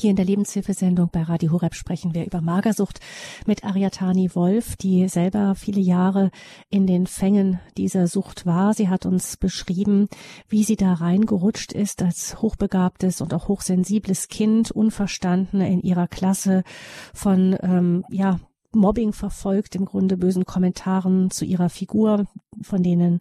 Hier 0.00 0.10
in 0.10 0.16
der 0.16 0.24
Lebenshilfesendung 0.24 1.08
bei 1.12 1.22
Radio 1.22 1.52
Horeb 1.52 1.74
sprechen 1.74 2.14
wir 2.14 2.26
über 2.26 2.40
Magersucht 2.40 2.98
mit 3.46 3.64
Ariatani 3.64 4.34
Wolf, 4.34 4.76
die 4.76 5.08
selber 5.08 5.54
viele 5.54 5.80
Jahre 5.80 6.30
in 6.68 6.86
den 6.86 7.06
Fängen 7.06 7.60
dieser 7.76 8.08
Sucht 8.08 8.44
war. 8.44 8.74
Sie 8.74 8.88
hat 8.88 9.06
uns 9.06 9.36
beschrieben, 9.36 10.08
wie 10.48 10.64
sie 10.64 10.76
da 10.76 10.94
reingerutscht 10.94 11.72
ist 11.72 12.02
als 12.02 12.42
hochbegabtes 12.42 13.20
und 13.20 13.32
auch 13.34 13.48
hochsensibles 13.48 14.28
Kind, 14.28 14.72
unverstanden 14.72 15.60
in 15.60 15.80
ihrer 15.80 16.08
Klasse 16.08 16.64
von 17.12 17.56
ähm, 17.62 18.04
ja 18.10 18.40
Mobbing 18.74 19.12
verfolgt, 19.12 19.74
im 19.74 19.84
Grunde 19.84 20.16
bösen 20.16 20.44
Kommentaren 20.44 21.30
zu 21.30 21.44
ihrer 21.44 21.68
Figur, 21.68 22.26
von 22.62 22.82
denen 22.82 23.20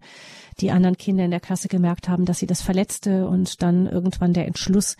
die 0.60 0.72
anderen 0.72 0.98
Kinder 0.98 1.26
in 1.26 1.32
der 1.32 1.40
Klasse 1.40 1.68
gemerkt 1.68 2.10
haben, 2.10 2.26
dass 2.26 2.40
sie 2.40 2.48
das 2.48 2.62
verletzte 2.62 3.28
und 3.28 3.62
dann 3.62 3.88
irgendwann 3.88 4.34
der 4.34 4.48
Entschluss, 4.48 4.96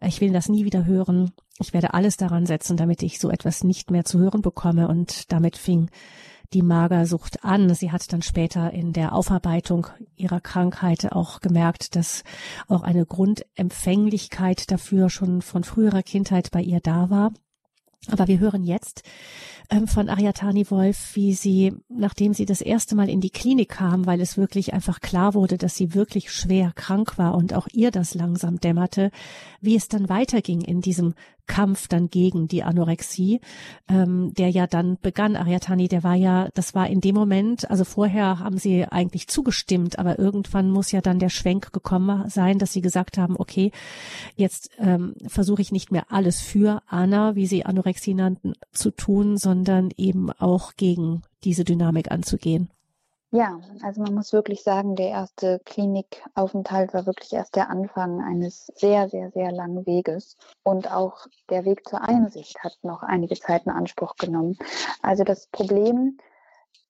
ich 0.00 0.20
will 0.20 0.32
das 0.32 0.48
nie 0.48 0.64
wieder 0.64 0.84
hören, 0.84 1.32
ich 1.58 1.72
werde 1.72 1.94
alles 1.94 2.16
daran 2.16 2.46
setzen, 2.46 2.76
damit 2.76 3.02
ich 3.02 3.18
so 3.18 3.30
etwas 3.30 3.64
nicht 3.64 3.90
mehr 3.90 4.04
zu 4.04 4.18
hören 4.18 4.42
bekomme 4.42 4.88
und 4.88 5.32
damit 5.32 5.56
fing 5.56 5.90
die 6.52 6.62
Magersucht 6.62 7.44
an. 7.44 7.74
Sie 7.74 7.92
hat 7.92 8.12
dann 8.12 8.22
später 8.22 8.72
in 8.72 8.92
der 8.92 9.12
Aufarbeitung 9.12 9.88
ihrer 10.16 10.40
Krankheit 10.40 11.12
auch 11.12 11.40
gemerkt, 11.40 11.94
dass 11.94 12.24
auch 12.68 12.82
eine 12.82 13.04
Grundempfänglichkeit 13.04 14.70
dafür 14.70 15.10
schon 15.10 15.42
von 15.42 15.64
früherer 15.64 16.02
Kindheit 16.02 16.50
bei 16.50 16.62
ihr 16.62 16.80
da 16.80 17.10
war. 17.10 17.32
Aber 18.10 18.28
wir 18.28 18.38
hören 18.38 18.64
jetzt 18.64 19.02
von 19.86 20.08
Ariatani 20.08 20.70
Wolf, 20.70 21.14
wie 21.14 21.34
sie, 21.34 21.74
nachdem 21.88 22.32
sie 22.32 22.46
das 22.46 22.62
erste 22.62 22.96
Mal 22.96 23.10
in 23.10 23.20
die 23.20 23.30
Klinik 23.30 23.68
kam, 23.68 24.06
weil 24.06 24.20
es 24.20 24.38
wirklich 24.38 24.72
einfach 24.72 25.00
klar 25.00 25.34
wurde, 25.34 25.58
dass 25.58 25.74
sie 25.74 25.94
wirklich 25.94 26.32
schwer 26.32 26.72
krank 26.74 27.18
war 27.18 27.34
und 27.34 27.52
auch 27.52 27.68
ihr 27.72 27.90
das 27.90 28.14
langsam 28.14 28.60
dämmerte, 28.60 29.10
wie 29.60 29.76
es 29.76 29.88
dann 29.88 30.08
weiterging 30.08 30.62
in 30.62 30.80
diesem 30.80 31.14
Kampf 31.48 31.88
dann 31.88 32.08
gegen 32.08 32.46
die 32.46 32.62
Anorexie, 32.62 33.40
ähm, 33.88 34.32
der 34.34 34.50
ja 34.50 34.68
dann 34.68 34.98
begann. 35.02 35.34
Ariatani, 35.34 35.88
der 35.88 36.04
war 36.04 36.14
ja, 36.14 36.48
das 36.54 36.76
war 36.76 36.88
in 36.88 37.00
dem 37.00 37.16
Moment, 37.16 37.68
also 37.68 37.82
vorher 37.82 38.38
haben 38.38 38.58
sie 38.58 38.84
eigentlich 38.84 39.26
zugestimmt, 39.26 39.98
aber 39.98 40.18
irgendwann 40.20 40.70
muss 40.70 40.92
ja 40.92 41.00
dann 41.00 41.18
der 41.18 41.30
Schwenk 41.30 41.72
gekommen 41.72 42.28
sein, 42.28 42.58
dass 42.58 42.72
sie 42.72 42.82
gesagt 42.82 43.18
haben, 43.18 43.34
okay, 43.36 43.72
jetzt 44.36 44.70
ähm, 44.78 45.14
versuche 45.26 45.62
ich 45.62 45.72
nicht 45.72 45.90
mehr 45.90 46.04
alles 46.10 46.40
für 46.40 46.82
Anna, 46.86 47.34
wie 47.34 47.46
sie 47.46 47.66
Anorexie 47.66 48.14
nannten, 48.14 48.52
zu 48.72 48.92
tun, 48.92 49.36
sondern 49.36 49.90
eben 49.96 50.30
auch 50.30 50.74
gegen 50.76 51.22
diese 51.42 51.64
Dynamik 51.64 52.10
anzugehen. 52.10 52.70
Ja, 53.30 53.60
also 53.82 54.00
man 54.00 54.14
muss 54.14 54.32
wirklich 54.32 54.62
sagen, 54.62 54.96
der 54.96 55.10
erste 55.10 55.60
Klinikaufenthalt 55.66 56.94
war 56.94 57.04
wirklich 57.04 57.34
erst 57.34 57.56
der 57.56 57.68
Anfang 57.68 58.22
eines 58.22 58.72
sehr, 58.74 59.10
sehr, 59.10 59.30
sehr 59.32 59.52
langen 59.52 59.84
Weges. 59.84 60.38
Und 60.62 60.90
auch 60.90 61.26
der 61.50 61.66
Weg 61.66 61.86
zur 61.86 62.00
Einsicht 62.00 62.58
hat 62.64 62.78
noch 62.82 63.02
einige 63.02 63.34
Zeit 63.38 63.66
in 63.66 63.72
Anspruch 63.72 64.16
genommen. 64.16 64.56
Also 65.02 65.24
das 65.24 65.46
Problem 65.48 66.16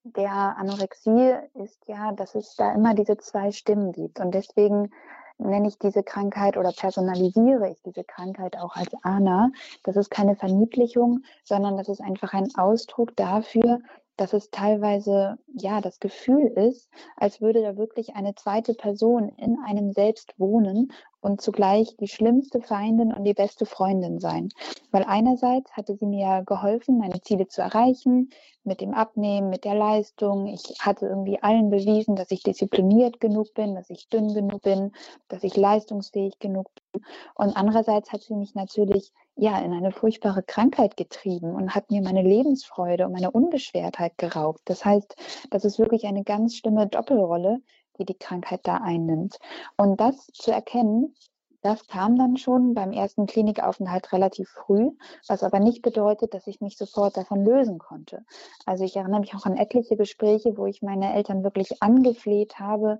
der 0.05 0.31
Anorexie 0.31 1.35
ist 1.55 1.88
ja, 1.88 2.12
dass 2.12 2.37
es 2.37 2.55
da 2.55 2.72
immer 2.72 2.94
diese 2.94 3.16
zwei 3.16 3.51
Stimmen 3.51 3.90
gibt. 3.90 4.20
Und 4.20 4.33
deswegen 4.33 4.92
nenne 5.38 5.66
ich 5.66 5.79
diese 5.81 6.05
Krankheit 6.05 6.57
oder 6.57 6.70
personalisiere 6.72 7.68
ich 7.68 7.83
diese 7.83 8.05
Krankheit 8.05 8.57
auch 8.57 8.77
als 8.77 8.92
ANA. 9.03 9.51
Das 9.83 9.96
ist 9.96 10.11
keine 10.11 10.37
Verniedlichung, 10.37 11.24
sondern 11.42 11.77
das 11.77 11.88
ist 11.88 12.01
einfach 12.01 12.33
ein 12.33 12.48
Ausdruck 12.57 13.16
dafür, 13.16 13.81
dass 14.18 14.33
es 14.33 14.50
teilweise 14.50 15.38
ja 15.54 15.81
das 15.81 16.00
Gefühl 16.00 16.48
ist, 16.48 16.90
als 17.16 17.40
würde 17.40 17.62
da 17.62 17.76
wirklich 17.76 18.14
eine 18.14 18.35
zweite 18.35 18.74
Person 18.74 19.31
in 19.38 19.57
einem 19.64 19.92
selbst 19.92 20.35
wohnen 20.38 20.92
und 21.20 21.40
zugleich 21.40 21.96
die 21.96 22.09
schlimmste 22.09 22.61
Feindin 22.61 23.12
und 23.12 23.24
die 23.24 23.35
beste 23.35 23.64
Freundin 23.64 24.18
sein. 24.20 24.50
Weil 24.90 25.04
einerseits 25.04 25.72
hatte 25.72 25.96
sie 25.96 26.07
mir 26.07 26.42
geholfen, 26.46 26.98
meine 26.98 27.20
Ziele 27.20 27.48
zu 27.48 27.62
erreichen, 27.62 28.31
mit 28.64 28.81
dem 28.81 28.92
Abnehmen, 28.92 29.50
mit 29.50 29.64
der 29.64 29.74
Leistung. 29.74 30.46
Ich 30.48 30.76
hatte 30.81 31.07
irgendwie 31.07 31.42
allen 31.42 31.70
bewiesen, 31.70 32.16
dass 32.16 32.31
ich 32.31 32.42
diszipliniert 32.42 33.20
genug 33.20 33.54
bin, 33.54 33.74
dass 33.74 33.88
ich 33.88 34.09
dünn 34.09 34.35
genug 34.35 34.62
bin, 34.62 34.92
dass 35.28 35.44
ich 35.44 35.57
leistungsfähig 35.57 36.38
genug 36.38 36.68
bin. 36.92 37.02
Und 37.35 37.57
andererseits 37.57 38.12
hat 38.12 38.22
sie 38.22 38.35
mich 38.35 38.54
natürlich 38.54 39.12
ja, 39.38 39.57
in 39.61 39.72
eine 39.72 39.92
furchtbare 39.92 40.42
Krankheit 40.42 40.96
getrieben 40.96 41.55
und 41.55 41.74
hat 41.74 41.92
mir 41.92 42.03
meine 42.03 42.22
Lebensfreude 42.22 43.07
und 43.07 43.12
meine 43.12 43.31
Unbeschwertheit 43.31 44.18
geraubt. 44.18 44.61
Das 44.64 44.85
heißt, 44.85 45.14
das 45.51 45.64
ist 45.64 45.79
wirklich 45.79 46.07
eine 46.07 46.24
ganz 46.24 46.57
schlimme 46.57 46.88
Doppelrolle, 46.88 47.61
die 47.98 48.05
die 48.05 48.18
Krankheit 48.18 48.61
da 48.64 48.79
einnimmt. 48.79 49.38
Und 49.77 50.01
das 50.01 50.27
zu 50.33 50.51
erkennen, 50.51 51.14
das 51.62 51.87
kam 51.87 52.16
dann 52.16 52.37
schon 52.37 52.74
beim 52.74 52.92
ersten 52.92 53.27
Klinikaufenthalt 53.27 54.12
relativ 54.12 54.48
früh, 54.48 54.90
was 55.27 55.44
aber 55.44 55.61
nicht 55.61 55.83
bedeutet, 55.83 56.35
dass 56.35 56.46
ich 56.46 56.61
mich 56.61 56.77
sofort 56.77 57.16
davon 57.16 57.44
lösen 57.44 57.79
konnte. 57.79 58.24
Also 58.66 58.85
ich 58.85 58.96
erinnere 58.96 59.20
mich 59.20 59.35
auch 59.35 59.44
an 59.44 59.57
etliche 59.57 59.96
Gespräche, 59.96 60.57
wo 60.57 60.66
ich 60.66 60.83
meine 60.83 61.14
Eltern 61.14 61.44
wirklich 61.44 61.81
angefleht 61.83 62.59
habe, 62.59 62.98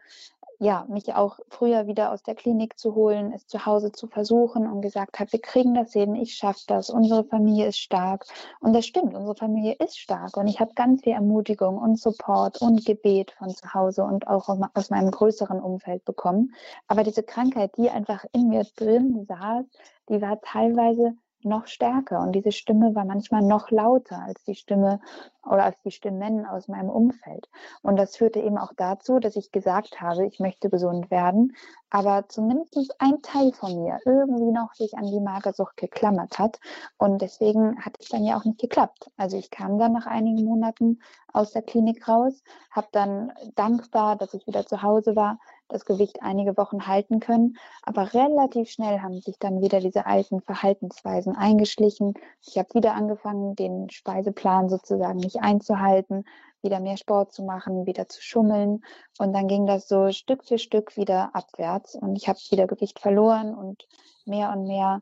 ja, 0.61 0.85
mich 0.89 1.15
auch 1.15 1.39
früher 1.49 1.87
wieder 1.87 2.11
aus 2.13 2.23
der 2.23 2.35
Klinik 2.35 2.79
zu 2.79 2.95
holen, 2.97 3.33
es 3.33 3.47
zu 3.47 3.65
Hause 3.65 3.93
zu 3.93 4.09
versuchen 4.09 4.67
und 4.67 4.83
gesagt 4.83 5.21
habe, 5.21 5.33
wir 5.33 5.41
kriegen 5.41 5.75
das 5.75 5.93
hin, 5.93 6.17
ich 6.17 6.35
schaffe 6.35 6.65
das, 6.67 6.91
unsere 6.91 7.25
Familie 7.25 7.67
ist 7.69 7.79
stark. 7.79 8.25
Und 8.61 8.73
das 8.73 8.85
stimmt, 8.85 9.15
unsere 9.15 9.37
Familie 9.37 9.75
ist 9.75 9.99
stark 9.99 10.37
und 10.37 10.49
ich 10.49 10.59
habe 10.59 10.75
ganz 10.75 11.03
viel 11.03 11.13
Ermutigung 11.13 11.79
und 11.79 11.99
Support 11.99 12.61
und 12.61 12.85
Gebet 12.85 13.31
von 13.33 13.51
zu 13.51 13.73
Hause 13.73 14.03
und 14.03 14.27
auch 14.27 14.49
aus 14.75 14.91
meinem 14.91 15.13
größeren 15.13 15.61
Umfeld 15.61 16.05
bekommen. 16.05 16.55
Aber 16.89 17.05
diese 17.05 17.23
Krankheit, 17.23 17.77
die 17.77 17.91
einfach 17.91 18.25
in 18.33 18.49
mir 18.49 18.65
drin 18.77 19.27
saß, 19.29 19.65
die 20.09 20.21
war 20.21 20.41
teilweise 20.41 21.15
noch 21.43 21.67
stärker 21.67 22.21
und 22.21 22.33
diese 22.33 22.53
Stimme 22.53 22.95
war 22.95 23.05
manchmal 23.05 23.43
noch 23.43 23.71
lauter 23.71 24.21
als 24.21 24.43
die 24.45 24.55
Stimme 24.55 25.01
oder 25.45 25.65
als 25.65 25.81
die 25.83 25.91
Stimmen 25.91 26.45
aus 26.45 26.69
meinem 26.69 26.91
Umfeld. 26.91 27.49
Und 27.83 27.97
das 27.97 28.17
führte 28.17 28.41
eben 28.41 28.59
auch 28.59 28.73
dazu, 28.77 29.19
dass 29.19 29.37
ich 29.37 29.53
gesagt 29.53 30.01
habe, 30.01 30.27
ich 30.27 30.41
möchte 30.41 30.69
gesund 30.69 31.11
werden, 31.11 31.57
aber 31.91 32.29
zumindest 32.29 32.95
ein 33.01 33.23
Teil 33.23 33.53
von 33.53 33.83
mir 33.83 33.99
irgendwie 34.05 34.51
noch 34.51 34.75
sich 34.75 34.97
an 34.97 35.07
die 35.07 35.21
Magersucht 35.21 35.77
geklammert 35.77 36.39
hat. 36.39 36.61
Und 36.99 37.23
deswegen 37.23 37.83
hat 37.85 37.97
es 37.99 38.09
dann 38.09 38.25
ja 38.25 38.37
auch 38.37 38.45
nicht 38.45 38.61
geklappt. 38.61 39.11
Also 39.17 39.37
ich 39.37 39.51
kam 39.51 39.79
dann 39.79 39.93
nach 39.93 40.07
einigen 40.07 40.45
Monaten 40.45 41.01
aus 41.33 41.53
der 41.53 41.63
Klinik 41.63 42.09
raus, 42.09 42.43
habe 42.71 42.89
dann 42.93 43.33
dankbar, 43.55 44.17
dass 44.17 44.35
ich 44.35 44.47
wieder 44.47 44.67
zu 44.67 44.83
Hause 44.83 45.17
war, 45.17 45.39
das 45.69 45.85
Gewicht 45.85 46.23
einige 46.23 46.57
Wochen 46.57 46.87
halten 46.87 47.21
können. 47.21 47.57
Aber 47.83 48.15
relativ 48.15 48.71
schnell 48.71 49.01
haben 49.01 49.21
sich 49.21 49.39
dann 49.39 49.61
wieder 49.61 49.81
diese 49.81 50.07
alten 50.07 50.41
Verhaltensweisen 50.41 51.37
eingeschlichen. 51.37 52.15
Ich 52.47 52.59
habe 52.59 52.75
wieder 52.75 52.95
angefangen, 52.95 53.55
den 53.55 53.91
Speiseplan 53.91 54.69
sozusagen 54.69 55.19
nicht 55.19 55.41
einzuhalten, 55.41 56.25
wieder 56.63 56.81
mehr 56.81 56.97
Sport 56.97 57.33
zu 57.33 57.43
machen, 57.43 57.87
wieder 57.87 58.09
zu 58.09 58.23
schummeln. 58.23 58.83
Und 59.19 59.33
dann 59.33 59.49
ging 59.49 59.67
das 59.67 59.89
so 59.89 60.11
Stück 60.11 60.45
für 60.45 60.59
Stück 60.59 60.97
wieder 60.97 61.35
abwärts. 61.35 61.95
Und 61.95 62.17
ich 62.17 62.29
habe 62.29 62.39
wieder 62.51 62.67
Gewicht 62.67 62.99
verloren 62.99 63.55
und 63.55 63.87
mehr 64.27 64.51
und 64.51 64.67
mehr 64.67 65.01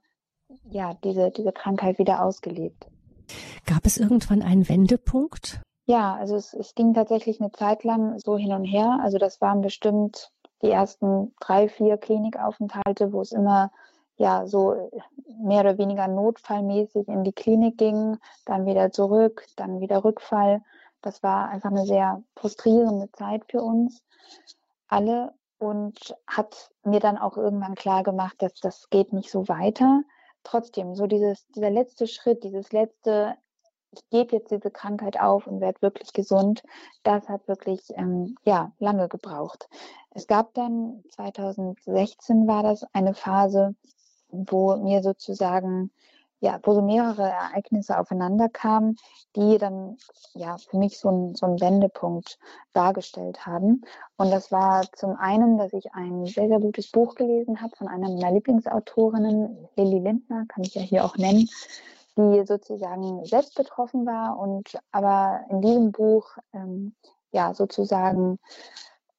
ja, 0.71 0.95
diese, 0.95 1.31
diese 1.31 1.53
Krankheit 1.53 1.99
wieder 1.99 2.25
ausgelebt. 2.25 2.87
Gab 3.67 3.85
es 3.85 3.99
irgendwann 3.99 4.43
einen 4.43 4.69
Wendepunkt? 4.69 5.61
Ja, 5.87 6.15
also 6.17 6.35
es, 6.35 6.53
es 6.53 6.75
ging 6.75 6.95
tatsächlich 6.95 7.41
eine 7.41 7.53
Zeit 7.53 7.85
lang 7.85 8.19
so 8.19 8.37
hin 8.37 8.53
und 8.53 8.65
her. 8.65 8.99
Also 9.03 9.19
das 9.19 9.41
waren 9.41 9.61
bestimmt 9.61 10.31
die 10.63 10.71
ersten 10.71 11.35
drei, 11.41 11.69
vier 11.69 11.99
Klinikaufenthalte, 11.99 13.13
wo 13.13 13.21
es 13.21 13.33
immer 13.33 13.71
ja 14.17 14.47
so 14.47 14.91
mehr 15.27 15.61
oder 15.61 15.79
weniger 15.79 16.09
notfallmäßig 16.09 17.09
in 17.09 17.25
die 17.25 17.33
Klinik 17.33 17.77
ging, 17.77 18.17
dann 18.47 18.65
wieder 18.67 18.91
zurück, 18.91 19.47
dann 19.57 19.81
wieder 19.81 20.05
Rückfall. 20.05 20.63
Das 21.03 21.23
war 21.23 21.49
einfach 21.51 21.71
eine 21.71 21.85
sehr 21.85 22.23
frustrierende 22.37 23.11
Zeit 23.13 23.45
für 23.51 23.63
uns 23.63 24.03
alle 24.89 25.35
und 25.59 26.15
hat 26.27 26.71
mir 26.85 27.01
dann 27.01 27.19
auch 27.19 27.37
irgendwann 27.37 27.75
klar 27.75 28.03
gemacht, 28.03 28.37
dass 28.41 28.55
das 28.55 28.89
geht 28.91 29.13
nicht 29.13 29.31
so 29.31 29.49
weiter. 29.49 30.03
Trotzdem, 30.45 30.95
so 30.95 31.07
dieses, 31.07 31.47
dieser 31.49 31.71
letzte 31.71 32.07
Schritt, 32.07 32.45
dieses 32.45 32.73
letzte 32.73 33.37
ich 33.93 34.09
gebe 34.11 34.37
jetzt 34.37 34.51
diese 34.51 34.71
Krankheit 34.71 35.19
auf 35.19 35.47
und 35.47 35.61
werde 35.61 35.81
wirklich 35.83 36.13
gesund, 36.13 36.63
das 37.03 37.29
hat 37.29 37.49
wirklich 37.49 37.81
ähm, 37.95 38.37
ja 38.45 38.73
lange 38.79 39.09
gebraucht. 39.09 39.69
Es 40.17 40.27
gab 40.27 40.55
dann 40.55 41.05
2016 41.11 42.47
war 42.47 42.63
das 42.63 42.87
eine 42.95 43.13
Phase, 43.13 43.75
wo 44.31 44.75
mir 44.77 45.03
sozusagen 45.03 45.91
ja, 46.41 46.59
wo 46.63 46.73
so 46.73 46.81
mehrere 46.81 47.29
Ereignisse 47.29 47.99
aufeinander 47.99 48.49
kamen, 48.49 48.97
die 49.37 49.59
dann 49.59 49.99
ja 50.35 50.57
für 50.57 50.79
mich 50.79 50.99
so 50.99 51.11
ein, 51.11 51.35
so 51.35 51.45
ein 51.45 51.61
Wendepunkt 51.61 52.39
dargestellt 52.73 53.47
haben. 53.47 53.83
Und 54.17 54.31
das 54.31 54.51
war 54.51 54.85
zum 54.93 55.17
einen, 55.17 55.59
dass 55.59 55.75
ich 55.75 55.93
ein 55.93 56.25
sehr, 56.25 56.49
sehr 56.49 56.61
gutes 56.61 56.91
Buch 56.91 57.15
gelesen 57.15 57.61
habe 57.61 57.77
von 57.77 57.89
einer 57.89 58.09
meiner 58.09 58.33
Lieblingsautorinnen, 58.33 59.69
Lilly 59.77 59.99
Lindner, 59.99 60.47
kann 60.49 60.65
ich 60.65 60.75
ja 60.75 60.83
hier 60.83 61.05
auch 61.05 61.17
nennen, 61.17 61.49
die 62.17 62.47
sozusagen 62.47 63.25
selbst 63.27 63.55
betroffen 63.55 64.07
war 64.07 64.39
und 64.39 64.79
aber 64.93 65.41
in 65.51 65.61
diesem 65.61 65.93
Buch 65.93 66.37
ähm, 66.55 66.95
ja 67.33 67.53
sozusagen 67.53 68.39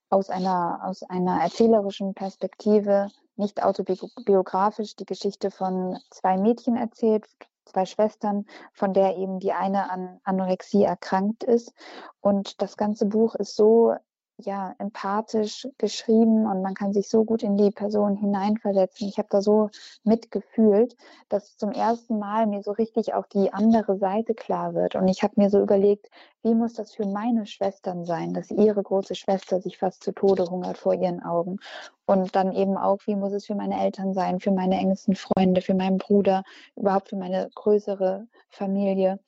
aus 0.09 0.29
einer, 0.29 0.81
aus 0.83 1.03
einer 1.03 1.41
erzählerischen 1.41 2.13
Perspektive 2.13 3.09
nicht 3.35 3.63
autobiografisch 3.63 4.95
die 4.95 5.05
Geschichte 5.05 5.51
von 5.51 5.97
zwei 6.09 6.37
Mädchen 6.37 6.75
erzählt, 6.75 7.25
zwei 7.65 7.85
Schwestern, 7.85 8.45
von 8.73 8.93
der 8.93 9.17
eben 9.17 9.39
die 9.39 9.53
eine 9.53 9.91
an 9.91 10.19
Anorexie 10.23 10.83
erkrankt 10.83 11.43
ist. 11.43 11.73
Und 12.21 12.61
das 12.61 12.77
ganze 12.77 13.05
Buch 13.05 13.35
ist 13.35 13.55
so 13.55 13.95
ja, 14.39 14.75
empathisch 14.77 15.67
geschrieben 15.77 16.45
und 16.45 16.61
man 16.61 16.75
kann 16.75 16.93
sich 16.93 17.09
so 17.09 17.23
gut 17.25 17.41
in 17.41 17.57
die 17.57 17.71
Person 17.71 18.15
hineinversetzen. 18.15 19.07
Ich 19.07 19.17
habe 19.17 19.27
da 19.31 19.41
so 19.41 19.69
mitgefühlt, 20.03 20.95
dass 21.29 21.57
zum 21.57 21.71
ersten 21.71 22.19
Mal 22.19 22.45
mir 22.45 22.61
so 22.61 22.71
richtig 22.71 23.13
auch 23.13 23.25
die 23.25 23.51
andere 23.51 23.97
Seite 23.97 24.35
klar 24.35 24.75
wird. 24.75 24.95
Und 24.95 25.07
ich 25.07 25.23
habe 25.23 25.33
mir 25.37 25.49
so 25.49 25.59
überlegt, 25.59 26.09
wie 26.43 26.53
muss 26.53 26.73
das 26.73 26.93
für 26.93 27.07
meine 27.07 27.47
Schwestern 27.47 28.05
sein, 28.05 28.33
dass 28.33 28.51
ihre 28.51 28.83
große 28.83 29.15
Schwester 29.15 29.59
sich 29.59 29.79
fast 29.79 30.03
zu 30.03 30.11
Tode 30.11 30.45
hungert 30.45 30.77
vor 30.77 30.93
ihren 30.93 31.23
Augen. 31.23 31.57
Und 32.05 32.35
dann 32.35 32.53
eben 32.53 32.77
auch, 32.77 32.99
wie 33.05 33.15
muss 33.15 33.33
es 33.33 33.47
für 33.47 33.55
meine 33.55 33.81
Eltern 33.81 34.13
sein, 34.13 34.39
für 34.39 34.51
meine 34.51 34.77
engsten 34.77 35.15
Freunde, 35.15 35.61
für 35.61 35.73
meinen 35.73 35.97
Bruder, 35.97 36.43
überhaupt 36.75 37.09
für 37.09 37.17
meine 37.17 37.49
größere 37.55 38.27
Familie. 38.49 39.19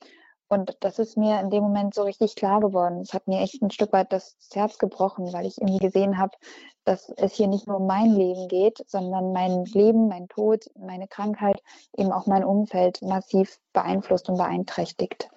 Und 0.52 0.76
das 0.80 0.97
ist 0.97 1.16
mir 1.16 1.39
in 1.39 1.52
dem 1.52 1.62
Moment 1.62 1.93
so 1.93 2.02
richtig 2.02 2.36
klar 2.36 2.60
geworden. 2.60 3.02
Es 3.02 3.14
hat 3.14 3.28
mir 3.28 3.39
echt 3.39 3.62
ein 3.62 3.70
Stück 3.70 3.93
weit 3.93 4.12
das 4.12 4.36
Herz 4.52 4.80
gebrochen, 4.80 5.32
weil 5.32 5.45
ich 5.45 5.60
irgendwie 5.60 5.78
gesehen 5.78 6.18
habe, 6.18 6.36
dass 6.86 7.10
es 7.18 7.34
hier 7.36 7.47
nicht 7.47 7.68
nur 7.68 7.78
um 7.78 7.86
mein 7.86 8.16
Leben 8.16 8.47
geht, 8.47 8.84
sondern 8.88 9.32
mein 9.32 9.64
Leben, 9.66 10.08
mein 10.08 10.28
Tod, 10.28 10.66
meine 10.76 11.08
Krankheit, 11.08 11.62
eben 11.95 12.12
auch 12.12 12.26
mein 12.26 12.43
Umfeld 12.43 13.00
massiv 13.04 13.60
beeinflusst 13.74 14.28
und 14.28 14.38
beeinträchtigt. 14.38 15.30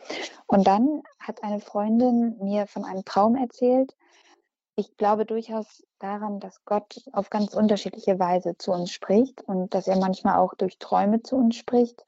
Und 0.47 0.67
dann 0.67 1.03
hat 1.19 1.45
eine 1.45 1.61
Freundin 1.61 2.39
mir 2.39 2.67
von 2.67 2.87
einem 2.87 3.05
Traum 3.05 3.37
erzählt. 3.37 3.95
Ich 4.77 4.97
glaube 4.97 5.27
durchaus 5.27 5.85
daran, 5.99 6.41
dass 6.41 6.65
Gott 6.65 7.03
auf 7.13 7.29
ganz 7.29 7.53
unterschiedliche 7.53 8.19
Weise 8.19 8.57
zu 8.57 8.73
uns 8.73 8.91
spricht 8.91 9.43
und 9.43 9.75
dass 9.75 9.89
er 9.89 9.99
manchmal 9.99 10.39
auch 10.39 10.55
durch 10.55 10.79
Träume 10.79 11.23
zu 11.23 11.37
uns 11.37 11.57
spricht 11.57 12.03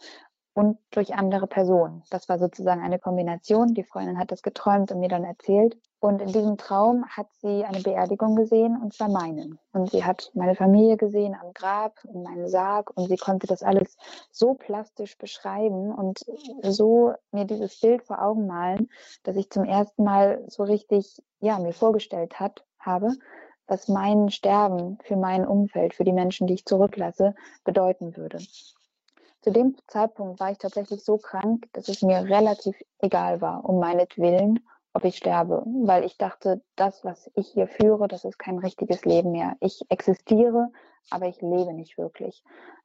und 0.54 0.78
durch 0.92 1.14
andere 1.14 1.48
Personen. 1.48 2.02
Das 2.10 2.28
war 2.28 2.38
sozusagen 2.38 2.80
eine 2.80 3.00
Kombination. 3.00 3.74
Die 3.74 3.82
Freundin 3.82 4.18
hat 4.18 4.30
das 4.30 4.42
geträumt 4.42 4.92
und 4.92 5.00
mir 5.00 5.08
dann 5.08 5.24
erzählt. 5.24 5.76
Und 5.98 6.20
in 6.20 6.28
diesem 6.28 6.58
Traum 6.58 7.06
hat 7.08 7.26
sie 7.40 7.64
eine 7.64 7.80
Beerdigung 7.80 8.36
gesehen, 8.36 8.78
und 8.80 8.92
zwar 8.92 9.08
meinen. 9.08 9.58
Und 9.72 9.90
sie 9.90 10.04
hat 10.04 10.30
meine 10.34 10.54
Familie 10.54 10.96
gesehen 10.96 11.34
am 11.34 11.52
Grab, 11.54 11.98
in 12.04 12.22
meinem 12.22 12.46
Sarg, 12.46 12.90
und 12.94 13.08
sie 13.08 13.16
konnte 13.16 13.46
das 13.46 13.62
alles 13.62 13.96
so 14.30 14.54
plastisch 14.54 15.16
beschreiben 15.18 15.92
und 15.92 16.24
so 16.62 17.14
mir 17.32 17.46
dieses 17.46 17.80
Bild 17.80 18.02
vor 18.04 18.22
Augen 18.22 18.46
malen, 18.46 18.90
dass 19.22 19.36
ich 19.36 19.50
zum 19.50 19.64
ersten 19.64 20.04
Mal 20.04 20.44
so 20.46 20.62
richtig, 20.62 21.22
ja, 21.40 21.58
mir 21.58 21.72
vorgestellt 21.72 22.38
hat, 22.38 22.64
habe, 22.78 23.08
was 23.66 23.88
mein 23.88 24.28
Sterben 24.28 24.98
für 25.04 25.16
mein 25.16 25.46
Umfeld, 25.46 25.94
für 25.94 26.04
die 26.04 26.12
Menschen, 26.12 26.46
die 26.46 26.54
ich 26.54 26.66
zurücklasse, 26.66 27.34
bedeuten 27.64 28.16
würde. 28.16 28.38
Zu 29.44 29.50
dem 29.50 29.76
Zeitpunkt 29.88 30.40
war 30.40 30.52
ich 30.52 30.56
tatsächlich 30.56 31.04
so 31.04 31.18
krank, 31.18 31.68
dass 31.74 31.90
es 31.90 32.00
mir 32.00 32.24
relativ 32.24 32.80
egal 33.00 33.42
war, 33.42 33.68
um 33.68 33.78
meinetwillen, 33.78 34.66
ob 34.94 35.04
ich 35.04 35.18
sterbe, 35.18 35.62
weil 35.66 36.02
ich 36.04 36.16
dachte, 36.16 36.62
das, 36.76 37.04
was 37.04 37.30
ich 37.34 37.48
hier 37.48 37.68
führe, 37.68 38.08
das 38.08 38.24
ist 38.24 38.38
kein 38.38 38.56
richtiges 38.56 39.04
Leben 39.04 39.32
mehr. 39.32 39.54
Ich 39.60 39.82
existiere, 39.90 40.70
aber 41.10 41.26
ich 41.26 41.42
lebe 41.42 41.74
nicht 41.74 41.98
wirklich. 41.98 42.42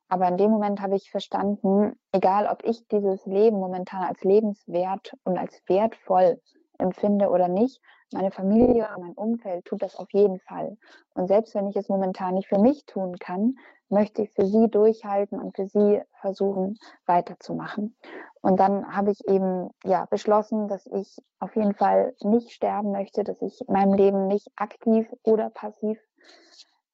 Aber 0.10 0.28
in 0.28 0.36
dem 0.36 0.52
Moment 0.52 0.82
habe 0.82 0.98
ich 0.98 1.10
verstanden, 1.10 1.98
egal 2.12 2.46
ob 2.46 2.66
ich 2.66 2.86
dieses 2.90 3.26
Leben 3.26 3.58
momentan 3.58 4.04
als 4.04 4.22
lebenswert 4.26 5.14
und 5.24 5.38
als 5.38 5.62
wertvoll 5.68 6.42
empfinde 6.78 7.30
oder 7.30 7.48
nicht, 7.48 7.80
meine 8.12 8.32
Familie 8.32 8.90
und 8.98 9.02
mein 9.02 9.14
Umfeld 9.14 9.64
tut 9.64 9.82
das 9.82 9.96
auf 9.96 10.12
jeden 10.12 10.42
Fall. 10.42 10.78
Und 11.14 11.28
selbst 11.28 11.56
wenn 11.56 11.68
ich 11.68 11.78
es 11.78 11.88
momentan 11.88 12.34
nicht 12.34 12.50
für 12.50 12.60
mich 12.60 12.86
tun 12.86 13.16
kann, 13.18 13.56
möchte 13.90 14.24
ich 14.24 14.32
für 14.32 14.46
sie 14.46 14.70
durchhalten 14.70 15.40
und 15.40 15.56
für 15.56 15.68
sie 15.68 16.02
versuchen 16.22 16.78
weiterzumachen. 17.06 17.96
Und 18.42 18.60
dann 18.60 18.96
habe 18.96 19.12
ich 19.12 19.28
eben 19.28 19.70
ja 19.84 20.06
beschlossen, 20.06 20.68
dass 20.68 20.86
ich 20.88 21.18
auf 21.40 21.56
jeden 21.56 21.74
Fall 21.74 22.16
nicht 22.22 22.52
sterben 22.52 22.92
möchte, 22.92 23.24
dass 23.24 23.42
ich 23.42 23.64
meinem 23.68 23.94
Leben 23.94 24.28
nicht 24.28 24.48
aktiv 24.56 25.08
oder 25.24 25.50
passiv 25.50 26.00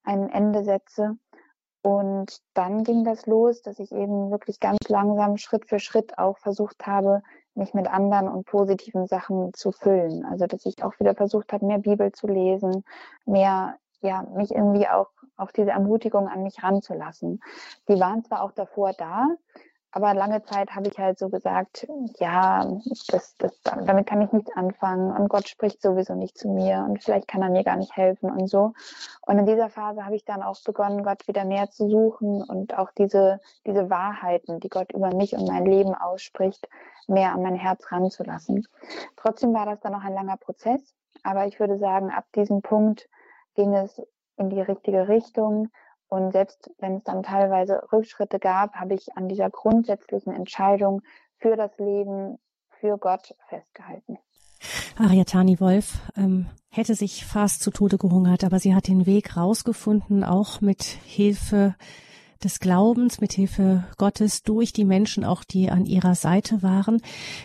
ein 0.04 0.30
Ende 0.30 0.64
setze. 0.64 1.18
Und 1.82 2.42
dann 2.56 2.84
ging 2.84 3.04
das 3.04 3.28
los, 3.28 3.62
dass 3.62 3.78
ich 3.78 3.92
eben 3.92 4.32
wirklich 4.32 4.60
ganz 4.60 4.80
langsam 4.88 5.38
Schritt 5.38 5.68
für 5.68 5.80
Schritt 5.80 6.18
auch 6.18 6.40
versucht 6.40 6.88
habe, 6.88 7.22
mich 7.54 7.76
mit 7.76 7.88
anderen 7.88 8.28
und 8.28 8.48
positiven 8.48 9.06
Sachen 9.06 9.54
zu 9.54 9.72
füllen. 9.72 10.26
Also 10.26 10.48
dass 10.48 10.66
ich 10.66 10.84
auch 10.84 11.00
wieder 11.00 11.14
versucht 11.14 11.54
habe, 11.54 11.66
mehr 11.66 11.78
Bibel 11.78 12.12
zu 12.12 12.26
lesen, 12.26 12.84
mehr 13.26 13.76
ja, 14.06 14.24
mich 14.36 14.52
irgendwie 14.52 14.88
auch 14.88 15.10
auf 15.38 15.52
diese 15.52 15.72
Ermutigung 15.72 16.28
an 16.28 16.44
mich 16.44 16.64
ranzulassen. 16.64 17.42
Die 17.88 18.00
waren 18.00 18.24
zwar 18.24 18.42
auch 18.42 18.52
davor 18.52 18.94
da, 18.94 19.28
aber 19.96 20.14
lange 20.14 20.44
Zeit 20.44 20.76
habe 20.76 20.90
ich 20.90 21.00
halt 21.00 21.18
so 21.18 21.30
gesagt, 21.30 21.88
ja, 22.18 22.66
das, 23.08 23.34
das, 23.38 23.62
damit 23.64 24.06
kann 24.06 24.22
ich 24.22 24.32
nichts 24.34 24.52
anfangen 24.54 25.16
und 25.16 25.30
Gott 25.30 25.48
spricht 25.48 25.82
sowieso 25.82 26.16
nicht 26.16 26.38
zu 26.38 26.50
mir 26.50 26.86
und 26.86 27.02
vielleicht 27.02 27.30
kann 27.30 27.42
er 27.42 27.50
mir 27.50 27.64
gar 27.64 27.78
nicht 27.78 27.96
helfen 27.96 28.30
und 28.30 28.50
so. 28.50 28.74
Und 29.26 29.40
in 29.40 29.46
dieser 29.46 29.70
Phase 29.70 30.04
habe 30.04 30.18
ich 30.18 30.26
dann 30.26 30.44
auch 30.44 30.62
begonnen, 30.66 31.06
Gott 31.06 31.26
wieder 31.30 31.46
mehr 31.46 31.70
zu 31.70 31.90
suchen 31.90 32.44
und 32.44 32.78
auch 32.78 32.92
diese, 32.92 33.40
diese 33.66 33.90
Wahrheiten, 33.90 34.60
die 34.60 34.68
Gott 34.68 34.92
über 34.92 35.16
mich 35.16 35.34
und 35.34 35.48
mein 35.48 35.66
Leben 35.66 35.96
ausspricht, 35.96 36.68
mehr 37.08 37.32
an 37.32 37.42
mein 37.42 37.56
Herz 37.56 37.90
ranzulassen. 37.90 38.68
Trotzdem 39.16 39.54
war 39.54 39.66
das 39.66 39.80
dann 39.80 39.94
noch 39.94 40.04
ein 40.04 40.14
langer 40.14 40.36
Prozess, 40.36 40.94
aber 41.24 41.48
ich 41.48 41.58
würde 41.62 41.78
sagen, 41.78 42.12
ab 42.12 42.26
diesem 42.36 42.62
Punkt 42.62 43.08
ging 43.56 43.74
es 43.74 44.02
in 44.38 44.50
die 44.50 44.62
richtige 44.62 45.08
Richtung. 45.08 45.70
Und 46.08 46.32
selbst 46.32 46.72
wenn 46.78 46.98
es 46.98 47.04
dann 47.04 47.24
teilweise 47.24 47.82
Rückschritte 47.92 48.40
gab, 48.40 48.76
habe 48.76 48.94
ich 48.94 49.18
an 49.18 49.28
dieser 49.28 49.50
grundsätzlichen 49.50 50.34
Entscheidung 50.34 51.02
für 51.38 51.56
das 51.56 51.78
Leben, 51.78 52.38
für 52.80 52.98
Gott 52.98 53.34
festgehalten. 53.48 54.18
Ariatani 54.98 55.60
Wolf 55.60 56.00
ähm, 56.16 56.48
hätte 56.70 56.96
sich 56.96 57.26
fast 57.26 57.62
zu 57.62 57.72
Tode 57.72 57.98
gehungert, 57.98 58.44
aber 58.44 58.60
sie 58.60 58.74
hat 58.74 58.88
den 58.88 59.06
Weg 59.06 59.36
rausgefunden, 59.36 60.24
auch 60.24 60.62
mit 60.62 60.84
Hilfe 60.84 61.76
des 62.44 62.60
Glaubens, 62.60 63.22
mit 63.22 63.34
Hilfe 63.34 63.84
Gottes 63.98 64.44
durch 64.44 64.74
die 64.74 64.86
Menschen 64.86 65.24
auch, 65.24 65.44
die 65.44 65.70
an 65.70 65.86
ihrer 65.86 66.16
Seite 66.16 66.62
waren. 66.64 67.02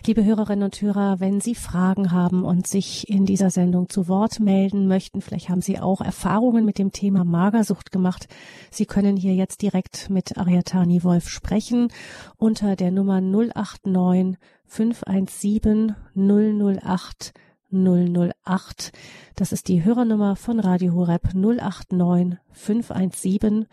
Liebe 0.07 0.25
Hörerinnen 0.25 0.65
und 0.65 0.81
Hörer, 0.81 1.21
wenn 1.21 1.41
Sie 1.41 1.55
Fragen 1.55 2.11
haben 2.11 2.45
und 2.45 2.67
sich 2.67 3.09
in 3.09 3.27
dieser 3.27 3.51
Sendung 3.51 3.89
zu 3.89 4.09
Wort 4.09 4.41
melden 4.41 4.89
möchten, 4.89 5.21
vielleicht 5.21 5.49
haben 5.49 5.63
Sie 5.63 5.79
auch 5.79 6.01
Erfahrungen 6.01 6.65
mit 6.65 6.79
dem 6.79 6.93
Thema 6.93 7.25
Magersucht 7.25 7.93
gemacht. 7.93 8.29
Sie 8.71 8.87
können 8.87 9.17
hier 9.17 9.35
jetzt 9.35 9.63
direkt 9.63 10.11
mit 10.11 10.39
Ariatani 10.39 11.05
Wolf 11.05 11.29
sprechen 11.29 11.89
unter 12.37 12.77
der 12.77 12.91
Nummer 12.91 13.21
089 13.21 14.39
517 14.67 15.95
008 16.15 17.33
008. 17.73 18.93
Das 19.37 19.53
ist 19.53 19.69
die 19.69 19.85
Hörernummer 19.85 20.37
von 20.37 20.59
Radio 20.59 20.95
Horeb 20.95 21.35
089 21.35 22.39
517 22.53 23.67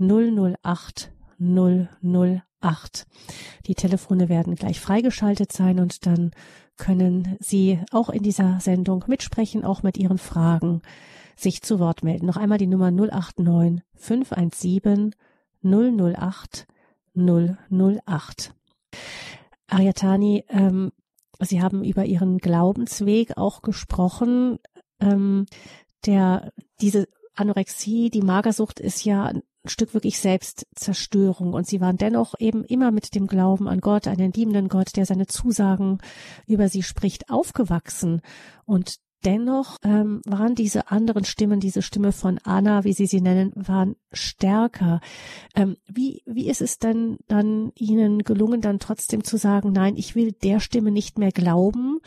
008 0.00 1.12
008. 1.38 3.06
Die 3.66 3.74
Telefone 3.74 4.28
werden 4.28 4.54
gleich 4.54 4.80
freigeschaltet 4.80 5.52
sein 5.52 5.80
und 5.80 6.06
dann 6.06 6.30
können 6.76 7.36
Sie 7.40 7.78
auch 7.92 8.08
in 8.10 8.22
dieser 8.22 8.58
Sendung 8.60 9.04
mitsprechen, 9.06 9.64
auch 9.64 9.82
mit 9.82 9.96
Ihren 9.96 10.18
Fragen 10.18 10.82
sich 11.36 11.62
zu 11.62 11.78
Wort 11.78 12.02
melden. 12.02 12.26
Noch 12.26 12.36
einmal 12.36 12.58
die 12.58 12.66
Nummer 12.66 12.90
089 12.90 13.82
517 13.94 15.14
008 15.62 16.66
008. 17.14 18.54
Ariatani, 19.68 20.44
ähm, 20.48 20.92
Sie 21.40 21.60
haben 21.60 21.84
über 21.84 22.04
Ihren 22.04 22.38
Glaubensweg 22.38 23.36
auch 23.36 23.62
gesprochen. 23.62 24.58
Ähm, 25.00 25.46
der, 26.06 26.52
diese 26.80 27.08
Anorexie, 27.34 28.10
die 28.10 28.22
Magersucht 28.22 28.78
ist 28.78 29.04
ja 29.04 29.32
ein 29.64 29.70
Stück 29.70 29.94
wirklich 29.94 30.18
Selbstzerstörung 30.18 31.54
und 31.54 31.66
sie 31.66 31.80
waren 31.80 31.96
dennoch 31.96 32.34
eben 32.38 32.64
immer 32.64 32.90
mit 32.90 33.14
dem 33.14 33.26
Glauben 33.26 33.68
an 33.68 33.80
Gott, 33.80 34.06
einen 34.06 34.32
liebenden 34.32 34.68
Gott, 34.68 34.96
der 34.96 35.06
seine 35.06 35.26
Zusagen 35.26 35.98
über 36.46 36.68
sie 36.68 36.82
spricht, 36.82 37.30
aufgewachsen 37.30 38.20
und 38.66 38.98
dennoch 39.24 39.78
ähm, 39.82 40.20
waren 40.26 40.54
diese 40.54 40.90
anderen 40.90 41.24
Stimmen, 41.24 41.60
diese 41.60 41.82
Stimme 41.82 42.12
von 42.12 42.38
Anna, 42.44 42.84
wie 42.84 42.92
Sie 42.92 43.06
sie 43.06 43.20
nennen, 43.20 43.52
waren 43.54 43.96
stärker. 44.12 45.00
Ähm, 45.54 45.76
wie, 45.86 46.22
wie 46.26 46.48
ist 46.48 46.60
es 46.60 46.78
denn 46.78 47.18
dann 47.26 47.72
Ihnen 47.74 48.22
gelungen, 48.22 48.60
dann 48.60 48.78
trotzdem 48.78 49.24
zu 49.24 49.36
sagen, 49.36 49.72
nein, 49.72 49.96
ich 49.96 50.14
will 50.14 50.32
der 50.32 50.60
Stimme 50.60 50.90
nicht 50.90 51.18
mehr 51.18 51.32
glauben, 51.32 52.00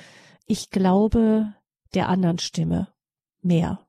ich 0.46 0.70
glaube 0.70 1.54
der 1.94 2.10
anderen 2.10 2.40
Stimme 2.40 2.90
mehr? 3.42 3.87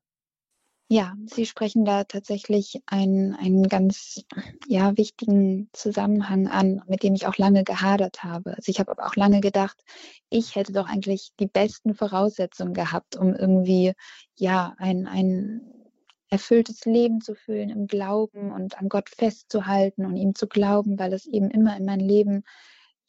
Ja, 0.91 1.14
Sie 1.26 1.45
sprechen 1.45 1.84
da 1.84 2.05
tatsächlich 2.05 2.80
einen, 2.86 3.34
einen 3.34 3.68
ganz 3.68 4.24
ja, 4.66 4.97
wichtigen 4.97 5.68
Zusammenhang 5.74 6.49
an, 6.49 6.82
mit 6.89 7.03
dem 7.03 7.14
ich 7.14 7.26
auch 7.26 7.36
lange 7.36 7.62
gehadert 7.62 8.24
habe. 8.24 8.57
Also 8.57 8.70
ich 8.70 8.80
habe 8.80 8.93
aber 8.93 9.07
auch 9.07 9.14
lange 9.14 9.41
gedacht, 9.41 9.76
ich 10.30 10.57
hätte 10.57 10.72
doch 10.72 10.89
eigentlich 10.89 11.32
die 11.39 11.47
besten 11.47 11.95
Voraussetzungen 11.95 12.72
gehabt, 12.72 13.16
um 13.16 13.34
irgendwie 13.34 13.93
ja 14.36 14.74
ein, 14.78 15.07
ein 15.07 15.61
erfülltes 16.30 16.86
Leben 16.86 17.20
zu 17.20 17.34
fühlen 17.34 17.68
im 17.68 17.86
Glauben 17.86 18.51
und 18.51 18.78
an 18.78 18.89
Gott 18.89 19.11
festzuhalten 19.11 20.07
und 20.07 20.16
ihm 20.16 20.34
zu 20.34 20.47
glauben, 20.47 20.99
weil 20.99 21.12
es 21.12 21.26
eben 21.26 21.51
immer 21.51 21.76
in 21.76 21.84
mein 21.84 22.01
Leben 22.01 22.45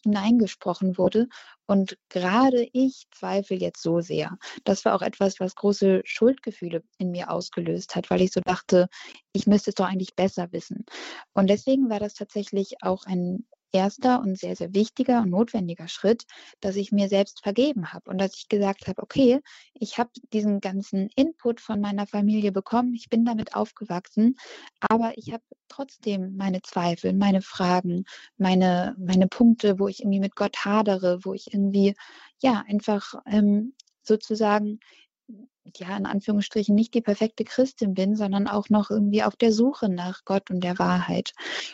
hineingesprochen 0.04 0.98
wurde. 0.98 1.28
Und 1.66 1.98
gerade 2.10 2.68
ich 2.74 3.08
zweifle 3.12 3.58
jetzt 3.58 3.82
so 3.82 4.02
sehr. 4.02 4.38
Das 4.64 4.86
war 4.86 4.96
auch 4.96 5.02
etwas, 5.02 5.40
was 5.40 5.56
große 5.56 6.02
Schuldgefühle 6.06 6.84
in 6.98 7.12
mir 7.12 7.30
ausgelöst 7.32 7.96
hat, 7.96 8.10
weil 8.10 8.22
ich 8.22 8.32
so 8.32 8.42
dachte, 8.42 8.88
ich 9.34 9.48
müsste 9.48 9.72
es 9.72 9.76
doch 9.76 9.86
eigentlich 9.86 10.16
besser 10.16 10.52
wissen. 10.52 10.86
Und 11.34 11.48
deswegen 11.50 11.90
war 11.90 12.00
das 12.00 12.14
tatsächlich 12.14 12.76
auch 12.82 13.06
ein 13.06 13.46
erster 13.72 14.20
und 14.20 14.38
sehr, 14.38 14.56
sehr 14.56 14.74
wichtiger 14.74 15.22
und 15.22 15.30
notwendiger 15.30 15.88
Schritt, 15.88 16.26
dass 16.60 16.76
ich 16.76 16.92
mir 16.92 17.10
selbst 17.10 17.42
vergeben 17.44 17.94
habe 17.94 18.10
und 18.10 18.20
dass 18.20 18.36
ich 18.36 18.50
gesagt 18.50 18.88
habe, 18.88 19.02
okay, 19.02 19.42
ich 19.74 19.98
habe 19.98 20.10
diesen 20.34 20.60
ganzen 20.60 21.10
Input 21.16 21.62
von 21.62 21.80
meiner 21.80 22.08
Familie 22.08 22.52
bekommen, 22.52 22.94
ich 22.94 23.10
bin 23.10 23.26
damit 23.26 23.56
aufgewachsen, 23.56 24.36
aber 24.80 25.14
ich 25.16 25.32
habe 25.32 25.44
trotzdem 25.68 26.36
meine 26.36 26.62
Zweifel, 26.62 27.14
meine 27.14 27.42
Fragen, 27.42 28.06
meine, 28.38 28.96
meine 28.98 29.28
Punkte, 29.28 29.80
wo 29.80 29.88
ich 29.88 30.02
irgendwie 30.02 30.20
mit 30.20 30.36
Gott 30.36 30.66
hadere, 30.66 31.20
wo 31.24 31.34
ich 31.34 31.54
irgendwie, 31.54 31.96
ja, 32.42 32.64
einfach 32.68 33.14
ähm, 33.26 33.74
sozusagen 34.04 34.80
ja, 35.78 35.96
in 35.96 36.06
Anführungsstrichen 36.06 36.76
nicht 36.76 36.94
die 36.94 37.02
perfekte 37.02 37.44
Christin 37.44 37.94
bin, 37.94 38.16
sondern 38.16 38.48
auch 38.48 38.70
noch 38.70 38.90
irgendwie 38.90 39.24
auf 39.24 39.36
der 39.36 39.52
Suche 39.52 39.90
nach 39.90 40.26
Gott 40.26 40.50
und 40.50 40.64
der 40.64 40.80
Wahrheit. 40.80 41.32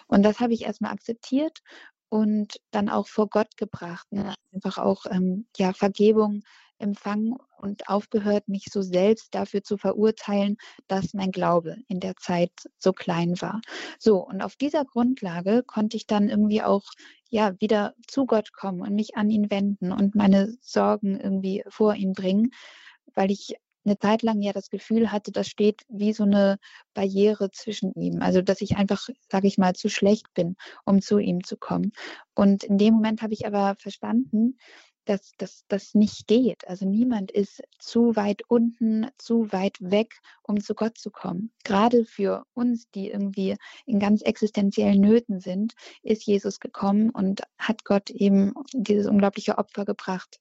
Und 0.07 0.23
das 0.23 0.39
habe 0.39 0.53
ich 0.53 0.63
erstmal 0.65 0.91
akzeptiert 0.91 1.61
und 2.09 2.59
dann 2.71 2.89
auch 2.89 3.07
vor 3.07 3.29
Gott 3.29 3.57
gebracht. 3.57 4.11
Ne? 4.11 4.35
Einfach 4.53 4.77
auch 4.77 5.05
ähm, 5.09 5.47
ja, 5.57 5.73
Vergebung 5.73 6.43
empfangen 6.77 7.35
und 7.57 7.89
aufgehört, 7.89 8.47
mich 8.47 8.65
so 8.71 8.81
selbst 8.81 9.33
dafür 9.33 9.63
zu 9.63 9.77
verurteilen, 9.77 10.57
dass 10.87 11.13
mein 11.13 11.31
Glaube 11.31 11.77
in 11.87 11.99
der 11.99 12.15
Zeit 12.17 12.51
so 12.77 12.93
klein 12.93 13.39
war. 13.41 13.61
So, 13.97 14.25
und 14.25 14.41
auf 14.41 14.55
dieser 14.55 14.85
Grundlage 14.85 15.63
konnte 15.63 15.97
ich 15.97 16.05
dann 16.05 16.29
irgendwie 16.29 16.61
auch 16.61 16.83
ja 17.29 17.59
wieder 17.59 17.95
zu 18.07 18.25
Gott 18.25 18.53
kommen 18.53 18.81
und 18.81 18.93
mich 18.93 19.15
an 19.15 19.29
ihn 19.29 19.49
wenden 19.49 19.91
und 19.91 20.15
meine 20.15 20.55
Sorgen 20.61 21.19
irgendwie 21.19 21.63
vor 21.67 21.95
ihn 21.95 22.13
bringen, 22.13 22.51
weil 23.13 23.31
ich 23.31 23.55
eine 23.86 23.97
Zeit 23.99 24.21
lang 24.21 24.41
ja 24.41 24.53
das 24.53 24.69
Gefühl 24.69 25.11
hatte, 25.11 25.31
das 25.31 25.47
steht 25.47 25.83
wie 25.89 26.13
so 26.13 26.23
eine 26.23 26.57
Barriere 26.93 27.51
zwischen 27.51 27.93
ihm. 27.93 28.21
Also 28.21 28.41
dass 28.41 28.61
ich 28.61 28.77
einfach, 28.77 29.07
sage 29.29 29.47
ich 29.47 29.57
mal, 29.57 29.75
zu 29.75 29.89
schlecht 29.89 30.33
bin, 30.33 30.55
um 30.86 31.01
zu 31.01 31.19
ihm 31.19 31.43
zu 31.43 31.57
kommen. 31.57 31.91
Und 32.33 32.63
in 32.63 32.77
dem 32.77 32.95
Moment 32.95 33.21
habe 33.21 33.33
ich 33.33 33.45
aber 33.45 33.75
verstanden, 33.79 34.57
dass 35.05 35.33
das 35.67 35.93
nicht 35.93 36.27
geht. 36.27 36.67
Also 36.67 36.86
niemand 36.88 37.31
ist 37.31 37.61
zu 37.79 38.15
weit 38.15 38.41
unten, 38.47 39.07
zu 39.17 39.51
weit 39.51 39.77
weg, 39.79 40.19
um 40.41 40.59
zu 40.59 40.73
Gott 40.73 40.97
zu 40.97 41.11
kommen. 41.11 41.51
Gerade 41.63 42.05
für 42.05 42.45
uns, 42.53 42.89
die 42.89 43.09
irgendwie 43.09 43.55
in 43.86 43.99
ganz 43.99 44.21
existenziellen 44.21 44.99
Nöten 44.99 45.39
sind, 45.39 45.73
ist 46.01 46.25
Jesus 46.25 46.59
gekommen 46.59 47.11
und 47.11 47.41
hat 47.57 47.86
Gott 47.86 48.09
eben 48.09 48.53
dieses 48.73 49.07
unglaubliche 49.07 49.57
Opfer 49.57 49.86
gebracht. 49.86 50.39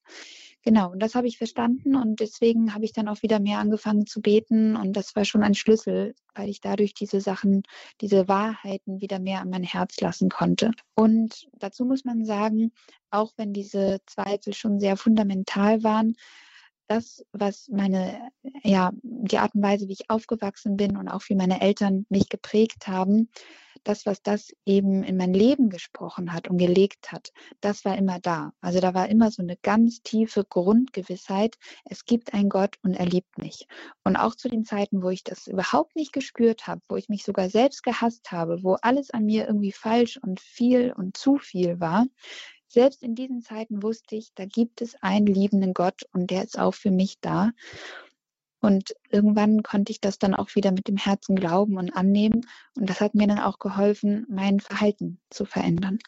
Genau, 0.67 0.91
und 0.93 1.01
das 1.01 1.15
habe 1.15 1.27
ich 1.27 1.37
verstanden 1.37 1.95
und 1.95 2.21
deswegen 2.21 2.73
habe 2.73 2.87
ich 2.87 2.95
dann 2.95 3.07
auch 3.09 3.21
wieder 3.23 3.39
mehr 3.39 3.59
angefangen 3.59 4.07
zu 4.07 4.23
beten 4.23 4.77
und 4.77 4.95
das 4.95 5.15
war 5.15 5.27
schon 5.27 5.43
ein 5.43 5.55
Schlüssel, 5.55 6.15
weil 6.35 6.49
ich 6.49 6.63
dadurch 6.63 6.95
diese 6.95 7.21
Sachen, 7.21 7.65
diese 8.01 8.29
Wahrheiten 8.29 8.99
wieder 9.03 9.19
mehr 9.19 9.43
an 9.43 9.51
mein 9.51 9.63
Herz 9.63 10.01
lassen 10.01 10.31
konnte. 10.31 10.71
Und 10.95 11.49
dazu 11.53 11.85
muss 11.85 12.07
man 12.07 12.25
sagen, 12.25 12.73
auch 13.11 13.33
wenn 13.37 13.53
diese 13.53 13.99
Zweifel 14.07 14.55
schon 14.55 14.81
sehr 14.81 14.97
fundamental 14.97 15.83
waren, 15.83 16.15
das, 16.87 17.23
was 17.33 17.69
meine, 17.69 18.31
ja, 18.63 18.93
die 19.03 19.39
Art 19.39 19.55
und 19.55 19.63
Weise, 19.63 19.89
wie 19.89 19.93
ich 19.93 20.09
aufgewachsen 20.11 20.79
bin 20.79 20.97
und 20.97 21.09
auch 21.09 21.23
wie 21.29 21.35
meine 21.35 21.61
Eltern 21.61 22.07
mich 22.09 22.31
geprägt 22.31 22.89
haben, 22.89 23.29
das, 23.85 24.07
was 24.07 24.23
das 24.23 24.53
eben 24.65 25.03
in 25.03 25.17
mein 25.17 25.35
Leben 25.35 25.71
gesprochen 25.71 26.33
hat 26.33 26.49
und 26.49 26.59
gelegt 26.59 27.13
hat, 27.13 27.33
das 27.61 27.85
war 27.85 27.97
immer 27.97 28.19
da. 28.19 28.53
Also 28.61 28.81
da 28.81 28.95
war 28.95 29.09
immer 29.09 29.31
so 29.31 29.43
eine 29.43 29.57
ganz 29.57 30.03
tiefe 30.03 30.45
Grundgewissheit, 30.45 31.57
es 31.85 32.05
gibt 32.05 32.35
einen 32.35 32.49
Gott 32.49 32.77
und 32.83 32.95
er 32.95 33.07
liebt 33.07 33.39
mich. 33.39 33.67
Und 34.03 34.17
auch 34.17 34.35
zu 34.35 34.49
den 34.49 34.65
Zeiten, 34.65 35.03
wo 35.03 35.11
ich 35.11 35.25
das 35.25 35.47
überhaupt 35.47 35.97
nicht 35.97 36.13
gespürt 36.13 36.67
habe, 36.67 36.81
wo 36.89 36.97
ich 36.97 37.09
mich 37.09 37.25
sogar 37.25 37.49
selbst 37.49 37.83
gehasst 37.83 38.33
habe, 38.33 38.63
wo 38.63 38.75
alles 38.83 39.11
an 39.11 39.25
mir 39.25 39.47
irgendwie 39.47 39.73
falsch 39.73 40.19
und 40.23 40.41
viel 40.41 40.93
und 40.93 41.17
zu 41.17 41.39
viel 41.39 41.81
war, 41.81 42.07
selbst 42.75 43.05
in 43.05 43.15
diesen 43.15 43.41
Zeiten 43.41 43.85
wusste 43.85 44.17
ich, 44.17 44.35
da 44.35 44.47
gibt 44.47 44.83
es 44.83 44.97
einen 45.01 45.27
liebenden 45.27 45.75
Gott 45.75 46.03
und 46.13 46.31
der 46.31 46.43
ist 46.43 46.59
auch 46.59 46.75
für 46.75 46.91
mich 46.91 47.21
da. 47.21 47.53
Und 48.65 48.95
irgendwann 49.11 49.63
konnte 49.63 49.93
ich 49.93 50.01
das 50.01 50.19
dann 50.19 50.35
auch 50.35 50.55
wieder 50.55 50.73
mit 50.73 50.89
dem 50.89 50.97
Herzen 50.97 51.37
glauben 51.37 51.77
und 51.77 51.95
annehmen. 51.95 52.47
Und 52.77 52.89
das 52.89 53.01
hat 53.01 53.15
mir 53.15 53.27
dann 53.27 53.39
auch 53.39 53.59
geholfen, 53.59 54.27
mein 54.29 54.61
Verhalten 54.61 55.19
zu 55.31 55.45
verändern. 55.45 55.99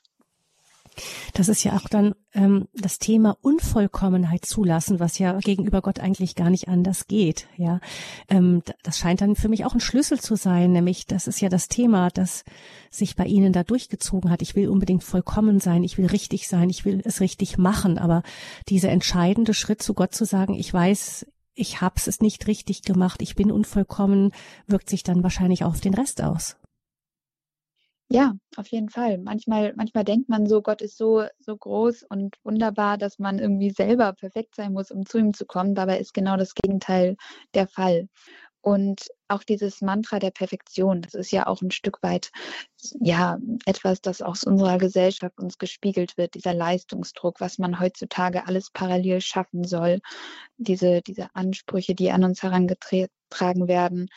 Das 1.35 1.49
ist 1.49 1.63
ja 1.65 1.77
auch 1.77 1.89
dann 1.89 2.15
ähm, 2.33 2.69
das 2.73 2.99
Thema 2.99 3.37
Unvollkommenheit 3.43 4.47
zulassen, 4.47 4.99
was 4.99 5.19
ja 5.19 5.39
gegenüber 5.41 5.83
Gott 5.83 6.01
eigentlich 6.01 6.35
gar 6.35 6.49
nicht 6.49 6.69
anders 6.69 7.07
geht. 7.07 7.49
Ja, 7.57 7.81
ähm, 8.29 8.63
das 8.83 8.97
scheint 8.97 9.21
dann 9.21 9.37
für 9.37 9.49
mich 9.49 9.67
auch 9.67 9.75
ein 9.75 9.81
Schlüssel 9.81 10.19
zu 10.19 10.37
sein, 10.37 10.73
nämlich 10.73 11.07
das 11.07 11.27
ist 11.27 11.41
ja 11.41 11.51
das 11.51 11.69
Thema, 11.69 12.09
das 12.09 12.45
sich 12.91 13.17
bei 13.17 13.27
Ihnen 13.27 13.53
da 13.53 13.63
durchgezogen 13.63 14.31
hat. 14.31 14.41
Ich 14.41 14.57
will 14.57 14.69
unbedingt 14.69 15.05
vollkommen 15.05 15.61
sein, 15.61 15.85
ich 15.85 15.99
will 15.99 16.07
richtig 16.07 16.49
sein, 16.49 16.71
ich 16.71 16.87
will 16.87 17.03
es 17.05 17.21
richtig 17.21 17.59
machen, 17.59 17.99
aber 17.99 18.23
dieser 18.69 18.89
entscheidende 18.89 19.53
Schritt 19.53 19.83
zu 19.83 19.93
Gott 19.93 20.15
zu 20.15 20.25
sagen, 20.25 20.55
ich 20.55 20.73
weiß, 20.73 21.27
ich 21.57 21.81
hab's 21.81 22.07
es 22.07 22.21
nicht 22.21 22.47
richtig 22.47 22.83
gemacht, 22.83 23.23
ich 23.23 23.35
bin 23.35 23.51
unvollkommen, 23.51 24.33
wirkt 24.67 24.89
sich 24.89 25.03
dann 25.03 25.23
wahrscheinlich 25.23 25.65
auch 25.65 25.71
auf 25.71 25.81
den 25.81 25.95
Rest 25.95 26.23
aus. 26.23 26.57
Ja, 28.09 28.35
auf 28.57 28.69
jeden 28.69 28.89
Fall. 28.89 29.19
Manchmal, 29.19 29.75
manchmal 29.75 30.05
denkt 30.05 30.29
man 30.29 30.47
so, 30.47 30.63
Gott 30.63 30.81
ist 30.81 30.97
so, 30.97 31.25
so 31.41 31.57
groß 31.57 32.05
und 32.05 32.37
wunderbar, 32.45 32.99
dass 32.99 33.19
man 33.19 33.41
irgendwie 33.41 33.71
selber 33.71 34.13
perfekt 34.13 34.55
sein 34.55 34.73
muss, 34.73 34.93
um 34.93 35.05
zu 35.05 35.19
ihm 35.19 35.35
zu 35.35 35.45
kommen. 35.45 35.75
Dabei 35.75 35.99
ist 35.99 36.15
genau 36.15 36.37
das 36.37 36.55
Gegenteil 36.55 37.17
der 37.55 37.67
Fall. 37.67 38.09
Und 38.67 39.13
auch 39.29 39.45
dieses 39.45 39.81
Mantra 39.81 40.19
der 40.19 40.33
Perfektion, 40.33 41.01
das 41.01 41.15
ist 41.15 41.31
ja 41.31 41.47
auch 41.47 41.63
ein 41.63 41.71
Stück 41.71 42.03
weit, 42.03 42.33
ja, 42.99 43.39
etwas, 43.65 44.01
das 44.01 44.23
aus 44.23 44.43
unserer 44.43 44.79
Gesellschaft 44.79 45.39
uns 45.39 45.59
gespiegelt 45.59 46.19
wird, 46.19 46.35
dieser 46.35 46.53
Leistungsdruck, 46.53 47.41
was 47.41 47.59
man 47.59 47.79
heutzutage 47.79 48.45
alles 48.45 48.73
parallel 48.73 49.21
schaffen 49.21 49.63
soll, 49.63 50.01
diese, 50.57 51.01
diese 51.01 51.29
Ansprüche, 51.33 51.95
die 51.95 52.11
an 52.11 52.25
uns 52.25 52.43
herangetragen 52.43 53.69
werden, 53.69 54.09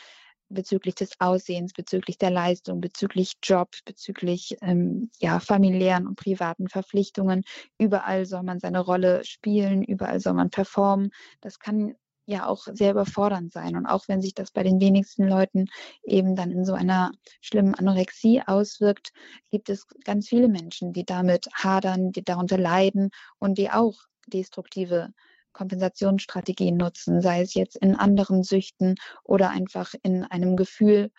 bezüglich 0.50 0.96
des 0.96 1.12
Aussehens, 1.20 1.74
bezüglich 1.74 2.18
der 2.18 2.32
Leistung, 2.32 2.82
bezüglich 2.82 3.34
Job, 3.44 3.70
bezüglich 3.86 4.58
ähm, 4.64 5.12
ja, 5.20 5.40
familiären 5.40 6.08
und 6.08 6.16
privaten 6.16 6.70
Verpflichtungen. 6.70 7.44
Überall 7.78 8.26
soll 8.26 8.42
man 8.42 8.60
seine 8.60 8.80
Rolle 8.80 9.24
spielen, 9.26 9.84
überall 9.84 10.20
soll 10.20 10.34
man 10.34 10.50
performen. 10.50 11.12
Das 11.40 11.60
kann 11.60 11.94
ja 12.30 12.48
auch 12.48 12.68
sehr 12.72 12.92
überfordernd 12.92 13.52
sein. 13.52 13.76
Und 13.76 13.86
auch 13.86 14.08
wenn 14.08 14.22
sich 14.22 14.34
das 14.34 14.52
bei 14.52 14.64
den 14.64 14.80
wenigsten 14.80 15.28
Leuten 15.28 15.66
eben 16.04 16.36
dann 16.36 16.52
in 16.52 16.66
so 16.66 16.74
einer 16.74 17.12
schlimmen 17.42 17.76
Anorexie 17.76 18.42
auswirkt, 18.46 19.12
gibt 19.52 19.70
es 19.70 19.88
ganz 20.04 20.30
viele 20.30 20.48
Menschen, 20.48 20.94
die 20.94 21.06
damit 21.06 21.48
hadern, 21.54 22.12
die 22.12 22.24
darunter 22.24 22.58
leiden 22.58 23.10
und 23.40 23.58
die 23.58 23.72
auch 23.72 23.96
destruktive 24.28 25.10
Kompensationsstrategien 25.54 26.78
nutzen, 26.78 27.22
sei 27.22 27.42
es 27.42 27.54
jetzt 27.54 27.76
in 27.76 27.96
anderen 27.96 28.44
Süchten 28.44 28.96
oder 29.24 29.50
einfach 29.50 29.94
in 30.04 30.24
einem 30.24 30.56
Gefühl 30.56 31.12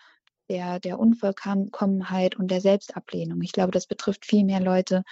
der, 0.49 0.81
der 0.81 0.99
Unvollkommenheit 0.99 2.37
und 2.37 2.51
der 2.51 2.61
Selbstablehnung. 2.61 3.41
Ich 3.43 3.53
glaube, 3.53 3.73
das 3.73 3.87
betrifft 3.87 4.27
viel 4.27 4.45
mehr 4.45 4.61
Leute, 4.61 5.03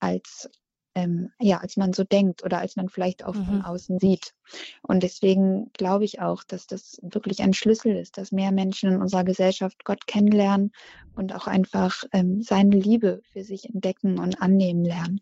als 0.00 0.50
ähm, 0.94 1.30
ja, 1.40 1.58
als 1.58 1.76
man 1.76 1.92
so 1.92 2.04
denkt 2.04 2.44
oder 2.44 2.58
als 2.58 2.76
man 2.76 2.88
vielleicht 2.88 3.24
auch 3.24 3.34
mhm. 3.34 3.44
von 3.44 3.62
außen 3.62 3.98
sieht. 3.98 4.34
Und 4.82 5.02
deswegen 5.02 5.70
glaube 5.72 6.04
ich 6.04 6.20
auch, 6.20 6.44
dass 6.44 6.66
das 6.66 7.00
wirklich 7.02 7.42
ein 7.42 7.54
Schlüssel 7.54 7.96
ist, 7.96 8.18
dass 8.18 8.32
mehr 8.32 8.52
Menschen 8.52 8.92
in 8.92 9.00
unserer 9.00 9.24
Gesellschaft 9.24 9.84
Gott 9.84 10.06
kennenlernen 10.06 10.72
und 11.14 11.34
auch 11.34 11.46
einfach 11.46 12.04
ähm, 12.12 12.42
seine 12.42 12.76
Liebe 12.76 13.22
für 13.32 13.42
sich 13.42 13.68
entdecken 13.72 14.18
und 14.18 14.40
annehmen 14.42 14.84
lernen. 14.84 15.20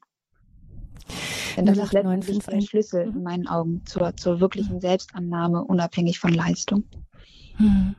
Denn 1.56 1.66
das 1.66 1.78
ist 1.78 1.92
letztendlich 1.92 2.38
der 2.38 2.60
Schlüssel 2.60 3.02
in 3.02 3.18
mhm. 3.18 3.22
meinen 3.22 3.46
Augen 3.48 3.82
zur, 3.86 4.16
zur 4.16 4.40
wirklichen 4.40 4.80
Selbstannahme, 4.80 5.64
unabhängig 5.64 6.18
von 6.18 6.32
Leistung. 6.32 6.84
Hm. 7.60 7.94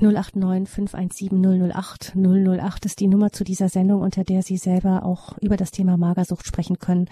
089 0.00 0.68
517 0.68 1.70
008 1.70 2.14
008 2.16 2.86
ist 2.86 3.00
die 3.00 3.06
Nummer 3.06 3.30
zu 3.30 3.44
dieser 3.44 3.68
Sendung, 3.68 4.00
unter 4.00 4.24
der 4.24 4.42
Sie 4.42 4.56
selber 4.56 5.04
auch 5.04 5.38
über 5.38 5.56
das 5.56 5.70
Thema 5.70 5.96
Magersucht 5.96 6.46
sprechen 6.46 6.78
können. 6.78 7.08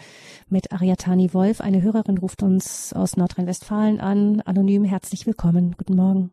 Mit 0.49 0.73
Ariatani 0.73 1.33
Wolf. 1.35 1.61
Eine 1.61 1.83
Hörerin 1.83 2.19
ruft 2.19 2.43
uns 2.43 2.93
aus 2.95 3.17
Nordrhein-Westfalen 3.17 4.01
an. 4.01 4.43
Anonym, 4.45 4.85
herzlich 4.85 5.27
willkommen. 5.27 5.77
Guten 5.79 5.95
Morgen. 5.95 6.31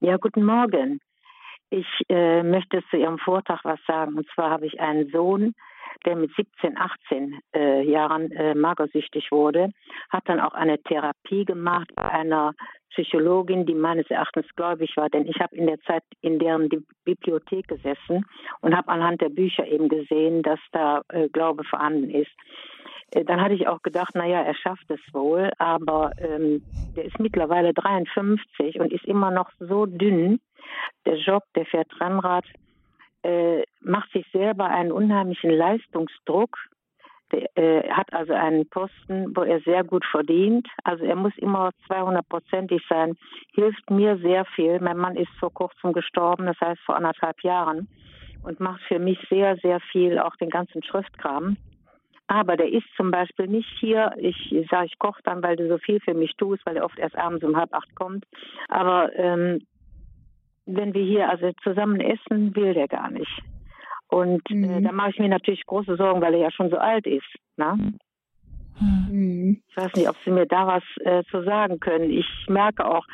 Ja, 0.00 0.16
guten 0.16 0.44
Morgen. 0.44 1.00
Ich 1.70 1.86
äh, 2.08 2.42
möchte 2.42 2.84
zu 2.90 2.96
Ihrem 2.96 3.18
Vortrag 3.18 3.64
was 3.64 3.80
sagen. 3.86 4.14
Und 4.14 4.28
zwar 4.34 4.50
habe 4.50 4.66
ich 4.66 4.78
einen 4.80 5.10
Sohn, 5.10 5.54
der 6.04 6.16
mit 6.16 6.30
17, 6.36 6.76
18 6.76 7.40
äh, 7.54 7.82
Jahren 7.90 8.30
äh, 8.32 8.54
magersüchtig 8.54 9.32
wurde, 9.32 9.70
hat 10.10 10.28
dann 10.28 10.40
auch 10.40 10.52
eine 10.54 10.78
Therapie 10.82 11.44
gemacht 11.44 11.90
bei 11.96 12.10
einer 12.10 12.52
Psychologin, 12.94 13.66
die 13.66 13.74
meines 13.74 14.08
Erachtens 14.10 14.46
gläubig 14.56 14.96
war, 14.96 15.08
denn 15.10 15.26
ich 15.26 15.38
habe 15.40 15.54
in 15.56 15.66
der 15.66 15.80
Zeit 15.82 16.02
in 16.20 16.38
deren 16.38 16.68
Bibliothek 17.04 17.68
gesessen 17.68 18.24
und 18.60 18.76
habe 18.76 18.88
anhand 18.88 19.20
der 19.20 19.28
Bücher 19.28 19.66
eben 19.66 19.88
gesehen, 19.88 20.42
dass 20.42 20.60
da 20.72 21.02
äh, 21.08 21.28
Glaube 21.28 21.64
vorhanden 21.64 22.10
ist. 22.10 22.30
Äh, 23.10 23.24
dann 23.24 23.40
hatte 23.40 23.54
ich 23.54 23.66
auch 23.66 23.82
gedacht, 23.82 24.14
naja, 24.14 24.42
er 24.42 24.54
schafft 24.54 24.90
es 24.90 25.00
wohl, 25.12 25.50
aber 25.58 26.12
ähm, 26.18 26.62
der 26.96 27.04
ist 27.04 27.18
mittlerweile 27.18 27.74
53 27.74 28.80
und 28.80 28.92
ist 28.92 29.04
immer 29.04 29.30
noch 29.30 29.50
so 29.58 29.86
dünn. 29.86 30.40
Der 31.06 31.16
Job, 31.16 31.42
der 31.54 31.66
fährt 31.66 32.00
Rennrad, 32.00 32.44
äh, 33.22 33.62
macht 33.80 34.10
sich 34.12 34.26
selber 34.32 34.66
einen 34.66 34.92
unheimlichen 34.92 35.50
Leistungsdruck 35.50 36.56
er 37.30 37.84
äh, 37.84 37.90
hat 37.90 38.12
also 38.12 38.32
einen 38.32 38.68
Posten, 38.68 39.34
wo 39.34 39.42
er 39.42 39.60
sehr 39.60 39.84
gut 39.84 40.04
verdient. 40.04 40.68
Also 40.84 41.04
er 41.04 41.16
muss 41.16 41.32
immer 41.38 41.70
200-prozentig 41.88 42.82
sein. 42.88 43.16
Hilft 43.54 43.90
mir 43.90 44.18
sehr 44.18 44.44
viel. 44.44 44.80
Mein 44.80 44.98
Mann 44.98 45.16
ist 45.16 45.30
vor 45.38 45.52
kurzem 45.52 45.92
gestorben, 45.92 46.46
das 46.46 46.60
heißt 46.60 46.80
vor 46.82 46.96
anderthalb 46.96 47.42
Jahren. 47.42 47.88
Und 48.42 48.60
macht 48.60 48.82
für 48.82 48.98
mich 48.98 49.18
sehr, 49.30 49.56
sehr 49.56 49.80
viel, 49.80 50.18
auch 50.18 50.36
den 50.36 50.50
ganzen 50.50 50.82
Schriftkram. 50.82 51.56
Aber 52.26 52.56
der 52.56 52.70
ist 52.70 52.86
zum 52.96 53.10
Beispiel 53.10 53.46
nicht 53.48 53.68
hier. 53.80 54.12
Ich 54.18 54.54
sage, 54.70 54.86
ich 54.86 54.98
koche 54.98 55.20
dann, 55.24 55.42
weil 55.42 55.56
du 55.56 55.68
so 55.68 55.78
viel 55.78 56.00
für 56.00 56.14
mich 56.14 56.34
tust, 56.36 56.64
weil 56.66 56.76
er 56.76 56.84
oft 56.84 56.98
erst 56.98 57.16
abends 57.16 57.44
um 57.44 57.56
halb 57.56 57.72
acht 57.72 57.94
kommt. 57.94 58.24
Aber 58.68 59.14
ähm, 59.16 59.60
wenn 60.66 60.94
wir 60.94 61.04
hier 61.04 61.28
also 61.28 61.52
zusammen 61.62 62.00
essen, 62.00 62.54
will 62.54 62.74
der 62.74 62.88
gar 62.88 63.10
nicht. 63.10 63.42
Und 64.14 64.48
äh, 64.48 64.54
mhm. 64.54 64.64
äh, 64.70 64.82
da 64.82 64.92
mache 64.92 65.10
ich 65.10 65.18
mir 65.18 65.28
natürlich 65.28 65.66
große 65.66 65.96
Sorgen, 65.96 66.20
weil 66.20 66.34
er 66.34 66.40
ja 66.40 66.50
schon 66.52 66.70
so 66.70 66.76
alt 66.76 67.06
ist. 67.06 67.26
Ne? 67.56 67.94
Mhm. 68.80 69.60
Ich 69.68 69.76
weiß 69.76 69.92
nicht, 69.94 70.08
ob 70.08 70.16
Sie 70.24 70.30
mir 70.30 70.46
da 70.46 70.66
was 70.66 70.84
äh, 71.04 71.24
zu 71.30 71.42
sagen 71.42 71.80
können. 71.80 72.10
Ich 72.10 72.28
merke 72.48 72.86
auch, 72.86 73.04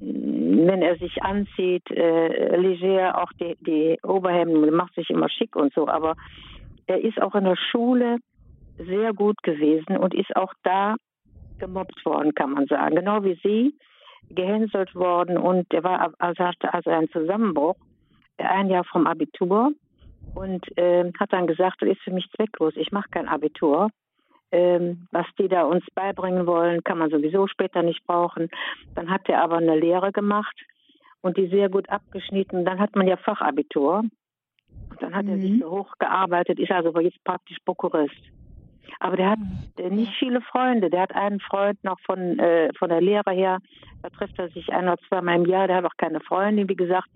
mm, 0.00 0.66
wenn 0.66 0.82
er 0.82 0.98
sich 0.98 1.22
anzieht, 1.22 1.90
äh, 1.90 2.56
leger, 2.56 3.22
auch 3.22 3.32
die, 3.40 3.56
die 3.60 3.98
Oberhemden, 4.02 4.74
macht 4.74 4.94
sich 4.94 5.08
immer 5.08 5.30
schick 5.30 5.56
und 5.56 5.72
so, 5.72 5.88
aber 5.88 6.14
er 6.86 7.02
ist 7.02 7.20
auch 7.22 7.34
in 7.34 7.44
der 7.44 7.56
Schule 7.70 8.18
sehr 8.76 9.14
gut 9.14 9.42
gewesen 9.42 9.96
und 9.96 10.14
ist 10.14 10.34
auch 10.36 10.52
da 10.62 10.96
gemobbt 11.58 12.04
worden, 12.04 12.34
kann 12.34 12.52
man 12.52 12.66
sagen. 12.66 12.96
Genau 12.96 13.24
wie 13.24 13.38
Sie, 13.42 13.74
gehänselt 14.28 14.94
worden 14.94 15.38
und 15.38 15.72
er 15.72 15.84
war 15.84 16.12
also 16.18 16.44
hatte 16.44 16.72
also 16.74 16.90
einen 16.90 17.10
Zusammenbruch, 17.10 17.76
ein 18.36 18.68
Jahr 18.68 18.84
vom 18.84 19.06
Abitur 19.06 19.72
und 20.34 20.66
äh, 20.76 21.10
hat 21.18 21.32
dann 21.32 21.46
gesagt, 21.46 21.82
das 21.82 21.90
ist 21.90 22.02
für 22.02 22.12
mich 22.12 22.28
zwecklos, 22.36 22.74
ich 22.76 22.92
mache 22.92 23.08
kein 23.10 23.28
Abitur. 23.28 23.90
Ähm, 24.52 25.06
was 25.12 25.26
die 25.38 25.46
da 25.46 25.62
uns 25.62 25.84
beibringen 25.94 26.44
wollen, 26.44 26.82
kann 26.82 26.98
man 26.98 27.10
sowieso 27.10 27.46
später 27.46 27.82
nicht 27.82 28.04
brauchen. 28.04 28.48
Dann 28.96 29.08
hat 29.08 29.28
er 29.28 29.42
aber 29.42 29.58
eine 29.58 29.78
Lehre 29.78 30.10
gemacht 30.10 30.56
und 31.20 31.36
die 31.36 31.46
sehr 31.46 31.68
gut 31.68 31.88
abgeschnitten. 31.88 32.64
Dann 32.64 32.80
hat 32.80 32.96
man 32.96 33.06
ja 33.06 33.16
Fachabitur. 33.16 34.02
Dann 34.98 35.14
hat 35.14 35.26
mhm. 35.26 35.30
er 35.30 35.38
sich 35.38 35.50
mhm. 35.52 35.60
so 35.60 35.70
hochgearbeitet, 35.70 36.58
ist 36.58 36.72
also 36.72 36.98
jetzt 36.98 37.22
praktisch 37.22 37.58
Prokurist. 37.64 38.20
Aber 38.98 39.16
der 39.16 39.30
hat 39.30 39.38
mhm. 39.38 39.94
nicht 39.94 40.12
viele 40.18 40.40
Freunde. 40.40 40.90
Der 40.90 41.02
hat 41.02 41.14
einen 41.14 41.38
Freund 41.38 41.82
noch 41.84 42.00
von, 42.00 42.40
äh, 42.40 42.70
von 42.76 42.88
der 42.88 43.00
Lehre 43.00 43.30
her. 43.30 43.58
Da 44.02 44.10
trifft 44.10 44.36
er 44.40 44.48
sich 44.48 44.72
ein 44.72 44.88
oder 44.88 44.98
zweimal 45.08 45.36
im 45.36 45.46
Jahr. 45.46 45.68
Der 45.68 45.76
hat 45.76 45.84
auch 45.84 45.96
keine 45.96 46.18
Freundin, 46.18 46.68
wie 46.68 46.76
gesagt 46.76 47.08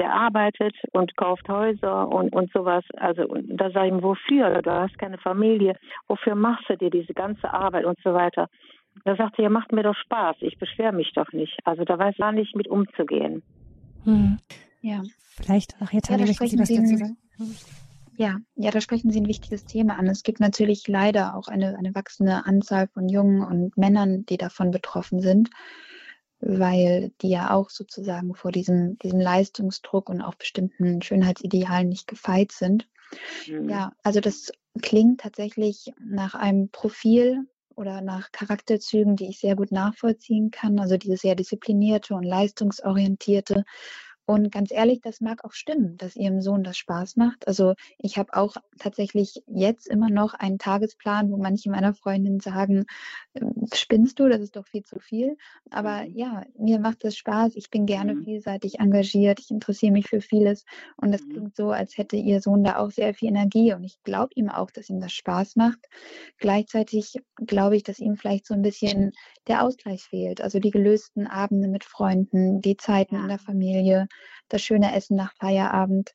der 0.00 0.12
arbeitet 0.12 0.74
und 0.92 1.16
kauft 1.16 1.48
Häuser 1.48 2.08
und, 2.08 2.34
und 2.34 2.50
sowas. 2.52 2.84
Also 2.96 3.24
da 3.44 3.70
sage 3.70 3.88
ich 3.88 3.92
ihm, 3.92 4.02
wofür? 4.02 4.62
Du 4.62 4.72
hast 4.72 4.98
keine 4.98 5.18
Familie. 5.18 5.76
Wofür 6.08 6.34
machst 6.34 6.68
du 6.68 6.76
dir 6.76 6.90
diese 6.90 7.12
ganze 7.12 7.52
Arbeit 7.52 7.84
und 7.84 7.98
so 8.02 8.14
weiter? 8.14 8.48
Da 9.04 9.14
sagt 9.14 9.38
er, 9.38 9.44
ja, 9.44 9.50
macht 9.50 9.72
mir 9.72 9.82
doch 9.82 9.94
Spaß. 9.94 10.36
Ich 10.40 10.58
beschwere 10.58 10.92
mich 10.92 11.12
doch 11.14 11.32
nicht. 11.32 11.56
Also 11.64 11.84
da 11.84 11.98
weiß 11.98 12.16
er 12.18 12.32
nicht 12.32 12.56
mit 12.56 12.66
umzugehen. 12.66 13.42
Hm. 14.04 14.38
Ja. 14.80 15.02
Vielleicht, 15.36 15.76
ach, 15.80 15.92
jetzt 15.92 16.10
ja, 16.10 16.16
da 16.16 16.26
sprechen 16.26 16.64
Sie 16.64 16.78
was 16.78 16.82
dazu 16.82 16.96
sagen. 16.96 17.16
Ja, 18.16 18.36
ja, 18.56 18.70
da 18.70 18.80
sprechen 18.80 19.10
Sie 19.10 19.20
ein 19.20 19.28
wichtiges 19.28 19.64
Thema 19.64 19.98
an. 19.98 20.06
Es 20.06 20.22
gibt 20.22 20.40
natürlich 20.40 20.88
leider 20.88 21.36
auch 21.36 21.48
eine, 21.48 21.78
eine 21.78 21.94
wachsende 21.94 22.44
Anzahl 22.44 22.88
von 22.88 23.08
Jungen 23.08 23.42
und 23.42 23.76
Männern, 23.78 24.26
die 24.26 24.36
davon 24.36 24.70
betroffen 24.70 25.20
sind 25.20 25.50
weil 26.40 27.12
die 27.22 27.30
ja 27.30 27.52
auch 27.52 27.70
sozusagen 27.70 28.34
vor 28.34 28.52
diesem, 28.52 28.98
diesem 28.98 29.20
Leistungsdruck 29.20 30.08
und 30.08 30.22
auch 30.22 30.34
bestimmten 30.34 31.02
Schönheitsidealen 31.02 31.88
nicht 31.88 32.06
gefeit 32.06 32.52
sind. 32.52 32.88
Mhm. 33.46 33.68
Ja, 33.68 33.92
also 34.02 34.20
das 34.20 34.52
klingt 34.80 35.20
tatsächlich 35.20 35.92
nach 35.98 36.34
einem 36.34 36.70
Profil 36.70 37.46
oder 37.74 38.00
nach 38.00 38.30
Charakterzügen, 38.32 39.16
die 39.16 39.28
ich 39.28 39.38
sehr 39.38 39.56
gut 39.56 39.72
nachvollziehen 39.72 40.50
kann. 40.50 40.78
Also 40.78 40.96
dieses 40.96 41.20
sehr 41.20 41.34
disziplinierte 41.34 42.14
und 42.14 42.24
leistungsorientierte 42.24 43.64
und 44.30 44.52
ganz 44.52 44.70
ehrlich, 44.70 45.00
das 45.00 45.20
mag 45.20 45.44
auch 45.44 45.50
stimmen, 45.50 45.96
dass 45.96 46.14
ihrem 46.14 46.40
Sohn 46.40 46.62
das 46.62 46.76
Spaß 46.76 47.16
macht. 47.16 47.48
Also 47.48 47.74
ich 47.98 48.16
habe 48.16 48.32
auch 48.34 48.54
tatsächlich 48.78 49.42
jetzt 49.48 49.88
immer 49.88 50.08
noch 50.08 50.34
einen 50.34 50.56
Tagesplan, 50.56 51.32
wo 51.32 51.36
manche 51.36 51.68
meiner 51.68 51.94
Freundinnen 51.94 52.38
sagen, 52.38 52.84
ähm, 53.34 53.66
spinnst 53.74 54.20
du, 54.20 54.28
das 54.28 54.40
ist 54.40 54.54
doch 54.54 54.68
viel 54.68 54.84
zu 54.84 55.00
viel. 55.00 55.36
Aber 55.70 56.04
mhm. 56.04 56.14
ja, 56.14 56.44
mir 56.56 56.78
macht 56.78 57.02
das 57.02 57.16
Spaß. 57.16 57.56
Ich 57.56 57.70
bin 57.70 57.86
gerne 57.86 58.14
mhm. 58.14 58.22
vielseitig 58.22 58.78
engagiert. 58.78 59.40
Ich 59.40 59.50
interessiere 59.50 59.90
mich 59.90 60.06
für 60.06 60.20
vieles. 60.20 60.64
Und 60.96 61.12
es 61.12 61.24
mhm. 61.24 61.32
klingt 61.32 61.56
so, 61.56 61.72
als 61.72 61.98
hätte 61.98 62.14
ihr 62.14 62.40
Sohn 62.40 62.62
da 62.62 62.76
auch 62.78 62.92
sehr 62.92 63.14
viel 63.14 63.30
Energie. 63.30 63.74
Und 63.74 63.82
ich 63.82 64.00
glaube 64.04 64.30
ihm 64.36 64.48
auch, 64.48 64.70
dass 64.70 64.88
ihm 64.88 65.00
das 65.00 65.12
Spaß 65.12 65.56
macht. 65.56 65.88
Gleichzeitig 66.38 67.16
glaube 67.34 67.74
ich, 67.74 67.82
dass 67.82 67.98
ihm 67.98 68.14
vielleicht 68.14 68.46
so 68.46 68.54
ein 68.54 68.62
bisschen 68.62 69.10
der 69.48 69.64
Ausgleich 69.64 70.02
fehlt. 70.02 70.40
Also 70.40 70.60
die 70.60 70.70
gelösten 70.70 71.26
Abende 71.26 71.66
mit 71.66 71.82
Freunden, 71.82 72.60
die 72.60 72.76
Zeiten 72.76 73.16
in 73.16 73.26
der 73.26 73.40
Familie 73.40 74.06
das 74.48 74.62
schöne 74.62 74.94
Essen 74.94 75.16
nach 75.16 75.34
Feierabend. 75.34 76.12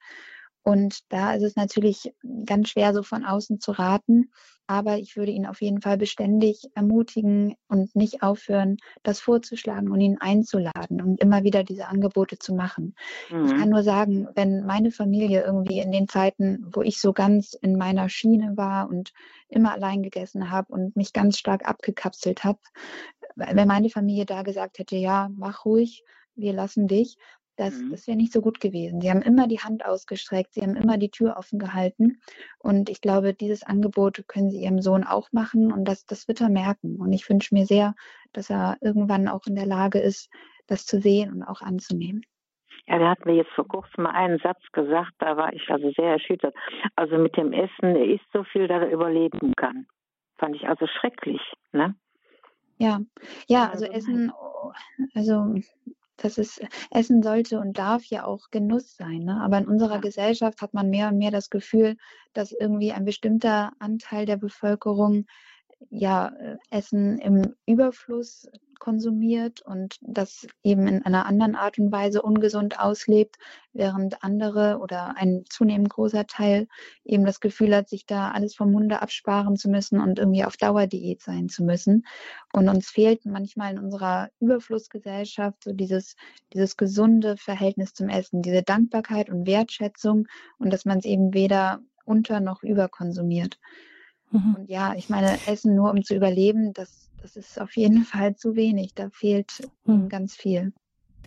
Und 0.66 0.99
da 1.10 1.36
ist 1.36 1.43
es 1.43 1.56
natürlich 1.56 2.12
ganz 2.43 2.70
schwer, 2.70 2.91
so 2.95 3.03
von 3.03 3.24
außen 3.24 3.60
zu 3.60 3.72
raten. 3.72 4.32
Aber 4.66 4.97
ich 4.97 5.16
würde 5.16 5.32
ihn 5.32 5.45
auf 5.45 5.62
jeden 5.62 5.80
Fall 5.80 5.95
beständig 5.95 6.64
ermutigen 6.74 7.56
und 7.68 7.95
nicht 7.95 8.24
aufhören, 8.24 8.78
das 9.03 9.20
vorzuschlagen 9.20 9.91
und 9.91 10.01
ihn 10.01 10.18
einzuladen 10.20 11.03
und 11.03 11.22
immer 11.22 11.43
wieder 11.43 11.64
diese 11.64 11.88
Angebote 11.88 12.39
zu 12.39 12.56
machen. 12.56 12.95
Mhm. 13.30 13.45
Ich 13.45 13.51
kann 13.51 13.70
nur 13.70 13.84
sagen, 13.84 14.28
wenn 14.34 14.66
meine 14.66 14.89
Familie 14.89 15.43
irgendwie 15.43 15.80
in 15.80 15.91
den 15.91 16.08
Zeiten, 16.08 16.66
wo 16.74 16.82
ich 16.82 16.99
so 16.99 17.14
ganz 17.14 17.53
in 17.53 17.78
meiner 17.78 18.10
Schiene 18.10 18.58
war 18.58 18.89
und 18.89 19.14
immer 19.49 19.72
allein 19.72 20.01
gegessen 20.01 20.49
habe 20.49 20.74
und 20.74 20.95
mich 20.95 21.14
ganz 21.14 21.38
stark 21.38 21.68
abgekapselt 21.68 22.43
habe, 22.43 22.58
wenn 23.36 23.68
meine 23.68 23.91
Familie 23.91 24.26
da 24.26 24.41
gesagt 24.41 24.80
hätte, 24.80 24.95
ja, 24.95 25.30
mach 25.36 25.64
ruhig, 25.66 26.03
wir 26.34 26.53
lassen 26.53 26.88
dich, 26.88 27.18
das, 27.56 27.80
mhm. 27.80 27.91
das 27.91 28.08
wäre 28.08 28.18
nicht 28.18 28.34
so 28.34 28.41
gut 28.41 28.60
gewesen. 28.60 29.01
Sie 29.01 29.10
haben 29.10 29.22
immer 29.22 29.47
die 29.47 29.60
Hand 29.60 29.86
ausgestreckt, 29.86 30.53
sie 30.53 30.62
haben 30.62 30.76
immer 30.76 30.97
die 30.97 31.10
Tür 31.10 31.36
offen 31.38 31.60
gehalten. 31.60 32.20
Und 32.60 32.89
ich 32.89 33.01
glaube, 33.01 33.34
dieses 33.34 33.64
Angebot 33.64 34.24
können 34.28 34.49
sie 34.49 34.62
ihrem 34.62 34.82
Sohn 34.82 35.03
auch 35.03 35.32
machen 35.32 35.72
und 35.72 35.86
das, 35.86 36.06
das 36.06 36.28
wird 36.28 36.41
er 36.41 36.49
merken. 36.49 36.97
Und 36.97 37.14
ich 37.14 37.30
wünsche 37.30 37.53
mir 37.53 37.66
sehr, 37.66 37.95
dass 38.34 38.49
er 38.49 38.78
irgendwann 38.82 39.28
auch 39.28 39.45
in 39.47 39.56
der 39.56 39.66
Lage 39.66 39.99
ist, 39.99 40.30
das 40.68 40.86
zu 40.86 40.99
sehen 40.99 41.32
und 41.34 41.43
auch 41.43 41.62
anzunehmen. 41.62 42.24
Ja, 42.88 42.99
der 42.99 43.10
hat 43.10 43.26
mir 43.26 43.34
jetzt 43.34 43.51
vor 43.51 43.68
kurzem 43.68 44.03
mal 44.03 44.12
einen 44.12 44.38
Satz 44.39 44.62
gesagt, 44.72 45.14
da 45.18 45.38
war 45.38 45.53
ich 45.53 45.70
also 45.70 45.91
sehr 45.91 46.12
erschüttert. 46.12 46.56
Also 46.95 47.18
mit 47.18 47.36
dem 47.36 47.51
Essen, 47.51 47.95
er 47.95 48.06
isst 48.06 48.26
so 48.32 48.43
viel, 48.43 48.68
dass 48.68 48.82
er 48.82 48.91
überleben 48.91 49.53
kann. 49.56 49.88
Fand 50.38 50.56
ich 50.56 50.68
also 50.68 50.86
schrecklich, 50.88 51.41
ne? 51.72 51.95
Ja, 52.78 52.99
ja, 53.47 53.70
also, 53.70 53.86
also 53.86 53.97
Essen, 53.97 54.32
oh, 54.32 54.72
also 55.16 55.56
das 56.18 56.38
ist, 56.38 56.61
Essen 56.91 57.22
sollte 57.22 57.59
und 57.59 57.78
darf 57.78 58.05
ja 58.05 58.26
auch 58.26 58.49
Genuss 58.51 58.95
sein. 58.95 59.20
Ne? 59.20 59.41
Aber 59.41 59.57
in 59.57 59.68
unserer 59.68 59.95
ja. 59.95 60.01
Gesellschaft 60.01 60.61
hat 60.61 60.74
man 60.74 60.89
mehr 60.89 61.09
und 61.09 61.18
mehr 61.18 61.32
das 61.32 61.49
Gefühl, 61.49 61.97
dass 62.34 62.51
irgendwie 62.51 62.91
ein 62.91 63.05
bestimmter 63.05 63.74
Anteil 63.80 64.26
der 64.26 64.38
Bevölkerung 64.38 65.26
ja, 65.89 66.29
äh, 66.29 66.57
Essen 66.69 67.19
im 67.19 67.55
Überfluss 67.65 68.47
konsumiert 68.79 69.61
und 69.61 69.97
das 70.01 70.47
eben 70.63 70.88
in 70.88 71.05
einer 71.05 71.25
anderen 71.25 71.55
Art 71.55 71.79
und 71.79 71.91
Weise 71.91 72.21
ungesund 72.21 72.79
auslebt, 72.79 73.38
während 73.73 74.23
andere 74.23 74.79
oder 74.79 75.17
ein 75.17 75.43
zunehmend 75.49 75.89
großer 75.89 76.27
Teil 76.27 76.67
eben 77.03 77.25
das 77.25 77.39
Gefühl 77.39 77.75
hat, 77.75 77.89
sich 77.89 78.05
da 78.05 78.31
alles 78.31 78.55
vom 78.55 78.71
Munde 78.71 79.01
absparen 79.01 79.55
zu 79.55 79.69
müssen 79.69 79.99
und 79.99 80.19
irgendwie 80.19 80.45
auf 80.45 80.57
Dauerdiät 80.57 81.21
sein 81.21 81.49
zu 81.49 81.63
müssen. 81.63 82.05
Und 82.53 82.69
uns 82.69 82.89
fehlt 82.89 83.25
manchmal 83.25 83.71
in 83.71 83.79
unserer 83.79 84.29
Überflussgesellschaft 84.39 85.63
so 85.63 85.73
dieses, 85.73 86.15
dieses 86.53 86.77
gesunde 86.77 87.38
Verhältnis 87.38 87.93
zum 87.93 88.09
Essen, 88.09 88.41
diese 88.41 88.63
Dankbarkeit 88.63 89.29
und 89.29 89.47
Wertschätzung 89.47 90.27
und 90.57 90.71
dass 90.71 90.86
man 90.86 90.99
es 90.99 91.05
eben 91.05 91.33
weder 91.33 91.81
unter 92.05 92.39
noch 92.39 92.63
überkonsumiert. 92.63 93.57
Mhm. 94.36 94.55
Und 94.55 94.69
ja, 94.69 94.93
ich 94.95 95.09
meine, 95.09 95.38
Essen 95.47 95.75
nur 95.75 95.91
um 95.91 96.03
zu 96.03 96.15
überleben, 96.15 96.73
das, 96.73 97.09
das 97.21 97.36
ist 97.36 97.59
auf 97.59 97.75
jeden 97.75 98.03
Fall 98.03 98.36
zu 98.36 98.55
wenig. 98.55 98.93
Da 98.93 99.09
fehlt 99.09 99.67
mhm. 99.86 100.09
ganz 100.09 100.36
viel. 100.36 100.73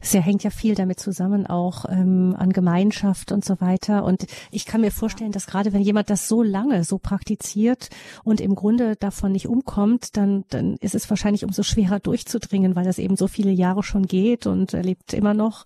Es 0.01 0.15
hängt 0.15 0.45
ja 0.45 0.51
viel 0.51 0.75
damit 0.75 1.01
zusammen, 1.01 1.47
auch 1.47 1.85
ähm, 1.89 2.35
an 2.39 2.53
Gemeinschaft 2.53 3.33
und 3.33 3.45
so 3.45 3.61
weiter. 3.61 4.05
Und 4.05 4.27
ich 4.51 4.65
kann 4.65 4.81
mir 4.81 4.93
vorstellen, 4.93 5.33
dass 5.33 5.47
gerade 5.47 5.73
wenn 5.73 5.83
jemand 5.83 6.11
das 6.11 6.29
so 6.29 6.43
lange 6.43 6.85
so 6.85 6.99
praktiziert 6.99 7.89
und 8.23 8.41
im 8.41 8.55
Grunde 8.55 8.97
davon 8.97 9.33
nicht 9.33 9.49
umkommt, 9.49 10.17
dann, 10.17 10.45
dann 10.51 10.77
ist 10.77 10.95
es 10.95 11.11
wahrscheinlich 11.11 11.45
umso 11.45 11.63
schwerer 11.63 11.99
durchzudringen, 11.99 12.77
weil 12.77 12.85
das 12.85 12.99
eben 12.99 13.17
so 13.17 13.27
viele 13.27 13.51
Jahre 13.51 13.83
schon 13.83 14.07
geht 14.07 14.47
und 14.47 14.73
er 14.73 14.83
lebt 14.83 15.13
immer 15.15 15.35
noch. 15.35 15.65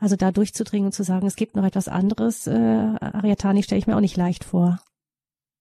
Also 0.00 0.16
da 0.16 0.32
durchzudringen 0.32 0.86
und 0.86 0.92
zu 0.92 1.04
sagen, 1.04 1.26
es 1.26 1.36
gibt 1.36 1.56
noch 1.56 1.64
etwas 1.64 1.88
anderes, 1.88 2.46
äh, 2.46 2.52
Ariatani 2.52 3.62
stelle 3.62 3.78
ich 3.78 3.86
mir 3.86 3.96
auch 3.96 4.00
nicht 4.00 4.16
leicht 4.16 4.44
vor. 4.44 4.80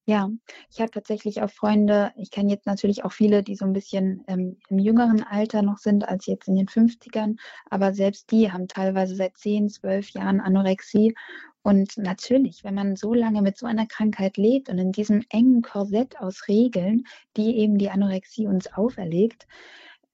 Ja, 0.10 0.30
ich 0.72 0.80
habe 0.80 0.90
tatsächlich 0.90 1.42
auch 1.42 1.50
Freunde, 1.50 2.14
ich 2.16 2.32
kenne 2.32 2.50
jetzt 2.50 2.66
natürlich 2.66 3.04
auch 3.04 3.12
viele, 3.12 3.44
die 3.44 3.56
so 3.56 3.66
ein 3.66 3.74
bisschen 3.74 4.24
ähm, 4.28 4.58
im 4.70 4.80
jüngeren 4.80 5.22
Alter 5.22 5.62
noch 5.64 5.80
sind 5.80 6.08
als 6.08 6.28
jetzt 6.28 6.48
in 6.48 6.56
den 6.56 6.68
50ern, 6.68 7.36
aber 7.70 7.94
selbst 7.94 8.32
die 8.32 8.50
haben 8.50 8.70
teilweise 8.70 9.16
seit 9.18 9.36
10, 9.38 9.68
12 9.68 10.12
Jahren 10.12 10.40
Anorexie. 10.40 11.14
Und 11.62 11.98
natürlich, 11.98 12.64
wenn 12.64 12.76
man 12.76 12.96
so 12.96 13.14
lange 13.14 13.42
mit 13.42 13.58
so 13.58 13.66
einer 13.66 13.86
Krankheit 13.86 14.38
lebt 14.38 14.70
und 14.70 14.78
in 14.78 14.94
diesem 14.94 15.26
engen 15.28 15.62
Korsett 15.62 16.18
aus 16.22 16.48
Regeln, 16.48 17.04
die 17.36 17.58
eben 17.58 17.78
die 17.78 17.90
Anorexie 17.90 18.48
uns 18.48 18.72
auferlegt, 18.72 19.46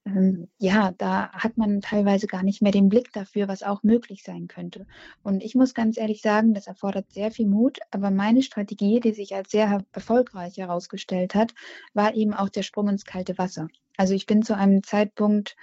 ähm, 0.06 0.48
ja, 0.58 0.92
da 0.98 1.30
hat 1.32 1.56
man 1.56 1.80
teilweise 1.80 2.26
gar 2.26 2.42
nicht 2.42 2.60
mehr 2.62 2.72
den 2.72 2.88
Blick 2.88 3.12
dafür, 3.12 3.48
was 3.48 3.62
auch 3.62 3.82
möglich 3.82 4.22
sein 4.22 4.48
könnte. 4.48 4.86
Und 5.22 5.42
ich 5.42 5.54
muss 5.54 5.74
ganz 5.74 5.96
ehrlich 5.96 6.20
sagen, 6.20 6.54
das 6.54 6.66
erfordert 6.66 7.10
sehr 7.12 7.30
viel 7.30 7.46
Mut, 7.46 7.78
aber 7.90 8.10
meine 8.10 8.42
Strategie, 8.42 9.00
die 9.00 9.12
sich 9.12 9.34
als 9.34 9.50
sehr 9.50 9.82
erfolgreich 9.92 10.58
herausgestellt 10.58 11.34
hat, 11.34 11.54
war 11.94 12.14
eben 12.14 12.34
auch 12.34 12.48
der 12.50 12.62
Sprung 12.62 12.88
ins 12.88 13.04
kalte 13.04 13.38
Wasser. 13.38 13.68
Also 13.96 14.14
ich 14.14 14.26
bin 14.26 14.42
zu 14.42 14.56
einem 14.56 14.82
Zeitpunkt 14.82 15.56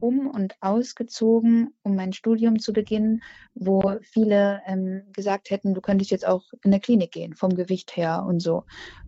um 0.00 0.28
und 0.28 0.54
ausgezogen, 0.60 1.74
um 1.82 1.96
mein 1.96 2.12
Studium 2.12 2.58
zu 2.58 2.72
beginnen, 2.72 3.22
wo 3.54 3.96
viele 4.02 4.62
ähm, 4.66 5.02
gesagt 5.12 5.50
hätten, 5.50 5.74
du 5.74 5.80
könntest 5.80 6.10
jetzt 6.10 6.26
auch 6.26 6.44
in 6.64 6.70
der 6.70 6.80
Klinik 6.80 7.12
gehen, 7.12 7.34
vom 7.34 7.54
Gewicht 7.54 7.96
her 7.96 8.24
und 8.26 8.40
so. 8.40 8.64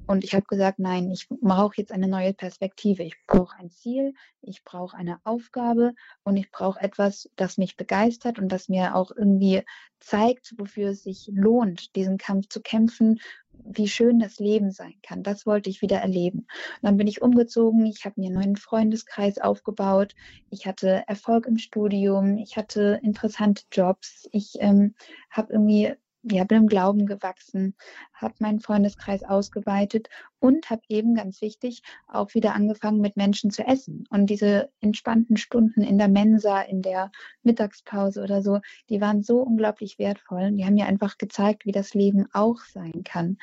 Und 0.07 0.25
ich 0.25 0.35
habe 0.35 0.47
gesagt, 0.47 0.81
nein, 0.81 1.11
ich 1.13 1.29
brauche 1.29 1.77
jetzt 1.77 1.93
eine 1.93 2.09
neue 2.09 2.35
Perspektive. 2.35 3.05
Ich 3.05 3.15
brauche 3.29 3.57
ein 3.59 3.71
Ziel, 3.71 4.15
ich 4.41 4.65
brauche 4.65 4.97
eine 4.97 5.21
Aufgabe 5.23 5.93
und 6.25 6.37
ich 6.37 6.51
brauche 6.51 6.81
etwas, 6.81 7.31
das 7.37 7.59
mich 7.59 7.77
begeistert 7.77 8.41
und 8.41 8.49
das 8.49 8.69
mir 8.69 8.97
auch 8.97 9.13
irgendwie 9.17 9.63
zeigt, 10.01 10.55
wofür 10.59 10.91
es 10.91 11.05
sich 11.05 11.31
lohnt, 11.33 11.95
diesen 11.95 12.19
Kampf 12.19 12.49
zu 12.49 12.61
kämpfen 12.61 13.21
wie 13.65 13.89
schön 13.89 14.19
das 14.19 14.39
Leben 14.39 14.71
sein 14.71 14.95
kann. 15.03 15.23
Das 15.23 15.47
wollte 15.47 15.71
ich 15.71 15.83
wieder 15.83 15.99
erleben. 15.99 16.41
Und 16.41 16.49
dann 16.83 16.97
bin 16.97 17.07
ich 17.07 17.23
umgezogen, 17.23 17.87
ich 17.87 18.05
habe 18.05 18.21
mir 18.21 18.27
einen 18.27 18.37
neuen 18.37 18.57
Freundeskreis 18.57 19.39
aufgebaut, 19.39 20.15
ich 20.51 20.67
hatte 20.67 21.05
Erfolg 21.07 21.47
im 21.47 21.59
Studium, 21.59 22.39
ich 22.39 22.57
hatte 22.57 23.01
interessante 23.03 23.63
Jobs, 23.73 24.29
ich 24.33 24.55
ähm, 24.61 24.95
habe 25.31 25.53
irgendwie 25.53 25.95
ja, 26.23 26.45
bin 26.45 26.59
im 26.59 26.67
Glauben 26.69 27.07
gewachsen, 27.07 27.75
habe 28.13 28.35
meinen 28.41 28.61
Freundeskreis 28.61 29.23
ausgeweitet 29.23 30.09
und 30.39 30.69
habe 30.71 30.83
eben 30.89 31.15
ganz 31.15 31.41
wichtig 31.41 31.83
auch 32.09 32.35
wieder 32.35 32.55
angefangen 32.55 33.01
mit 33.01 33.17
Menschen 33.17 33.51
zu 33.51 33.63
essen. 33.67 34.05
Und 34.11 34.27
diese 34.27 34.71
entspannten 34.81 35.37
Stunden 35.37 35.83
in 35.83 35.99
der 35.99 36.09
Mensa, 36.09 36.61
in 36.61 36.83
der 36.83 37.11
Mittagspause 37.43 38.23
oder 38.23 38.43
so, 38.43 38.61
die 38.89 39.01
waren 39.01 39.23
so 39.23 39.39
unglaublich 39.39 39.99
wertvoll. 39.99 40.53
Die 40.53 40.65
haben 40.65 40.75
mir 40.75 40.87
einfach 40.87 41.17
gezeigt, 41.19 41.65
wie 41.65 41.73
das 41.73 41.95
Leben 41.95 42.27
auch 42.33 42.61
sein 42.61 43.03
kann. 43.05 43.39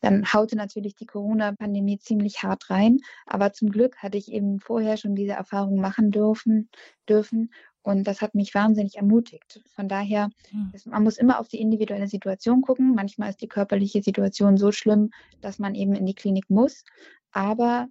Dann 0.00 0.32
haute 0.32 0.56
natürlich 0.56 0.96
die 0.96 1.06
Corona-Pandemie 1.06 1.98
ziemlich 1.98 2.42
hart 2.42 2.70
rein, 2.70 2.98
aber 3.26 3.52
zum 3.52 3.70
Glück 3.70 3.96
hatte 3.98 4.18
ich 4.18 4.30
eben 4.30 4.60
vorher 4.60 4.96
schon 4.96 5.14
diese 5.14 5.32
Erfahrung 5.32 5.80
machen 5.80 6.10
dürfen, 6.10 6.68
dürfen 7.08 7.50
und 7.82 8.04
das 8.04 8.20
hat 8.20 8.34
mich 8.34 8.54
wahnsinnig 8.54 8.96
ermutigt. 8.96 9.62
Von 9.74 9.88
daher, 9.88 10.30
hm. 10.50 10.72
man 10.86 11.02
muss 11.02 11.16
immer 11.16 11.40
auf 11.40 11.48
die 11.48 11.60
individuelle 11.60 12.08
Situation 12.08 12.60
gucken. 12.60 12.94
Manchmal 12.94 13.30
ist 13.30 13.40
die 13.40 13.48
körperliche 13.48 14.02
Situation 14.02 14.58
so 14.58 14.70
schlimm, 14.70 15.10
dass 15.40 15.58
man 15.58 15.74
eben 15.74 15.94
in 15.94 16.06
die 16.06 16.14
Klinik 16.14 16.50
muss. 16.50 16.84
Aber 17.32 17.88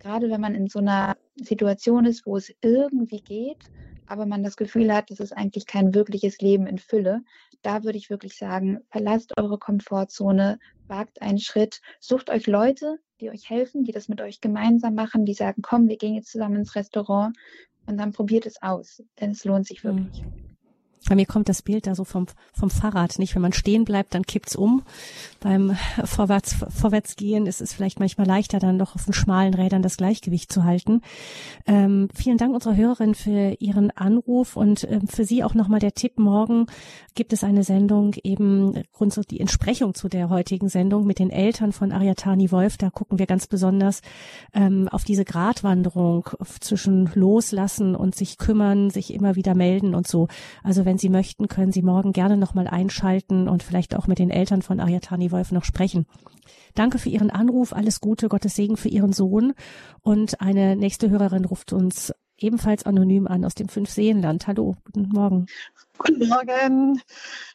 gerade 0.00 0.28
wenn 0.30 0.40
man 0.40 0.54
in 0.54 0.66
so 0.66 0.80
einer 0.80 1.16
Situation 1.36 2.04
ist, 2.04 2.26
wo 2.26 2.36
es 2.36 2.52
irgendwie 2.62 3.20
geht, 3.20 3.58
aber 4.06 4.26
man 4.26 4.42
das 4.42 4.56
Gefühl 4.56 4.92
hat, 4.92 5.10
das 5.10 5.20
ist 5.20 5.32
eigentlich 5.32 5.66
kein 5.66 5.94
wirkliches 5.94 6.38
Leben 6.38 6.66
in 6.66 6.78
Fülle, 6.78 7.22
da 7.62 7.84
würde 7.84 7.98
ich 7.98 8.10
wirklich 8.10 8.36
sagen, 8.36 8.80
verlasst 8.90 9.36
eure 9.36 9.58
Komfortzone, 9.58 10.58
wagt 10.86 11.20
einen 11.22 11.38
Schritt, 11.38 11.80
sucht 12.00 12.30
euch 12.30 12.46
Leute, 12.46 12.98
die 13.20 13.30
euch 13.30 13.50
helfen, 13.50 13.84
die 13.84 13.92
das 13.92 14.08
mit 14.08 14.20
euch 14.20 14.40
gemeinsam 14.40 14.94
machen, 14.94 15.24
die 15.24 15.34
sagen, 15.34 15.62
komm, 15.62 15.88
wir 15.88 15.96
gehen 15.96 16.14
jetzt 16.14 16.30
zusammen 16.30 16.56
ins 16.56 16.74
Restaurant 16.74 17.36
und 17.88 17.98
dann 17.98 18.12
probiert 18.12 18.46
es 18.46 18.62
aus, 18.62 19.02
denn 19.20 19.32
es 19.32 19.44
lohnt 19.44 19.66
sich 19.68 19.84
wirklich. 19.84 20.04
Mhm. 20.04 20.47
Bei 21.08 21.14
mir 21.14 21.26
kommt 21.26 21.48
das 21.48 21.62
Bild 21.62 21.86
da 21.86 21.94
so 21.94 22.04
vom, 22.04 22.26
vom 22.52 22.70
Fahrrad, 22.70 23.18
nicht? 23.18 23.34
Wenn 23.34 23.42
man 23.42 23.52
stehen 23.52 23.84
bleibt, 23.84 24.14
dann 24.14 24.24
kippt's 24.24 24.56
um. 24.56 24.82
Beim 25.40 25.76
Vorwärts, 26.04 26.56
Vorwärtsgehen 26.68 27.46
ist 27.46 27.60
es 27.60 27.72
vielleicht 27.72 27.98
manchmal 27.98 28.26
leichter, 28.26 28.58
dann 28.58 28.76
noch 28.76 28.94
auf 28.94 29.04
den 29.04 29.14
schmalen 29.14 29.54
Rädern 29.54 29.82
das 29.82 29.96
Gleichgewicht 29.96 30.52
zu 30.52 30.64
halten. 30.64 31.02
Ähm, 31.66 32.08
vielen 32.14 32.38
Dank 32.38 32.54
unserer 32.54 32.76
Hörerin 32.76 33.14
für 33.14 33.56
ihren 33.58 33.90
Anruf 33.90 34.56
und 34.56 34.84
ähm, 34.90 35.06
für 35.08 35.24
Sie 35.24 35.42
auch 35.44 35.54
nochmal 35.54 35.80
der 35.80 35.94
Tipp. 35.94 36.18
Morgen 36.18 36.66
gibt 37.14 37.32
es 37.32 37.44
eine 37.44 37.64
Sendung 37.64 38.14
eben 38.22 38.82
grundsätzlich 38.92 39.28
die 39.28 39.40
Entsprechung 39.40 39.94
zu 39.94 40.08
der 40.08 40.28
heutigen 40.28 40.68
Sendung 40.68 41.06
mit 41.06 41.18
den 41.18 41.30
Eltern 41.30 41.72
von 41.72 41.92
Ariatani 41.92 42.52
Wolf. 42.52 42.76
Da 42.76 42.90
gucken 42.90 43.18
wir 43.18 43.26
ganz 43.26 43.46
besonders 43.46 44.02
ähm, 44.54 44.88
auf 44.88 45.04
diese 45.04 45.24
Gratwanderung 45.24 46.28
zwischen 46.60 47.10
loslassen 47.14 47.94
und 47.96 48.14
sich 48.14 48.38
kümmern, 48.38 48.90
sich 48.90 49.12
immer 49.12 49.34
wieder 49.36 49.54
melden 49.54 49.94
und 49.94 50.06
so. 50.06 50.28
Also 50.62 50.84
wenn 50.84 50.97
Sie 50.98 51.08
möchten, 51.08 51.48
können 51.48 51.72
Sie 51.72 51.82
morgen 51.82 52.12
gerne 52.12 52.36
nochmal 52.36 52.66
einschalten 52.66 53.48
und 53.48 53.62
vielleicht 53.62 53.96
auch 53.96 54.06
mit 54.06 54.18
den 54.18 54.30
Eltern 54.30 54.62
von 54.62 54.80
Ariatani 54.80 55.32
Wolf 55.32 55.52
noch 55.52 55.64
sprechen. 55.64 56.06
Danke 56.74 56.98
für 56.98 57.08
Ihren 57.08 57.30
Anruf. 57.30 57.72
Alles 57.72 58.00
Gute, 58.00 58.28
Gottes 58.28 58.54
Segen 58.54 58.76
für 58.76 58.88
Ihren 58.88 59.12
Sohn. 59.12 59.54
Und 60.02 60.40
eine 60.40 60.76
nächste 60.76 61.10
Hörerin 61.10 61.44
ruft 61.44 61.72
uns 61.72 62.12
ebenfalls 62.38 62.84
anonym 62.84 63.26
an 63.26 63.44
aus 63.44 63.54
dem 63.54 63.68
Fünfseenland. 63.68 64.46
Hallo, 64.46 64.76
guten 64.84 65.08
Morgen. 65.08 65.46
Guten 65.98 66.28
Morgen. 66.28 67.02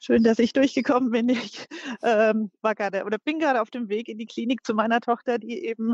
Schön, 0.02 0.24
dass 0.24 0.40
ich 0.40 0.54
durchgekommen 0.54 1.12
bin. 1.12 1.30
Ich 1.30 1.68
ähm, 2.04 2.52
war 2.62 2.76
gerade 2.76 3.06
oder 3.06 3.18
bin 3.18 3.40
gerade 3.40 3.62
auf 3.62 3.70
dem 3.70 3.90
Weg 3.90 4.10
in 4.10 4.18
die 4.18 4.26
Klinik 4.26 4.66
zu 4.66 4.74
meiner 4.74 5.00
Tochter, 5.00 5.40
die 5.40 5.66
eben 5.66 5.94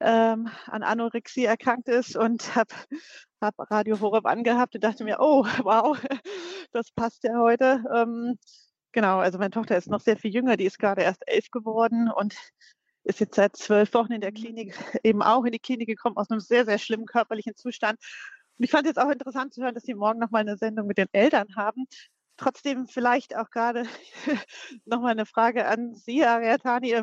ähm, 0.00 0.48
an 0.66 0.82
Anorexie 0.82 1.44
erkrankt 1.44 1.88
ist 1.88 2.16
und 2.16 2.54
habe 2.56 2.74
hab 3.40 3.54
Radio 3.70 4.00
Horeb 4.00 4.26
angehabt 4.26 4.74
und 4.74 4.82
dachte 4.82 5.04
mir, 5.04 5.18
oh, 5.20 5.44
wow, 5.62 5.98
das 6.72 6.90
passt 6.90 7.24
ja 7.24 7.38
heute. 7.38 7.84
Ähm, 7.94 8.38
genau, 8.92 9.18
also 9.18 9.38
meine 9.38 9.50
Tochter 9.50 9.76
ist 9.76 9.88
noch 9.88 10.00
sehr 10.00 10.16
viel 10.16 10.32
jünger, 10.32 10.56
die 10.56 10.64
ist 10.64 10.78
gerade 10.78 11.02
erst 11.02 11.22
elf 11.26 11.50
geworden 11.50 12.10
und 12.10 12.34
ist 13.04 13.20
jetzt 13.20 13.34
seit 13.34 13.56
zwölf 13.56 13.94
Wochen 13.94 14.12
in 14.12 14.20
der 14.20 14.32
Klinik, 14.32 14.74
eben 15.04 15.22
auch 15.22 15.44
in 15.44 15.52
die 15.52 15.58
Klinik 15.58 15.88
gekommen 15.88 16.16
aus 16.16 16.30
einem 16.30 16.40
sehr, 16.40 16.64
sehr 16.64 16.78
schlimmen 16.78 17.06
körperlichen 17.06 17.56
Zustand. 17.56 17.98
Und 18.58 18.64
ich 18.64 18.70
fand 18.70 18.84
es 18.84 18.90
jetzt 18.90 18.98
auch 18.98 19.10
interessant 19.10 19.54
zu 19.54 19.62
hören, 19.62 19.74
dass 19.74 19.84
Sie 19.84 19.94
morgen 19.94 20.18
nochmal 20.18 20.42
eine 20.42 20.56
Sendung 20.56 20.86
mit 20.86 20.98
den 20.98 21.08
Eltern 21.12 21.46
haben, 21.56 21.86
trotzdem 22.36 22.88
vielleicht 22.88 23.36
auch 23.36 23.50
gerade 23.50 23.84
nochmal 24.84 25.12
eine 25.12 25.26
Frage 25.26 25.66
an 25.66 25.94
Sie, 25.94 26.24
Ariatani. 26.24 27.02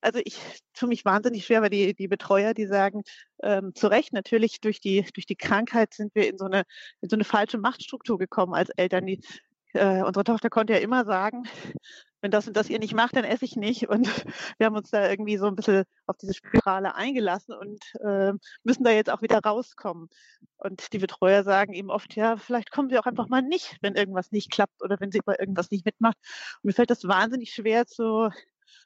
Also 0.00 0.20
ich 0.24 0.38
tue 0.74 0.88
mich 0.88 1.04
wahnsinnig 1.04 1.46
schwer, 1.46 1.62
weil 1.62 1.70
die, 1.70 1.94
die 1.94 2.08
Betreuer, 2.08 2.54
die 2.54 2.66
sagen, 2.66 3.02
ähm, 3.42 3.74
zu 3.74 3.86
Recht, 3.88 4.12
natürlich 4.12 4.60
durch 4.60 4.80
die, 4.80 5.06
durch 5.14 5.26
die 5.26 5.36
Krankheit 5.36 5.94
sind 5.94 6.14
wir 6.14 6.28
in 6.28 6.38
so 6.38 6.46
eine, 6.46 6.64
in 7.00 7.08
so 7.08 7.16
eine 7.16 7.24
falsche 7.24 7.58
Machtstruktur 7.58 8.18
gekommen 8.18 8.54
als 8.54 8.70
Eltern. 8.70 9.06
Die, 9.06 9.20
äh, 9.74 10.02
unsere 10.02 10.24
Tochter 10.24 10.50
konnte 10.50 10.74
ja 10.74 10.78
immer 10.80 11.04
sagen, 11.04 11.44
wenn 12.24 12.30
das 12.30 12.48
und 12.48 12.56
das 12.56 12.70
ihr 12.70 12.78
nicht 12.78 12.94
macht, 12.94 13.16
dann 13.16 13.24
esse 13.24 13.44
ich 13.44 13.54
nicht. 13.54 13.90
Und 13.90 14.06
wir 14.58 14.64
haben 14.64 14.76
uns 14.76 14.88
da 14.88 15.10
irgendwie 15.10 15.36
so 15.36 15.44
ein 15.44 15.56
bisschen 15.56 15.84
auf 16.06 16.16
diese 16.16 16.32
Spirale 16.32 16.94
eingelassen 16.94 17.54
und 17.54 17.84
äh, 18.00 18.32
müssen 18.62 18.82
da 18.82 18.92
jetzt 18.92 19.10
auch 19.10 19.20
wieder 19.20 19.40
rauskommen. 19.40 20.08
Und 20.56 20.94
die 20.94 20.98
Betreuer 21.00 21.44
sagen 21.44 21.74
eben 21.74 21.90
oft, 21.90 22.16
ja, 22.16 22.38
vielleicht 22.38 22.70
kommen 22.70 22.88
sie 22.88 22.98
auch 22.98 23.04
einfach 23.04 23.28
mal 23.28 23.42
nicht, 23.42 23.76
wenn 23.82 23.94
irgendwas 23.94 24.32
nicht 24.32 24.50
klappt 24.50 24.82
oder 24.82 24.98
wenn 25.00 25.12
sie 25.12 25.20
bei 25.22 25.36
irgendwas 25.38 25.70
nicht 25.70 25.84
mitmacht. 25.84 26.16
Und 26.62 26.68
mir 26.68 26.72
fällt 26.72 26.88
das 26.88 27.06
wahnsinnig 27.06 27.52
schwer 27.52 27.86
zu, 27.86 28.30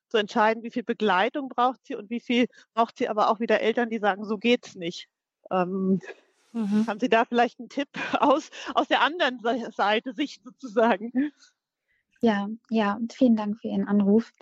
zu 0.08 0.16
entscheiden, 0.16 0.64
wie 0.64 0.72
viel 0.72 0.82
Begleitung 0.82 1.48
braucht 1.48 1.86
sie 1.86 1.94
und 1.94 2.10
wie 2.10 2.20
viel 2.20 2.48
braucht 2.74 2.98
sie 2.98 3.08
aber 3.08 3.30
auch 3.30 3.38
wieder 3.38 3.60
Eltern, 3.60 3.88
die 3.88 4.00
sagen, 4.00 4.24
so 4.24 4.36
geht's 4.36 4.74
nicht. 4.74 5.06
Ähm, 5.52 6.00
mhm. 6.52 6.88
Haben 6.88 6.98
Sie 6.98 7.08
da 7.08 7.24
vielleicht 7.24 7.60
einen 7.60 7.68
Tipp 7.68 7.88
aus, 8.18 8.50
aus 8.74 8.88
der 8.88 9.00
anderen 9.02 9.38
Seite, 9.70 10.12
Sicht 10.12 10.42
sozusagen? 10.42 11.12
Ja, 12.20 12.48
ja, 12.68 12.98
vielen 13.12 13.36
Dank 13.36 13.60
für 13.60 13.68
Ihren 13.68 13.86
Anruf. 13.86 14.32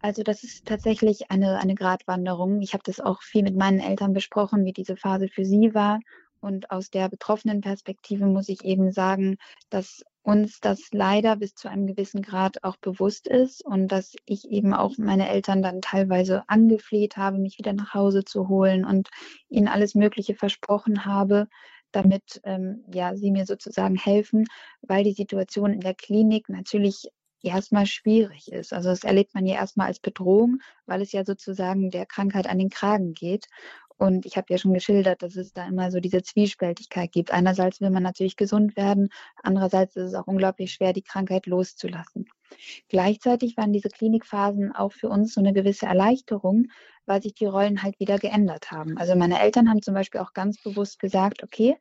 Also 0.00 0.22
das 0.22 0.44
ist 0.44 0.66
tatsächlich 0.66 1.30
eine, 1.30 1.58
eine 1.58 1.74
Gratwanderung. 1.74 2.60
Ich 2.62 2.74
habe 2.74 2.84
das 2.84 3.00
auch 3.00 3.22
viel 3.22 3.42
mit 3.42 3.56
meinen 3.56 3.80
Eltern 3.80 4.12
besprochen, 4.12 4.64
wie 4.64 4.72
diese 4.72 4.96
Phase 4.96 5.28
für 5.28 5.44
sie 5.44 5.74
war. 5.74 5.98
Und 6.40 6.70
aus 6.70 6.90
der 6.90 7.08
betroffenen 7.08 7.60
Perspektive 7.60 8.26
muss 8.26 8.48
ich 8.48 8.64
eben 8.64 8.92
sagen, 8.92 9.38
dass 9.70 10.04
uns 10.22 10.60
das 10.60 10.90
leider 10.92 11.34
bis 11.36 11.54
zu 11.54 11.68
einem 11.68 11.88
gewissen 11.88 12.22
Grad 12.22 12.62
auch 12.62 12.76
bewusst 12.76 13.26
ist 13.26 13.64
und 13.64 13.88
dass 13.88 14.14
ich 14.24 14.48
eben 14.50 14.72
auch 14.72 14.96
meine 14.98 15.28
Eltern 15.28 15.62
dann 15.62 15.80
teilweise 15.80 16.44
angefleht 16.48 17.16
habe, 17.16 17.38
mich 17.38 17.58
wieder 17.58 17.72
nach 17.72 17.94
Hause 17.94 18.24
zu 18.24 18.48
holen 18.48 18.84
und 18.84 19.08
ihnen 19.48 19.66
alles 19.66 19.96
Mögliche 19.96 20.34
versprochen 20.36 21.04
habe, 21.04 21.48
damit 21.92 22.40
ähm, 22.44 22.84
ja, 22.92 23.14
sie 23.16 23.30
mir 23.30 23.46
sozusagen 23.46 23.96
helfen, 23.96 24.46
weil 24.82 25.04
die 25.04 25.12
Situation 25.12 25.72
in 25.72 25.80
der 25.80 25.94
Klinik 25.94 26.48
natürlich 26.48 27.08
erstmal 27.42 27.86
schwierig 27.86 28.50
ist. 28.50 28.72
Also 28.72 28.88
das 28.90 29.04
erlebt 29.04 29.34
man 29.34 29.46
ja 29.46 29.54
erstmal 29.56 29.86
als 29.86 30.00
Bedrohung, 30.00 30.58
weil 30.86 31.02
es 31.02 31.12
ja 31.12 31.24
sozusagen 31.24 31.90
der 31.90 32.06
Krankheit 32.06 32.48
an 32.48 32.58
den 32.58 32.70
Kragen 32.70 33.14
geht. 33.14 33.46
Und 33.96 34.26
ich 34.26 34.36
habe 34.36 34.46
ja 34.50 34.58
schon 34.58 34.74
geschildert, 34.74 35.22
dass 35.22 35.34
es 35.34 35.52
da 35.52 35.66
immer 35.66 35.90
so 35.90 35.98
diese 35.98 36.22
Zwiespältigkeit 36.22 37.10
gibt. 37.10 37.32
Einerseits 37.32 37.80
will 37.80 37.90
man 37.90 38.04
natürlich 38.04 38.36
gesund 38.36 38.76
werden, 38.76 39.08
andererseits 39.42 39.96
ist 39.96 40.10
es 40.10 40.14
auch 40.14 40.28
unglaublich 40.28 40.72
schwer, 40.72 40.92
die 40.92 41.02
Krankheit 41.02 41.46
loszulassen. 41.46 42.28
Gleichzeitig 42.88 43.56
waren 43.56 43.72
diese 43.72 43.88
Klinikphasen 43.88 44.72
auch 44.72 44.92
für 44.92 45.08
uns 45.08 45.34
so 45.34 45.40
eine 45.40 45.52
gewisse 45.52 45.86
Erleichterung, 45.86 46.68
weil 47.08 47.22
sich 47.22 47.34
die 47.34 47.46
Rollen 47.46 47.82
halt 47.82 47.98
wieder 47.98 48.18
geändert 48.18 48.70
haben. 48.70 48.96
Also 48.98 49.16
meine 49.16 49.40
Eltern 49.40 49.68
haben 49.68 49.82
zum 49.82 49.94
Beispiel 49.94 50.20
auch 50.20 50.34
ganz 50.34 50.62
bewusst 50.62 50.98
gesagt, 50.98 51.42
okay, 51.42 51.76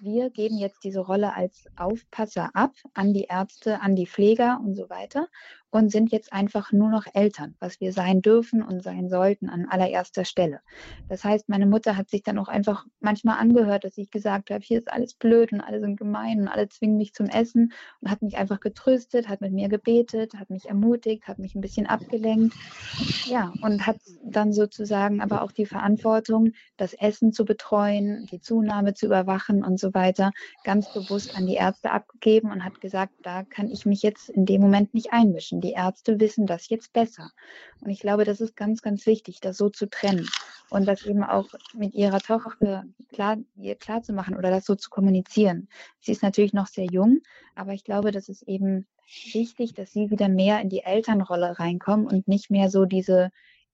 wir 0.00 0.30
geben 0.30 0.58
jetzt 0.58 0.84
diese 0.84 1.00
Rolle 1.00 1.34
als 1.34 1.66
Aufpasser 1.76 2.50
ab 2.54 2.72
an 2.94 3.12
die 3.12 3.24
Ärzte, 3.24 3.80
an 3.80 3.96
die 3.96 4.06
Pfleger 4.06 4.60
und 4.62 4.74
so 4.74 4.88
weiter 4.90 5.28
und 5.70 5.90
sind 5.90 6.10
jetzt 6.10 6.32
einfach 6.32 6.72
nur 6.72 6.88
noch 6.88 7.04
Eltern, 7.12 7.54
was 7.60 7.80
wir 7.80 7.92
sein 7.92 8.22
dürfen 8.22 8.62
und 8.62 8.82
sein 8.82 9.08
sollten 9.08 9.48
an 9.48 9.66
allererster 9.68 10.24
Stelle. 10.24 10.60
Das 11.08 11.24
heißt, 11.24 11.48
meine 11.48 11.66
Mutter 11.66 11.96
hat 11.96 12.08
sich 12.08 12.22
dann 12.22 12.38
auch 12.38 12.48
einfach 12.48 12.86
manchmal 13.00 13.38
angehört, 13.38 13.84
dass 13.84 13.98
ich 13.98 14.10
gesagt 14.10 14.50
habe, 14.50 14.64
hier 14.64 14.78
ist 14.78 14.90
alles 14.90 15.14
blöd 15.14 15.52
und 15.52 15.60
alle 15.60 15.80
sind 15.80 15.96
gemein 15.96 16.40
und 16.40 16.48
alle 16.48 16.68
zwingen 16.68 16.96
mich 16.96 17.12
zum 17.12 17.26
Essen 17.26 17.72
und 18.00 18.10
hat 18.10 18.22
mich 18.22 18.38
einfach 18.38 18.60
getröstet, 18.60 19.28
hat 19.28 19.40
mit 19.40 19.52
mir 19.52 19.68
gebetet, 19.68 20.34
hat 20.34 20.50
mich 20.50 20.66
ermutigt, 20.66 21.28
hat 21.28 21.38
mich 21.38 21.54
ein 21.54 21.60
bisschen 21.60 21.86
abgelenkt. 21.86 22.54
Ja, 23.26 23.52
und 23.60 23.86
hat 23.86 23.98
dann 24.24 24.52
so 24.52 24.65
sozusagen 24.66 25.20
aber 25.20 25.42
auch 25.42 25.52
die 25.52 25.66
Verantwortung, 25.66 26.52
das 26.76 26.92
Essen 26.92 27.32
zu 27.32 27.44
betreuen, 27.44 28.26
die 28.32 28.40
Zunahme 28.40 28.94
zu 28.94 29.06
überwachen 29.06 29.64
und 29.64 29.78
so 29.78 29.94
weiter, 29.94 30.32
ganz 30.64 30.92
bewusst 30.92 31.36
an 31.36 31.46
die 31.46 31.54
Ärzte 31.54 31.92
abgegeben 31.92 32.50
und 32.50 32.64
hat 32.64 32.80
gesagt, 32.80 33.12
da 33.22 33.44
kann 33.44 33.70
ich 33.70 33.86
mich 33.86 34.02
jetzt 34.02 34.28
in 34.28 34.44
dem 34.44 34.60
Moment 34.60 34.92
nicht 34.92 35.12
einmischen. 35.12 35.60
Die 35.60 35.72
Ärzte 35.72 36.18
wissen 36.18 36.46
das 36.46 36.68
jetzt 36.68 36.92
besser. 36.92 37.30
Und 37.80 37.90
ich 37.90 38.00
glaube, 38.00 38.24
das 38.24 38.40
ist 38.40 38.56
ganz, 38.56 38.82
ganz 38.82 39.06
wichtig, 39.06 39.40
das 39.40 39.56
so 39.56 39.68
zu 39.68 39.88
trennen 39.88 40.28
und 40.70 40.86
das 40.86 41.06
eben 41.06 41.22
auch 41.22 41.46
mit 41.72 41.94
ihrer 41.94 42.20
Tochter 42.20 42.84
klar, 43.12 43.36
ihr 43.56 43.76
klar 43.76 44.02
zu 44.02 44.12
machen 44.12 44.36
oder 44.36 44.50
das 44.50 44.64
so 44.64 44.74
zu 44.74 44.90
kommunizieren. 44.90 45.68
Sie 46.00 46.10
ist 46.10 46.24
natürlich 46.24 46.52
noch 46.52 46.66
sehr 46.66 46.86
jung, 46.86 47.20
aber 47.54 47.72
ich 47.72 47.84
glaube, 47.84 48.10
das 48.10 48.28
ist 48.28 48.42
eben 48.42 48.86
wichtig, 49.32 49.74
dass 49.74 49.92
sie 49.92 50.10
wieder 50.10 50.28
mehr 50.28 50.60
in 50.60 50.68
die 50.68 50.82
Elternrolle 50.82 51.60
reinkommen 51.60 52.08
und 52.08 52.26
nicht 52.26 52.50
mehr 52.50 52.68
so 52.68 52.84
diese 52.84 53.30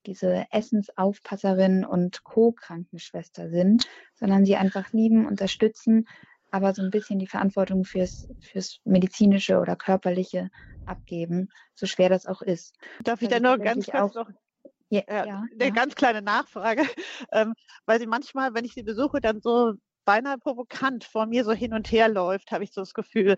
diese 0.06 0.46
Essensaufpasserin 0.50 1.84
und 1.84 2.24
Co-Krankenschwester 2.24 3.50
sind, 3.50 3.86
sondern 4.14 4.44
sie 4.44 4.56
einfach 4.56 4.92
lieben, 4.92 5.26
unterstützen, 5.26 6.08
aber 6.50 6.74
so 6.74 6.82
ein 6.82 6.90
bisschen 6.90 7.18
die 7.18 7.26
Verantwortung 7.26 7.84
fürs, 7.84 8.28
fürs 8.40 8.80
medizinische 8.84 9.58
oder 9.58 9.76
körperliche 9.76 10.50
abgeben, 10.84 11.48
so 11.74 11.86
schwer 11.86 12.08
das 12.08 12.26
auch 12.26 12.42
ist. 12.42 12.76
Darf 13.02 13.22
ich 13.22 13.28
da 13.28 13.40
nur 13.40 13.58
ganz 13.58 13.86
kurz 13.86 14.14
noch 14.14 14.28
ja, 14.90 15.00
äh, 15.06 15.26
ja, 15.26 15.44
eine 15.54 15.64
ja. 15.64 15.70
ganz 15.70 15.94
kleine 15.94 16.20
Nachfrage, 16.20 16.82
ähm, 17.32 17.54
weil 17.86 17.98
sie 17.98 18.06
manchmal, 18.06 18.52
wenn 18.52 18.66
ich 18.66 18.74
sie 18.74 18.82
besuche, 18.82 19.22
dann 19.22 19.40
so 19.40 19.72
beinahe 20.04 20.36
provokant 20.36 21.04
vor 21.04 21.24
mir 21.24 21.44
so 21.44 21.52
hin 21.52 21.72
und 21.72 21.90
her 21.90 22.08
läuft, 22.08 22.52
habe 22.52 22.64
ich 22.64 22.72
so 22.72 22.82
das 22.82 22.92
Gefühl. 22.92 23.36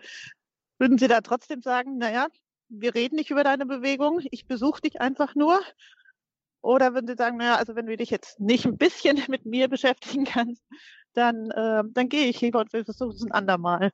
Würden 0.79 0.97
Sie 0.97 1.07
da 1.07 1.21
trotzdem 1.21 1.61
sagen, 1.61 1.97
naja, 1.97 2.27
wir 2.67 2.93
reden 2.93 3.15
nicht 3.15 3.31
über 3.31 3.45
deine 3.45 3.65
Bewegung, 3.65 4.19
ich 4.31 4.47
besuche 4.47 4.81
dich 4.81 4.99
einfach 4.99 5.35
nur 5.35 5.61
oder 6.65 6.93
würden 6.93 7.07
Sie 7.07 7.15
sagen, 7.15 7.37
naja, 7.37 7.55
also 7.55 7.75
wenn 7.75 7.85
du 7.85 7.95
dich 7.95 8.09
jetzt 8.09 8.39
nicht 8.39 8.65
ein 8.65 8.77
bisschen 8.77 9.17
mit 9.29 9.45
mir 9.45 9.69
beschäftigen 9.69 10.25
kannst, 10.25 10.63
dann, 11.13 11.51
äh, 11.51 11.83
dann 11.87 12.09
gehe 12.09 12.25
ich 12.25 12.41
lieber 12.41 12.59
und 12.59 12.73
wir 12.73 12.83
versuchen 12.83 13.15
es 13.15 13.23
ein 13.23 13.31
andermal. 13.31 13.91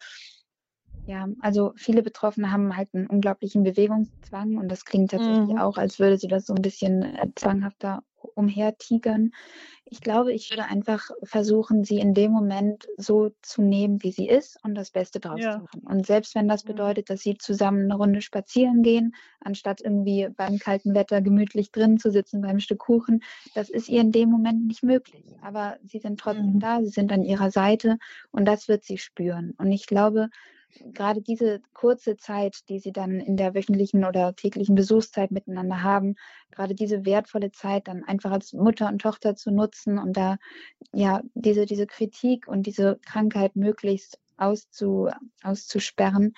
Ja, 1.05 1.28
also 1.41 1.74
viele 1.76 2.03
Betroffene 2.03 2.51
haben 2.51 2.76
halt 2.76 2.89
einen 2.93 3.07
unglaublichen 3.07 3.63
Bewegungszwang 3.63 4.57
und 4.57 4.69
das 4.69 4.86
klingt 4.86 5.11
tatsächlich 5.11 5.49
mhm. 5.49 5.57
auch, 5.57 5.78
als 5.78 5.99
würde 5.99 6.17
sie 6.17 6.28
das 6.28 6.45
so 6.45 6.53
ein 6.53 6.61
bisschen 6.61 7.03
äh, 7.03 7.28
zwanghafter 7.36 8.03
umhertigern. 8.36 9.32
Ich 9.86 9.99
glaube, 9.99 10.32
ich 10.32 10.49
würde 10.49 10.63
einfach 10.63 11.09
versuchen, 11.24 11.84
sie 11.84 11.99
in 11.99 12.13
dem 12.13 12.32
Moment 12.32 12.88
so 12.97 13.32
zu 13.41 13.61
nehmen, 13.61 14.01
wie 14.03 14.11
sie 14.11 14.28
ist 14.28 14.57
und 14.63 14.76
das 14.76 14.91
Beste 14.91 15.19
draus 15.19 15.41
ja. 15.41 15.51
zu 15.51 15.59
machen. 15.59 15.82
Und 15.84 16.05
selbst 16.05 16.34
wenn 16.34 16.47
das 16.47 16.63
bedeutet, 16.63 17.09
dass 17.09 17.22
sie 17.22 17.38
zusammen 17.38 17.84
eine 17.86 17.95
Runde 17.95 18.22
spazieren 18.22 18.84
gehen, 18.84 19.15
anstatt 19.41 19.82
irgendwie 19.82 20.30
beim 20.30 20.59
kalten 20.59 20.93
Wetter 20.93 21.22
gemütlich 21.22 21.72
drin 21.72 21.99
zu 21.99 22.09
sitzen 22.09 22.41
beim 22.41 22.59
Stück 22.59 22.80
Kuchen, 22.80 23.22
das 23.53 23.69
ist 23.69 23.89
ihr 23.89 24.01
in 24.01 24.11
dem 24.11 24.30
Moment 24.30 24.65
nicht 24.67 24.84
möglich. 24.84 25.26
Aber 25.41 25.78
sie 25.84 25.99
sind 25.99 26.19
trotzdem 26.19 26.53
mhm. 26.53 26.59
da, 26.59 26.82
sie 26.82 26.89
sind 26.89 27.11
an 27.11 27.24
ihrer 27.24 27.51
Seite 27.51 27.97
und 28.32 28.45
das 28.45 28.67
wird 28.67 28.86
sie 28.86 28.97
spüren. 28.97 29.53
Und 29.57 29.72
ich 29.72 29.88
glaube, 29.88 30.30
gerade 30.93 31.22
diese 31.22 31.61
kurze 31.74 32.17
Zeit, 32.17 32.69
die 32.69 32.80
sie 32.80 32.91
dann 32.91 33.19
in 33.19 33.38
der 33.38 33.53
wöchentlichen 33.53 34.05
oder 34.05 34.36
täglichen 34.36 34.76
Besuchszeit 34.76 35.32
miteinander 35.32 35.84
haben, 35.84 36.15
gerade 36.51 36.76
diese 36.76 37.05
wertvolle 37.05 37.51
Zeit 37.51 37.88
dann 37.88 38.03
einfach 38.03 38.32
als 38.32 38.53
Mutter 38.53 38.88
und 38.88 39.01
Tochter 39.01 39.36
zu 39.36 39.51
nutzen 39.51 39.97
und 39.99 40.17
da 40.17 40.38
ja 40.93 41.22
diese, 41.34 41.65
diese 41.65 41.88
Kritik 41.88 42.47
und 42.47 42.65
diese 42.65 42.99
Krankheit 43.05 43.55
möglichst 43.55 44.19
auszu, 44.38 45.09
auszusperren. 45.43 46.34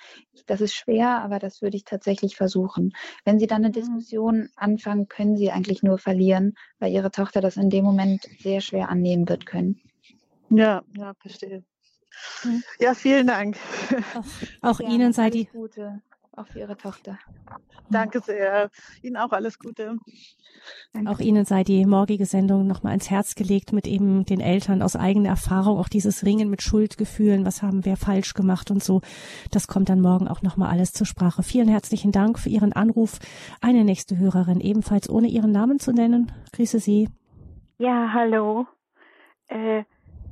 Das 0.46 0.60
ist 0.60 0.74
schwer, 0.74 1.22
aber 1.22 1.38
das 1.38 1.62
würde 1.62 1.76
ich 1.76 1.84
tatsächlich 1.84 2.36
versuchen. 2.36 2.92
Wenn 3.24 3.38
Sie 3.38 3.46
dann 3.46 3.64
eine 3.64 3.68
mhm. 3.68 3.72
Diskussion 3.72 4.48
anfangen, 4.56 5.08
können 5.08 5.36
Sie 5.36 5.50
eigentlich 5.50 5.82
nur 5.82 5.98
verlieren, 5.98 6.54
weil 6.78 6.92
Ihre 6.92 7.10
Tochter 7.10 7.40
das 7.40 7.56
in 7.56 7.70
dem 7.70 7.84
Moment 7.84 8.28
sehr 8.38 8.60
schwer 8.60 8.88
annehmen 8.90 9.28
wird 9.28 9.46
können. 9.46 9.80
Ja, 10.50 10.82
ja, 10.96 11.14
verstehe. 11.14 11.64
Hm. 12.42 12.62
Ja, 12.78 12.94
vielen 12.94 13.26
Dank. 13.26 13.56
Auch, 14.14 14.24
auch 14.62 14.80
ja, 14.80 14.88
Ihnen 14.88 15.12
sei 15.12 15.30
die 15.30 15.46
Gute, 15.46 16.02
auch 16.32 16.46
für 16.46 16.60
Ihre 16.60 16.76
Tochter. 16.76 17.18
Danke 17.90 18.20
sehr. 18.20 18.70
Ihnen 19.02 19.16
auch 19.16 19.32
alles 19.32 19.58
Gute. 19.58 19.98
Danke. 20.92 21.10
Auch 21.10 21.18
Ihnen 21.18 21.44
sei 21.44 21.64
die 21.64 21.84
morgige 21.84 22.26
Sendung 22.26 22.66
nochmal 22.66 22.94
ins 22.94 23.10
Herz 23.10 23.34
gelegt 23.34 23.72
mit 23.72 23.86
eben 23.86 24.24
den 24.24 24.40
Eltern 24.40 24.82
aus 24.82 24.96
eigener 24.96 25.30
Erfahrung, 25.30 25.78
auch 25.78 25.88
dieses 25.88 26.24
Ringen 26.24 26.48
mit 26.48 26.62
Schuldgefühlen, 26.62 27.44
was 27.44 27.62
haben 27.62 27.84
wir 27.84 27.96
falsch 27.96 28.34
gemacht 28.34 28.70
und 28.70 28.82
so. 28.82 29.02
Das 29.50 29.66
kommt 29.66 29.88
dann 29.88 30.00
morgen 30.00 30.28
auch 30.28 30.42
nochmal 30.42 30.70
alles 30.70 30.92
zur 30.92 31.06
Sprache. 31.06 31.42
Vielen 31.42 31.68
herzlichen 31.68 32.12
Dank 32.12 32.38
für 32.38 32.48
Ihren 32.48 32.72
Anruf. 32.72 33.18
Eine 33.60 33.84
nächste 33.84 34.18
Hörerin, 34.18 34.60
ebenfalls 34.60 35.08
ohne 35.10 35.28
Ihren 35.28 35.52
Namen 35.52 35.78
zu 35.78 35.92
nennen. 35.92 36.32
Grüße 36.52 36.80
Sie. 36.80 37.08
Ja, 37.78 38.12
hallo. 38.12 38.66
Äh, 39.48 39.84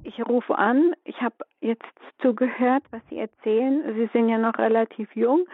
ich 0.05 0.27
rufe 0.27 0.57
an. 0.57 0.95
Ich 1.05 1.21
habe 1.21 1.37
jetzt 1.61 1.85
zugehört, 2.21 2.83
was 2.91 3.03
Sie 3.09 3.19
erzählen. 3.19 3.83
Sie 3.95 4.09
sind 4.13 4.29
ja 4.29 4.39
noch 4.39 4.59
relativ 4.59 5.15
jung. 5.15 5.47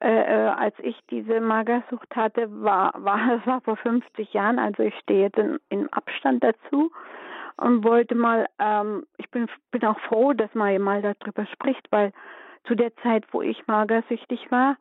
Äh, 0.00 0.08
äh 0.08 0.48
als 0.48 0.74
ich 0.80 0.96
diese 1.10 1.40
Magersucht 1.40 2.14
hatte, 2.14 2.48
war, 2.62 2.92
war 2.96 3.34
es 3.34 3.46
war 3.46 3.60
vor 3.60 3.76
50 3.76 4.32
Jahren. 4.32 4.58
Also 4.58 4.82
ich 4.82 4.94
stehe 5.00 5.22
jetzt 5.22 5.38
in, 5.38 5.58
im 5.68 5.88
Abstand 5.92 6.44
dazu 6.44 6.90
und 7.56 7.84
wollte 7.84 8.14
mal, 8.14 8.46
ähm, 8.58 9.04
ich 9.16 9.30
bin, 9.30 9.48
bin 9.70 9.84
auch 9.84 9.98
froh, 10.00 10.32
dass 10.32 10.54
man 10.54 10.80
mal 10.80 11.02
darüber 11.02 11.46
spricht, 11.46 11.86
weil 11.90 12.12
zu 12.64 12.74
der 12.74 12.94
Zeit, 12.96 13.24
wo 13.32 13.42
ich 13.42 13.66
magersüchtig 13.66 14.50
war, 14.50 14.76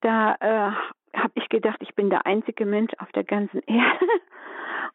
da 0.00 0.34
äh, 0.40 0.72
habe 1.18 1.32
ich 1.34 1.48
gedacht, 1.48 1.78
ich 1.80 1.94
bin 1.94 2.10
der 2.10 2.26
einzige 2.26 2.66
Mensch 2.66 2.92
auf 2.98 3.10
der 3.12 3.24
ganzen 3.24 3.62
Erde. 3.66 4.06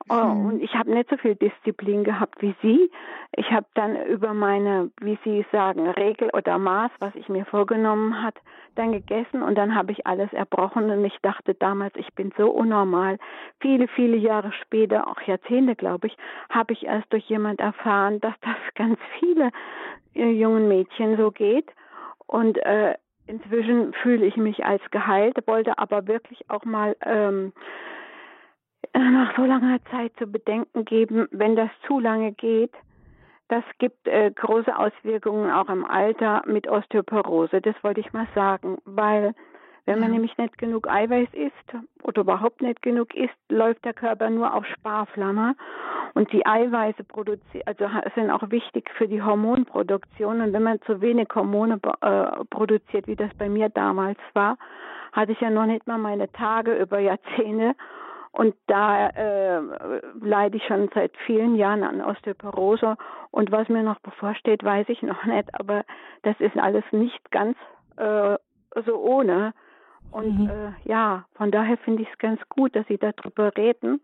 Oh, 0.10 0.16
mhm. 0.16 0.46
Und 0.46 0.64
ich 0.64 0.74
habe 0.74 0.92
nicht 0.92 1.10
so 1.10 1.18
viel 1.18 1.36
Disziplin 1.36 2.04
gehabt 2.04 2.42
wie 2.42 2.56
sie. 2.62 2.92
Ich 3.36 3.52
habe 3.52 3.66
dann 3.74 3.96
über 4.06 4.34
meine, 4.34 4.92
wie 5.00 5.18
Sie 5.24 5.46
sagen, 5.52 5.88
Regel 5.90 6.30
oder 6.34 6.58
Maß, 6.58 6.92
was 7.00 7.16
ich 7.16 7.30
mir 7.30 7.46
vorgenommen 7.46 8.22
hat, 8.22 8.36
dann 8.76 8.92
gegessen 8.92 9.44
und 9.44 9.56
dann 9.56 9.76
habe 9.76 9.92
ich 9.92 10.08
alles 10.08 10.32
erbrochen 10.34 10.90
und 10.90 11.06
ich 11.06 11.18
dachte 11.22 11.54
damals, 11.54 11.94
ich 11.96 12.14
bin 12.16 12.34
so 12.38 12.50
unnormal. 12.50 13.18
Viele, 13.60 13.88
viele 13.88 14.18
Jahre 14.18 14.52
später, 14.62 15.08
auch 15.08 15.22
Jahrzehnte, 15.22 15.76
glaube 15.76 16.08
ich, 16.08 16.18
habe 16.50 16.74
ich 16.74 16.86
erst 16.86 17.12
durch 17.14 17.26
jemand 17.30 17.60
erfahren, 17.60 18.20
dass 18.20 18.34
das 18.42 18.56
ganz 18.76 19.00
viele 19.20 19.52
äh, 20.16 20.30
jungen 20.30 20.68
Mädchen 20.68 21.18
so 21.18 21.32
geht. 21.32 21.70
Und 22.26 22.58
äh, 22.66 22.96
inzwischen 23.28 23.94
fühle 23.94 24.26
ich 24.26 24.38
mich 24.38 24.66
als 24.66 24.82
geheilt, 24.92 25.38
wollte 25.48 25.78
aber 25.78 26.08
wirklich 26.08 26.50
auch 26.50 26.66
mal 26.66 26.96
ähm, 27.06 27.54
nach 28.94 29.36
so 29.36 29.44
langer 29.44 29.80
Zeit 29.92 30.14
zu 30.18 30.28
bedenken 30.28 30.86
geben, 30.86 31.28
wenn 31.32 31.56
das 31.56 31.70
zu 31.88 32.00
lange 32.00 32.32
geht, 32.34 32.74
das 33.50 33.64
gibt 33.78 34.08
äh, 34.08 34.32
große 34.32 34.76
Auswirkungen 34.76 35.52
auch 35.52 35.70
im 35.70 35.86
Alter 35.86 36.42
mit 36.46 36.68
Osteoporose. 36.68 37.62
Das 37.62 37.76
wollte 37.84 38.00
ich 38.00 38.14
mal 38.14 38.28
sagen, 38.34 38.78
weil 38.86 39.36
wenn 39.86 40.00
man 40.00 40.10
ja. 40.10 40.14
nämlich 40.14 40.38
nicht 40.38 40.58
genug 40.58 40.90
Eiweiß 40.90 41.30
isst 41.34 41.84
oder 42.04 42.22
überhaupt 42.22 42.62
nicht 42.62 42.82
genug 42.82 43.14
isst, 43.16 43.34
läuft 43.50 43.84
der 43.86 43.94
Körper 43.94 44.30
nur 44.30 44.54
auf 44.54 44.66
Sparflamme. 44.66 45.56
Und 46.14 46.32
die 46.32 46.46
Eiweiße 46.46 47.04
produzieren, 47.04 47.64
also 47.66 47.86
sind 48.16 48.30
auch 48.30 48.50
wichtig 48.52 48.90
für 48.98 49.08
die 49.08 49.22
Hormonproduktion. 49.22 50.42
Und 50.42 50.54
wenn 50.54 50.64
man 50.64 50.82
zu 50.84 51.02
wenig 51.02 51.28
Hormone 51.34 51.80
äh, 52.02 52.46
produziert, 52.50 53.08
wie 53.08 53.16
das 53.16 53.34
bei 53.38 53.50
mir 53.50 53.70
damals 53.70 54.20
war, 54.34 54.58
hatte 55.12 55.32
ich 55.32 55.42
ja 55.42 55.50
noch 55.50 55.66
nicht 55.66 55.88
mal 55.88 55.98
meine 55.98 56.32
Tage 56.32 56.76
über 56.76 57.00
Jahrzehnte 57.00 57.76
und 58.34 58.56
da 58.66 59.10
äh, 59.10 59.62
leide 60.20 60.58
ich 60.58 60.64
schon 60.66 60.90
seit 60.96 61.16
vielen 61.28 61.56
Jahren 61.56 61.84
an 61.84 62.02
Osteoporose. 62.02 62.98
Und 63.30 63.52
was 63.52 63.70
mir 63.70 63.84
noch 63.84 64.00
bevorsteht, 64.00 64.64
weiß 64.64 64.90
ich 64.90 65.04
noch 65.04 65.24
nicht. 65.26 65.54
Aber 65.60 65.84
das 66.24 66.36
ist 66.40 66.58
alles 66.58 66.84
nicht 66.92 67.30
ganz 67.30 67.56
äh, 67.98 68.36
so 68.88 68.98
ohne. 68.98 69.54
Und 70.14 70.40
mhm. 70.40 70.50
äh, 70.50 70.72
ja, 70.86 71.26
von 71.36 71.52
daher 71.52 71.78
finde 71.78 72.04
ich 72.04 72.10
es 72.10 72.18
ganz 72.20 72.40
gut, 72.50 72.76
dass 72.76 72.88
Sie 72.88 72.98
darüber 72.98 73.56
reden. 73.58 74.02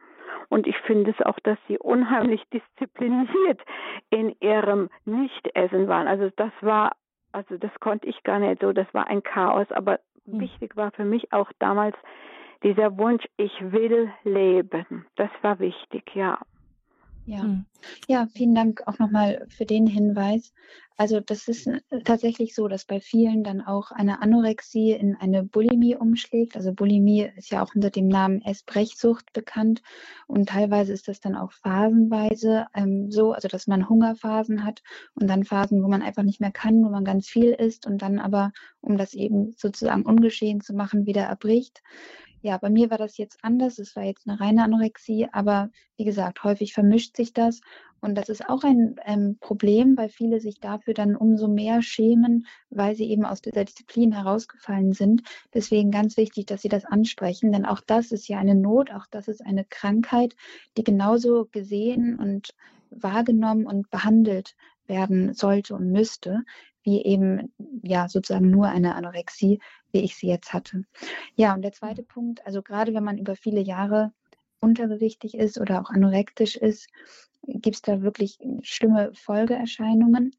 Und 0.49 0.68
ich 0.68 0.78
finde 0.80 1.12
es 1.12 1.26
auch, 1.26 1.39
dass 1.39 1.57
Sie 1.68 1.78
unheimlich 1.78 2.43
diszipliniert 2.53 3.62
in 4.10 4.36
Ihrem 4.39 4.89
Nichtessen 5.05 5.88
waren. 5.88 6.07
Also 6.07 6.30
das 6.36 6.51
war, 6.62 6.93
also 7.32 7.57
das 7.57 7.72
konnte 7.80 8.07
ich 8.07 8.24
gar 8.24 8.39
nicht 8.39 8.62
so, 8.62 8.74
das 8.74 8.91
war 8.93 9.07
ein 9.07 9.24
Chaos. 9.24 9.68
Aber 9.72 9.99
mhm. 10.26 10.41
wichtig 10.41 10.76
war 10.76 10.91
für 10.91 11.05
mich 11.05 11.32
auch 11.32 11.51
damals 11.60 11.95
dieser 12.64 12.97
Wunsch, 12.97 13.24
ich 13.38 13.53
will 13.62 14.12
leben, 14.24 15.05
das 15.16 15.30
war 15.41 15.60
wichtig, 15.60 16.14
ja. 16.14 16.39
Ja. 17.30 17.43
Hm. 17.43 17.65
ja, 18.07 18.27
vielen 18.34 18.55
Dank 18.55 18.82
auch 18.88 18.97
nochmal 18.97 19.45
für 19.49 19.65
den 19.65 19.86
Hinweis. 19.86 20.51
Also 20.97 21.21
das 21.21 21.47
ist 21.47 21.67
äh, 21.67 21.80
tatsächlich 22.03 22.55
so, 22.55 22.67
dass 22.67 22.86
bei 22.86 22.99
vielen 22.99 23.43
dann 23.43 23.61
auch 23.61 23.91
eine 23.91 24.21
Anorexie 24.21 24.91
in 24.91 25.15
eine 25.15 25.43
Bulimie 25.43 25.95
umschlägt. 25.95 26.57
Also 26.57 26.73
Bulimie 26.73 27.32
ist 27.38 27.51
ja 27.51 27.63
auch 27.63 27.73
unter 27.75 27.91
dem 27.91 28.07
Namen 28.07 28.41
Essbrechsucht 28.41 29.32
bekannt 29.32 29.82
und 30.27 30.49
teilweise 30.49 30.91
ist 30.91 31.07
das 31.07 31.21
dann 31.21 31.36
auch 31.36 31.51
phasenweise 31.51 32.65
ähm, 32.73 33.11
so, 33.11 33.32
also 33.32 33.47
dass 33.47 33.67
man 33.67 33.88
Hungerphasen 33.88 34.65
hat 34.65 34.82
und 35.13 35.27
dann 35.30 35.45
Phasen, 35.45 35.84
wo 35.84 35.88
man 35.88 36.01
einfach 36.01 36.23
nicht 36.23 36.41
mehr 36.41 36.51
kann, 36.51 36.84
wo 36.84 36.89
man 36.89 37.05
ganz 37.05 37.30
viel 37.30 37.51
isst 37.51 37.86
und 37.86 38.01
dann 38.01 38.19
aber, 38.19 38.51
um 38.82 38.97
das 38.97 39.13
eben 39.13 39.53
sozusagen 39.55 40.01
ungeschehen 40.01 40.61
zu 40.61 40.73
machen, 40.73 41.05
wieder 41.05 41.23
erbricht. 41.23 41.82
Ja, 42.42 42.58
bei 42.58 42.70
mir 42.70 42.90
war 42.90 42.98
das 42.98 43.18
jetzt 43.18 43.38
anders. 43.44 43.80
Es 43.80 43.96
war 43.96 44.04
jetzt 44.04 44.28
eine 44.28 44.40
reine 44.40 44.64
Anorexie, 44.64 45.28
aber 45.32 45.70
wie 45.98 46.06
gesagt, 46.06 46.44
häufig 46.44 46.74
vermischt 46.74 47.18
sich 47.18 47.34
das. 47.34 47.60
Und 48.00 48.16
das 48.16 48.30
ist 48.30 48.48
auch 48.48 48.64
ein 48.64 48.96
ähm, 49.06 49.38
Problem, 49.42 49.98
weil 49.98 50.08
viele 50.08 50.40
sich 50.40 50.62
dafür 50.62 50.94
dann 50.94 51.18
umso 51.18 51.50
mehr 51.50 51.82
schämen, 51.82 52.48
weil 52.70 52.96
sie 52.96 53.10
eben 53.10 53.26
aus 53.26 53.42
dieser 53.42 53.66
Disziplin 53.66 54.14
herausgefallen 54.14 54.94
sind. 54.94 55.24
Deswegen 55.54 55.92
ganz 55.92 56.16
wichtig, 56.16 56.46
dass 56.46 56.62
sie 56.62 56.70
das 56.70 56.86
ansprechen, 56.86 57.52
denn 57.52 57.66
auch 57.66 57.82
das 57.86 58.14
ist 58.14 58.30
ja 58.30 58.40
eine 58.40 58.56
Not, 58.56 58.92
auch 58.92 59.06
das 59.12 59.28
ist 59.28 59.46
eine 59.46 59.66
Krankheit, 59.66 60.36
die 60.78 60.86
genauso 60.86 61.48
gesehen 61.52 62.18
und 62.18 62.56
wahrgenommen 62.90 63.66
und 63.66 63.90
behandelt 63.90 64.56
werden 64.88 65.34
sollte 65.34 65.76
und 65.76 65.92
müsste, 65.92 66.44
wie 66.84 67.04
eben 67.04 67.54
ja 67.84 68.08
sozusagen 68.08 68.50
nur 68.50 68.68
eine 68.68 68.96
Anorexie, 68.96 69.60
wie 69.92 70.02
ich 70.02 70.16
sie 70.16 70.28
jetzt 70.28 70.54
hatte. 70.54 70.84
Ja, 71.36 71.54
und 71.54 71.62
der 71.62 71.72
zweite 71.72 72.04
Punkt, 72.04 72.46
also 72.46 72.62
gerade 72.62 72.94
wenn 72.94 73.04
man 73.04 73.18
über 73.18 73.36
viele 73.36 73.62
Jahre 73.62 74.12
untergewichtig 74.60 75.36
ist 75.36 75.60
oder 75.60 75.82
auch 75.82 75.90
anorektisch 75.90 76.56
ist, 76.56 76.90
gibt 77.44 77.78
es 77.78 77.82
da 77.82 78.02
wirklich 78.02 78.38
schlimme 78.62 79.12
Folgeerscheinungen. 79.14 80.32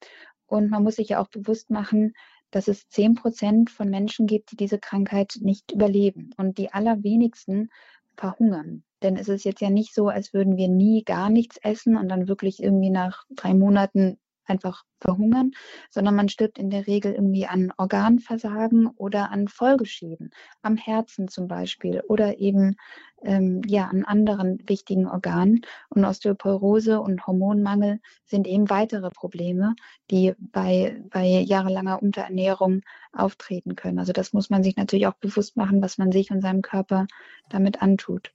Und 0.47 0.71
man 0.71 0.83
muss 0.83 0.97
sich 0.97 1.11
ja 1.11 1.21
auch 1.21 1.29
bewusst 1.29 1.71
machen, 1.71 2.15
dass 2.51 2.69
es 2.69 2.89
zehn 2.89 3.15
Prozent 3.15 3.71
von 3.71 3.89
Menschen 3.89 4.27
gibt, 4.27 4.51
die 4.51 4.57
diese 4.57 4.79
Krankheit 4.79 5.35
nicht 5.41 5.73
überleben 5.73 6.31
und 6.37 6.59
die 6.59 6.73
allerwenigsten 6.73 7.71
verhungern. 8.17 8.83
Denn 9.03 9.17
es 9.17 9.29
ist 9.29 9.45
jetzt 9.45 9.61
ja 9.61 9.71
nicht 9.71 9.95
so, 9.95 10.09
als 10.09 10.35
würden 10.35 10.57
wir 10.57 10.69
nie 10.69 11.05
gar 11.05 11.31
nichts 11.31 11.57
essen 11.59 11.97
und 11.97 12.09
dann 12.09 12.29
wirklich 12.29 12.63
irgendwie 12.63 12.91
nach 12.91 13.25
drei 13.31 13.55
Monaten 13.55 14.19
einfach 14.51 14.85
verhungern, 15.01 15.53
sondern 15.91 16.15
man 16.15 16.29
stirbt 16.29 16.59
in 16.59 16.71
der 16.71 16.87
Regel 16.87 17.15
irgendwie 17.15 17.47
an 17.47 17.73
Organversagen 17.79 18.89
oder 18.89 19.31
an 19.31 19.49
Folgeschäden, 19.49 20.31
am 20.63 20.77
Herzen 20.77 21.29
zum 21.29 21.49
Beispiel 21.49 22.03
oder 22.07 22.39
eben 22.39 22.77
ähm, 23.23 23.63
ja 23.67 23.87
an 23.87 24.05
anderen 24.05 24.59
wichtigen 24.67 25.07
Organen. 25.07 25.63
Und 25.89 26.05
Osteoporose 26.05 27.01
und 27.01 27.27
Hormonmangel 27.27 28.01
sind 28.25 28.47
eben 28.47 28.71
weitere 28.71 29.11
Probleme, 29.11 29.75
die 30.11 30.35
bei, 30.39 31.03
bei 31.11 31.25
jahrelanger 31.25 32.03
Unterernährung 32.03 32.83
auftreten 33.13 33.77
können. 33.77 33.99
Also 33.99 34.13
das 34.13 34.33
muss 34.33 34.51
man 34.51 34.63
sich 34.63 34.77
natürlich 34.77 35.07
auch 35.07 35.15
bewusst 35.15 35.57
machen, 35.57 35.83
was 35.83 35.99
man 35.99 36.13
sich 36.13 36.31
und 36.31 36.43
seinem 36.43 36.63
Körper 36.63 37.07
damit 37.49 37.83
antut. 37.83 38.33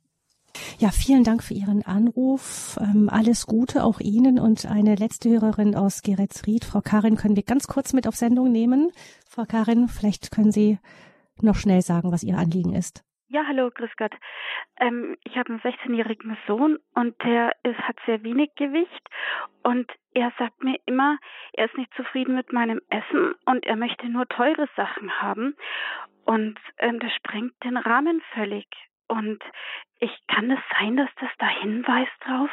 Ja, 0.80 0.90
vielen 0.90 1.24
Dank 1.24 1.44
für 1.44 1.54
Ihren 1.54 1.84
Anruf. 1.86 2.78
Ähm, 2.82 3.10
alles 3.10 3.46
Gute 3.46 3.84
auch 3.84 4.00
Ihnen 4.00 4.40
und 4.40 4.66
eine 4.66 4.96
letzte 4.96 5.30
Hörerin 5.30 5.76
aus 5.76 6.02
Geretsried. 6.02 6.66
Frau 6.66 6.82
Karin, 6.82 7.16
können 7.16 7.36
wir 7.36 7.44
ganz 7.44 7.68
kurz 7.68 7.94
mit 7.94 8.08
auf 8.08 8.16
Sendung 8.16 8.52
nehmen? 8.52 8.92
Frau 9.30 9.46
Karin, 9.46 9.88
vielleicht 9.88 10.32
können 10.32 10.52
Sie 10.52 10.80
noch 11.42 11.56
schnell 11.56 11.82
sagen, 11.82 12.12
was 12.12 12.24
Ihr 12.24 12.38
Anliegen 12.38 12.74
ist. 12.74 13.04
Ja, 13.28 13.44
hallo, 13.48 13.72
grüß 13.74 13.90
Gott. 13.98 14.14
Ähm, 14.80 15.18
ich 15.24 15.36
habe 15.36 15.50
einen 15.50 15.62
16-jährigen 15.62 16.38
Sohn 16.48 16.78
und 16.94 17.16
der 17.24 17.56
ist, 17.64 17.80
hat 17.80 17.98
sehr 18.06 18.24
wenig 18.24 18.54
Gewicht 18.56 19.10
und 19.64 19.92
er 20.14 20.32
sagt 20.38 20.64
mir 20.64 20.78
immer, 20.86 21.18
er 21.54 21.66
ist 21.66 21.78
nicht 21.78 21.94
zufrieden 21.96 22.36
mit 22.36 22.54
meinem 22.54 22.82
Essen 22.90 23.34
und 23.46 23.66
er 23.66 23.76
möchte 23.76 24.08
nur 24.10 24.28
teure 24.28 24.68
Sachen 24.76 25.22
haben 25.22 25.56
und 26.26 26.60
ähm, 26.78 27.00
das 27.00 27.12
sprengt 27.14 27.54
den 27.64 27.78
Rahmen 27.78 28.22
völlig. 28.34 28.68
Und 29.08 29.40
ich 30.00 30.12
kann 30.28 30.52
es 30.52 30.60
sein, 30.78 30.98
dass 30.98 31.10
das 31.20 31.30
da 31.38 31.48
hinweist 31.48 32.12
drauf? 32.22 32.50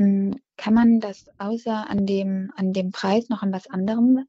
Hm, 0.00 0.40
kann 0.56 0.74
man 0.74 1.00
das 1.00 1.28
außer 1.38 1.88
an 1.88 2.06
dem, 2.06 2.52
an 2.56 2.72
dem 2.72 2.90
Preis 2.90 3.28
noch 3.28 3.42
an 3.42 3.52
was 3.52 3.68
anderem 3.68 4.26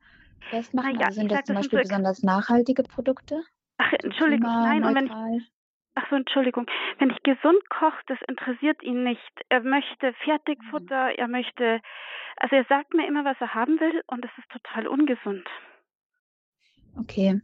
festmachen? 0.50 1.00
Ja, 1.00 1.08
also 1.08 1.22
sind 1.22 1.32
das 1.32 1.44
zum 1.44 1.56
Beispiel 1.56 1.80
so 1.80 1.90
besonders 1.90 2.24
nachhaltige 2.24 2.84
Produkte? 2.84 3.44
Ach, 3.78 3.94
Entschuldigung, 4.04 4.52
nein, 4.52 4.84
und 4.84 4.96
wenn 4.96 5.06
ich, 5.06 5.52
Ach 5.96 6.10
so, 6.10 6.16
Entschuldigung. 6.16 6.68
Wenn 7.00 7.10
ich 7.10 7.22
gesund 7.24 7.70
koche, 7.70 8.02
das 8.08 8.18
interessiert 8.28 8.82
ihn 8.82 9.04
nicht. 9.04 9.32
Er 9.50 9.62
möchte 9.62 10.14
Fertigfutter, 10.24 11.06
mhm. 11.06 11.16
er 11.18 11.28
möchte, 11.28 11.82
also 12.38 12.56
er 12.56 12.66
sagt 12.66 12.94
mir 12.94 13.08
immer, 13.08 13.26
was 13.26 13.38
er 13.42 13.54
haben 13.54 13.80
will 13.80 14.02
und 14.08 14.24
das 14.24 14.32
ist 14.38 14.50
total 14.50 14.88
ungesund. 14.88 15.48
Okay. 16.98 17.42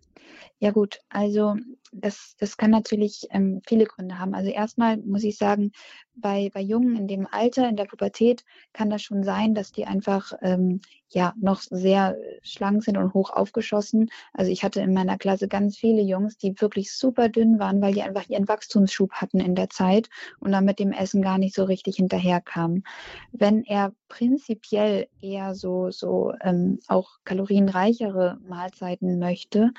Ja 0.59 0.71
gut, 0.71 0.99
also 1.09 1.55
das, 1.93 2.35
das 2.39 2.57
kann 2.57 2.71
natürlich 2.71 3.27
ähm, 3.31 3.61
viele 3.67 3.85
Gründe 3.85 4.19
haben. 4.19 4.33
Also 4.33 4.49
erstmal 4.49 4.97
muss 4.97 5.23
ich 5.23 5.37
sagen, 5.37 5.71
bei, 6.15 6.49
bei 6.53 6.61
Jungen 6.61 6.95
in 6.95 7.07
dem 7.07 7.27
Alter, 7.29 7.67
in 7.69 7.75
der 7.75 7.85
Pubertät, 7.85 8.43
kann 8.73 8.89
das 8.89 9.01
schon 9.03 9.23
sein, 9.23 9.53
dass 9.53 9.71
die 9.71 9.85
einfach 9.85 10.33
ähm, 10.41 10.81
ja 11.09 11.33
noch 11.39 11.61
sehr 11.61 12.17
schlank 12.41 12.83
sind 12.83 12.97
und 12.97 13.13
hoch 13.13 13.29
aufgeschossen. 13.29 14.09
Also 14.33 14.51
ich 14.51 14.63
hatte 14.63 14.81
in 14.81 14.93
meiner 14.93 15.17
Klasse 15.17 15.47
ganz 15.47 15.77
viele 15.77 16.01
Jungs, 16.01 16.37
die 16.37 16.59
wirklich 16.59 16.93
super 16.93 17.29
dünn 17.29 17.59
waren, 17.59 17.81
weil 17.81 17.93
die 17.93 18.01
einfach 18.01 18.27
ihren 18.29 18.47
Wachstumsschub 18.47 19.11
hatten 19.13 19.39
in 19.39 19.55
der 19.55 19.69
Zeit 19.69 20.09
und 20.39 20.51
dann 20.51 20.65
mit 20.65 20.79
dem 20.79 20.91
Essen 20.91 21.21
gar 21.21 21.37
nicht 21.37 21.55
so 21.55 21.63
richtig 21.63 21.97
hinterherkamen. 21.97 22.83
Wenn 23.31 23.63
er 23.63 23.93
prinzipiell 24.09 25.07
eher 25.21 25.55
so, 25.55 25.91
so 25.91 26.33
ähm, 26.41 26.79
auch 26.87 27.17
kalorienreichere 27.23 28.37
Mahlzeiten 28.47 29.19
möchte, 29.19 29.71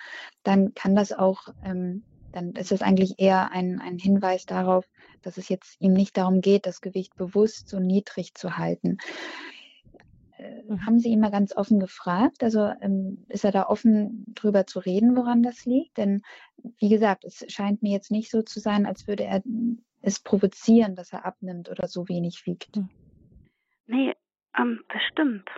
dann 0.42 0.74
kann 0.74 0.94
das 0.94 1.12
auch 1.12 1.48
ähm, 1.64 2.02
dann 2.32 2.52
ist 2.52 2.72
es 2.72 2.82
eigentlich 2.82 3.14
eher 3.18 3.52
ein, 3.52 3.80
ein 3.80 3.98
Hinweis 3.98 4.44
darauf, 4.46 4.84
dass 5.22 5.38
es 5.38 5.48
jetzt 5.48 5.80
ihm 5.80 5.92
nicht 5.92 6.16
darum 6.16 6.40
geht, 6.40 6.66
das 6.66 6.80
Gewicht 6.80 7.16
bewusst 7.16 7.68
so 7.68 7.80
niedrig 7.80 8.34
zu 8.34 8.58
halten. 8.58 8.98
Äh, 10.38 10.62
mhm. 10.66 10.86
haben 10.86 10.98
Sie 10.98 11.08
ihn 11.08 11.20
mal 11.20 11.30
ganz 11.30 11.54
offen 11.56 11.80
gefragt? 11.80 12.42
Also 12.42 12.72
ähm, 12.80 13.24
ist 13.28 13.44
er 13.44 13.52
da 13.52 13.66
offen 13.66 14.24
drüber 14.34 14.66
zu 14.66 14.78
reden, 14.78 15.16
woran 15.16 15.42
das 15.42 15.64
liegt? 15.64 15.96
Denn 15.96 16.22
wie 16.78 16.88
gesagt, 16.88 17.24
es 17.24 17.44
scheint 17.48 17.82
mir 17.82 17.92
jetzt 17.92 18.10
nicht 18.10 18.30
so 18.30 18.42
zu 18.42 18.60
sein, 18.60 18.86
als 18.86 19.06
würde 19.06 19.24
er 19.24 19.42
es 20.00 20.20
provozieren, 20.20 20.94
dass 20.94 21.12
er 21.12 21.24
abnimmt 21.24 21.68
oder 21.68 21.88
so 21.88 22.08
wenig 22.08 22.46
wiegt. 22.46 22.76
Hm. 22.76 22.88
Nee, 23.86 24.14
ähm, 24.56 24.80
das 24.88 25.02
stimmt. 25.12 25.48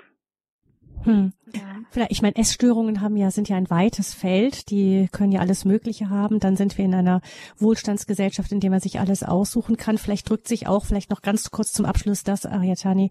Hm. 1.04 1.32
Ja. 1.54 1.62
Vielleicht, 1.90 2.12
ich 2.12 2.22
meine, 2.22 2.36
Essstörungen 2.36 3.00
haben 3.00 3.16
ja, 3.16 3.30
sind 3.30 3.48
ja 3.48 3.56
ein 3.56 3.70
weites 3.70 4.14
Feld, 4.14 4.70
die 4.70 5.08
können 5.10 5.32
ja 5.32 5.40
alles 5.40 5.64
Mögliche 5.64 6.08
haben. 6.08 6.38
Dann 6.38 6.56
sind 6.56 6.78
wir 6.78 6.84
in 6.84 6.94
einer 6.94 7.20
Wohlstandsgesellschaft, 7.58 8.52
in 8.52 8.60
der 8.60 8.70
man 8.70 8.80
sich 8.80 9.00
alles 9.00 9.24
aussuchen 9.24 9.76
kann. 9.76 9.98
Vielleicht 9.98 10.28
drückt 10.30 10.46
sich 10.46 10.68
auch, 10.68 10.84
vielleicht 10.84 11.10
noch 11.10 11.22
ganz 11.22 11.50
kurz 11.50 11.72
zum 11.72 11.86
Abschluss 11.86 12.22
das, 12.22 12.46
Ariatani, 12.46 13.10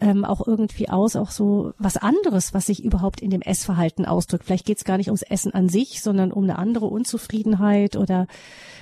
ähm, 0.00 0.24
auch 0.24 0.46
irgendwie 0.46 0.90
aus, 0.90 1.16
auch 1.16 1.30
so 1.30 1.72
was 1.78 1.96
anderes, 1.96 2.52
was 2.52 2.66
sich 2.66 2.84
überhaupt 2.84 3.22
in 3.22 3.30
dem 3.30 3.40
Essverhalten 3.40 4.04
ausdrückt. 4.04 4.44
Vielleicht 4.44 4.66
geht 4.66 4.78
es 4.78 4.84
gar 4.84 4.98
nicht 4.98 5.08
ums 5.08 5.22
Essen 5.22 5.54
an 5.54 5.68
sich, 5.68 6.02
sondern 6.02 6.32
um 6.32 6.44
eine 6.44 6.58
andere 6.58 6.86
Unzufriedenheit 6.86 7.96
oder 7.96 8.26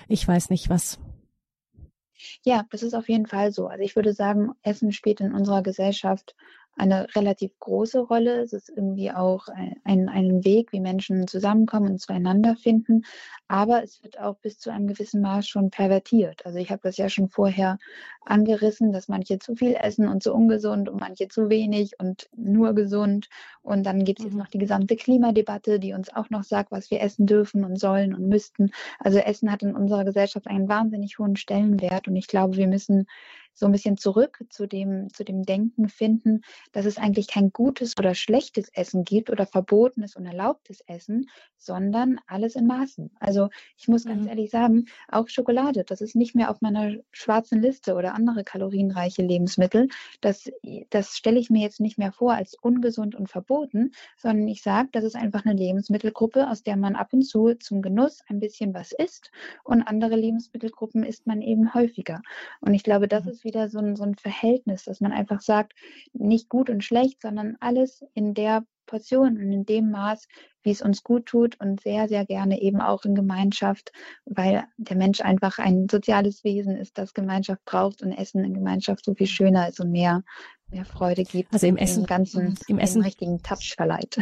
ich 0.08 0.26
weiß 0.26 0.50
nicht 0.50 0.68
was. 0.68 0.98
Ja, 2.42 2.64
das 2.70 2.82
ist 2.82 2.94
auf 2.94 3.08
jeden 3.08 3.26
Fall 3.26 3.52
so. 3.52 3.66
Also 3.66 3.84
ich 3.84 3.94
würde 3.94 4.12
sagen, 4.12 4.52
Essen 4.62 4.92
spielt 4.92 5.20
in 5.20 5.34
unserer 5.34 5.62
Gesellschaft 5.62 6.34
eine 6.76 7.06
relativ 7.14 7.58
große 7.58 8.00
Rolle. 8.00 8.42
Es 8.42 8.52
ist 8.52 8.68
irgendwie 8.68 9.10
auch 9.10 9.48
ein, 9.84 10.08
ein 10.08 10.44
Weg, 10.44 10.72
wie 10.72 10.80
Menschen 10.80 11.26
zusammenkommen 11.26 11.92
und 11.92 12.00
zueinander 12.00 12.54
finden. 12.54 13.02
Aber 13.48 13.82
es 13.82 14.02
wird 14.02 14.20
auch 14.20 14.36
bis 14.36 14.58
zu 14.58 14.70
einem 14.70 14.86
gewissen 14.86 15.22
Maß 15.22 15.48
schon 15.48 15.70
pervertiert. 15.70 16.44
Also 16.44 16.58
ich 16.58 16.70
habe 16.70 16.82
das 16.82 16.96
ja 16.98 17.08
schon 17.08 17.28
vorher 17.28 17.78
angerissen, 18.24 18.92
dass 18.92 19.08
manche 19.08 19.38
zu 19.38 19.54
viel 19.54 19.74
essen 19.74 20.08
und 20.08 20.22
zu 20.22 20.34
ungesund 20.34 20.88
und 20.88 21.00
manche 21.00 21.28
zu 21.28 21.48
wenig 21.48 21.92
und 21.98 22.28
nur 22.36 22.74
gesund. 22.74 23.28
Und 23.62 23.84
dann 23.86 24.04
gibt 24.04 24.18
es 24.18 24.24
mhm. 24.24 24.30
jetzt 24.30 24.38
noch 24.38 24.48
die 24.48 24.58
gesamte 24.58 24.96
Klimadebatte, 24.96 25.80
die 25.80 25.94
uns 25.94 26.14
auch 26.14 26.28
noch 26.28 26.44
sagt, 26.44 26.72
was 26.72 26.90
wir 26.90 27.00
essen 27.00 27.26
dürfen 27.26 27.64
und 27.64 27.78
sollen 27.78 28.14
und 28.14 28.28
müssten. 28.28 28.70
Also 28.98 29.18
Essen 29.18 29.50
hat 29.50 29.62
in 29.62 29.74
unserer 29.74 30.04
Gesellschaft 30.04 30.46
einen 30.46 30.68
wahnsinnig 30.68 31.18
hohen 31.18 31.36
Stellenwert. 31.36 32.08
Und 32.08 32.16
ich 32.16 32.26
glaube, 32.26 32.56
wir 32.56 32.66
müssen 32.66 33.06
so 33.56 33.66
ein 33.66 33.72
bisschen 33.72 33.96
zurück 33.96 34.44
zu 34.50 34.66
dem, 34.66 35.12
zu 35.12 35.24
dem 35.24 35.42
Denken 35.42 35.88
finden, 35.88 36.42
dass 36.72 36.84
es 36.84 36.98
eigentlich 36.98 37.26
kein 37.26 37.50
gutes 37.50 37.94
oder 37.98 38.14
schlechtes 38.14 38.68
Essen 38.68 39.04
gibt 39.04 39.30
oder 39.30 39.46
verbotenes 39.46 40.14
und 40.14 40.26
erlaubtes 40.26 40.82
Essen, 40.86 41.28
sondern 41.58 42.18
alles 42.26 42.56
in 42.56 42.66
Maßen. 42.66 43.10
Also 43.20 43.48
ich 43.76 43.88
muss 43.88 44.04
ganz 44.04 44.22
mhm. 44.22 44.28
ehrlich 44.28 44.50
sagen, 44.50 44.86
auch 45.08 45.28
Schokolade, 45.28 45.84
das 45.84 46.00
ist 46.00 46.16
nicht 46.16 46.34
mehr 46.34 46.50
auf 46.50 46.60
meiner 46.60 46.96
schwarzen 47.12 47.60
Liste 47.60 47.94
oder 47.94 48.14
andere 48.14 48.44
kalorienreiche 48.44 49.22
Lebensmittel. 49.22 49.88
Das, 50.20 50.50
das 50.90 51.16
stelle 51.16 51.38
ich 51.38 51.50
mir 51.50 51.62
jetzt 51.62 51.80
nicht 51.80 51.98
mehr 51.98 52.12
vor 52.12 52.34
als 52.34 52.54
ungesund 52.54 53.14
und 53.14 53.28
verboten, 53.28 53.92
sondern 54.16 54.48
ich 54.48 54.62
sage, 54.62 54.88
das 54.92 55.04
ist 55.04 55.16
einfach 55.16 55.44
eine 55.44 55.54
Lebensmittelgruppe, 55.54 56.48
aus 56.48 56.62
der 56.62 56.76
man 56.76 56.96
ab 56.96 57.12
und 57.12 57.22
zu 57.22 57.54
zum 57.54 57.82
Genuss 57.82 58.22
ein 58.28 58.40
bisschen 58.40 58.74
was 58.74 58.92
isst 58.92 59.30
und 59.64 59.82
andere 59.82 60.16
Lebensmittelgruppen 60.16 61.02
isst 61.02 61.26
man 61.26 61.42
eben 61.42 61.74
häufiger. 61.74 62.22
Und 62.60 62.74
ich 62.74 62.82
glaube, 62.82 63.08
das 63.08 63.24
mhm. 63.24 63.30
ist 63.30 63.44
wieder 63.44 63.68
so 63.68 63.78
ein, 63.78 63.96
so 63.96 64.04
ein 64.04 64.14
Verhältnis, 64.14 64.84
dass 64.84 65.00
man 65.00 65.12
einfach 65.12 65.40
sagt, 65.40 65.74
nicht 66.12 66.48
gut 66.48 66.70
und 66.70 66.84
schlecht, 66.84 67.22
sondern 67.22 67.56
alles 67.60 68.04
in 68.14 68.34
der 68.34 68.64
Portion 68.86 69.36
und 69.36 69.52
in 69.52 69.66
dem 69.66 69.90
Maß, 69.90 70.26
wie 70.62 70.70
es 70.70 70.82
uns 70.82 71.02
gut 71.02 71.26
tut 71.26 71.60
und 71.60 71.80
sehr, 71.80 72.08
sehr 72.08 72.24
gerne 72.24 72.60
eben 72.60 72.80
auch 72.80 73.04
in 73.04 73.14
Gemeinschaft, 73.14 73.92
weil 74.24 74.64
der 74.76 74.96
Mensch 74.96 75.20
einfach 75.20 75.58
ein 75.58 75.88
soziales 75.90 76.44
Wesen 76.44 76.76
ist, 76.76 76.98
das 76.98 77.14
Gemeinschaft 77.14 77.64
braucht 77.64 78.02
und 78.02 78.12
Essen 78.12 78.44
in 78.44 78.54
Gemeinschaft 78.54 79.04
so 79.04 79.14
viel 79.14 79.26
schöner 79.26 79.68
ist 79.68 79.80
und 79.80 79.90
mehr, 79.90 80.22
mehr 80.68 80.84
Freude 80.84 81.24
gibt. 81.24 81.52
Also 81.52 81.66
im 81.66 81.76
Essen, 81.76 82.06
ganzen, 82.06 82.58
im 82.68 82.78
Essen 82.78 83.02
richtigen 83.02 83.42
Touch 83.42 83.74
verleiht. 83.76 84.18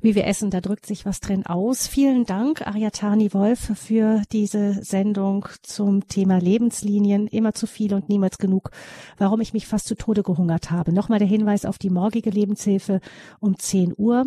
Wie 0.00 0.14
wir 0.14 0.26
essen, 0.26 0.50
da 0.50 0.60
drückt 0.60 0.86
sich 0.86 1.06
was 1.06 1.20
drin 1.20 1.46
aus. 1.46 1.86
Vielen 1.86 2.24
Dank, 2.24 2.66
Ariatani 2.66 3.32
Wolf, 3.32 3.72
für 3.78 4.22
diese 4.32 4.82
Sendung 4.82 5.46
zum 5.62 6.08
Thema 6.08 6.38
Lebenslinien. 6.38 7.26
Immer 7.28 7.54
zu 7.54 7.66
viel 7.66 7.94
und 7.94 8.08
niemals 8.08 8.38
genug. 8.38 8.70
Warum 9.18 9.40
ich 9.40 9.52
mich 9.52 9.66
fast 9.66 9.86
zu 9.86 9.94
Tode 9.94 10.22
gehungert 10.22 10.70
habe. 10.70 10.92
Nochmal 10.92 11.18
der 11.18 11.28
Hinweis 11.28 11.64
auf 11.64 11.78
die 11.78 11.90
morgige 11.90 12.30
Lebenshilfe 12.30 13.00
um 13.40 13.58
10 13.58 13.94
Uhr 13.96 14.26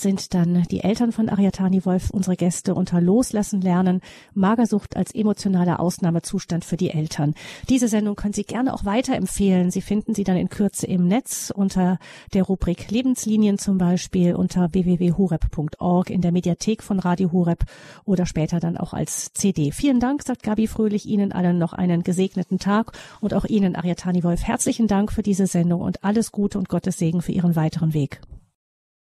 sind 0.00 0.34
dann 0.34 0.64
die 0.70 0.80
Eltern 0.80 1.12
von 1.12 1.28
Ariatani 1.28 1.84
Wolf 1.84 2.10
unsere 2.10 2.36
Gäste 2.36 2.74
unter 2.74 3.00
Loslassen 3.00 3.60
lernen, 3.60 4.00
Magersucht 4.34 4.96
als 4.96 5.14
emotionaler 5.14 5.80
Ausnahmezustand 5.80 6.64
für 6.64 6.76
die 6.76 6.90
Eltern. 6.90 7.34
Diese 7.68 7.88
Sendung 7.88 8.16
können 8.16 8.32
Sie 8.32 8.44
gerne 8.44 8.74
auch 8.74 8.84
weiterempfehlen. 8.84 9.70
Sie 9.70 9.80
finden 9.80 10.14
sie 10.14 10.24
dann 10.24 10.36
in 10.36 10.48
Kürze 10.48 10.86
im 10.86 11.06
Netz 11.06 11.52
unter 11.54 11.98
der 12.34 12.44
Rubrik 12.44 12.90
Lebenslinien 12.90 13.58
zum 13.58 13.78
Beispiel 13.78 14.34
unter 14.34 14.72
www.horeb.org 14.72 16.10
in 16.10 16.20
der 16.20 16.32
Mediathek 16.32 16.82
von 16.82 16.98
Radio 16.98 17.32
Horeb 17.32 17.64
oder 18.04 18.26
später 18.26 18.60
dann 18.60 18.76
auch 18.76 18.92
als 18.92 19.32
CD. 19.32 19.72
Vielen 19.72 20.00
Dank, 20.00 20.22
sagt 20.22 20.42
Gabi 20.42 20.66
Fröhlich, 20.66 21.06
Ihnen 21.06 21.32
allen 21.32 21.58
noch 21.58 21.72
einen 21.72 22.02
gesegneten 22.02 22.58
Tag 22.58 22.92
und 23.20 23.34
auch 23.34 23.44
Ihnen, 23.44 23.76
Ariatani 23.76 24.24
Wolf, 24.24 24.42
herzlichen 24.42 24.86
Dank 24.86 25.12
für 25.12 25.22
diese 25.22 25.46
Sendung 25.46 25.80
und 25.80 26.04
alles 26.04 26.32
Gute 26.32 26.58
und 26.58 26.68
Gottes 26.68 26.98
Segen 26.98 27.22
für 27.22 27.32
Ihren 27.32 27.56
weiteren 27.56 27.94
Weg. 27.94 28.20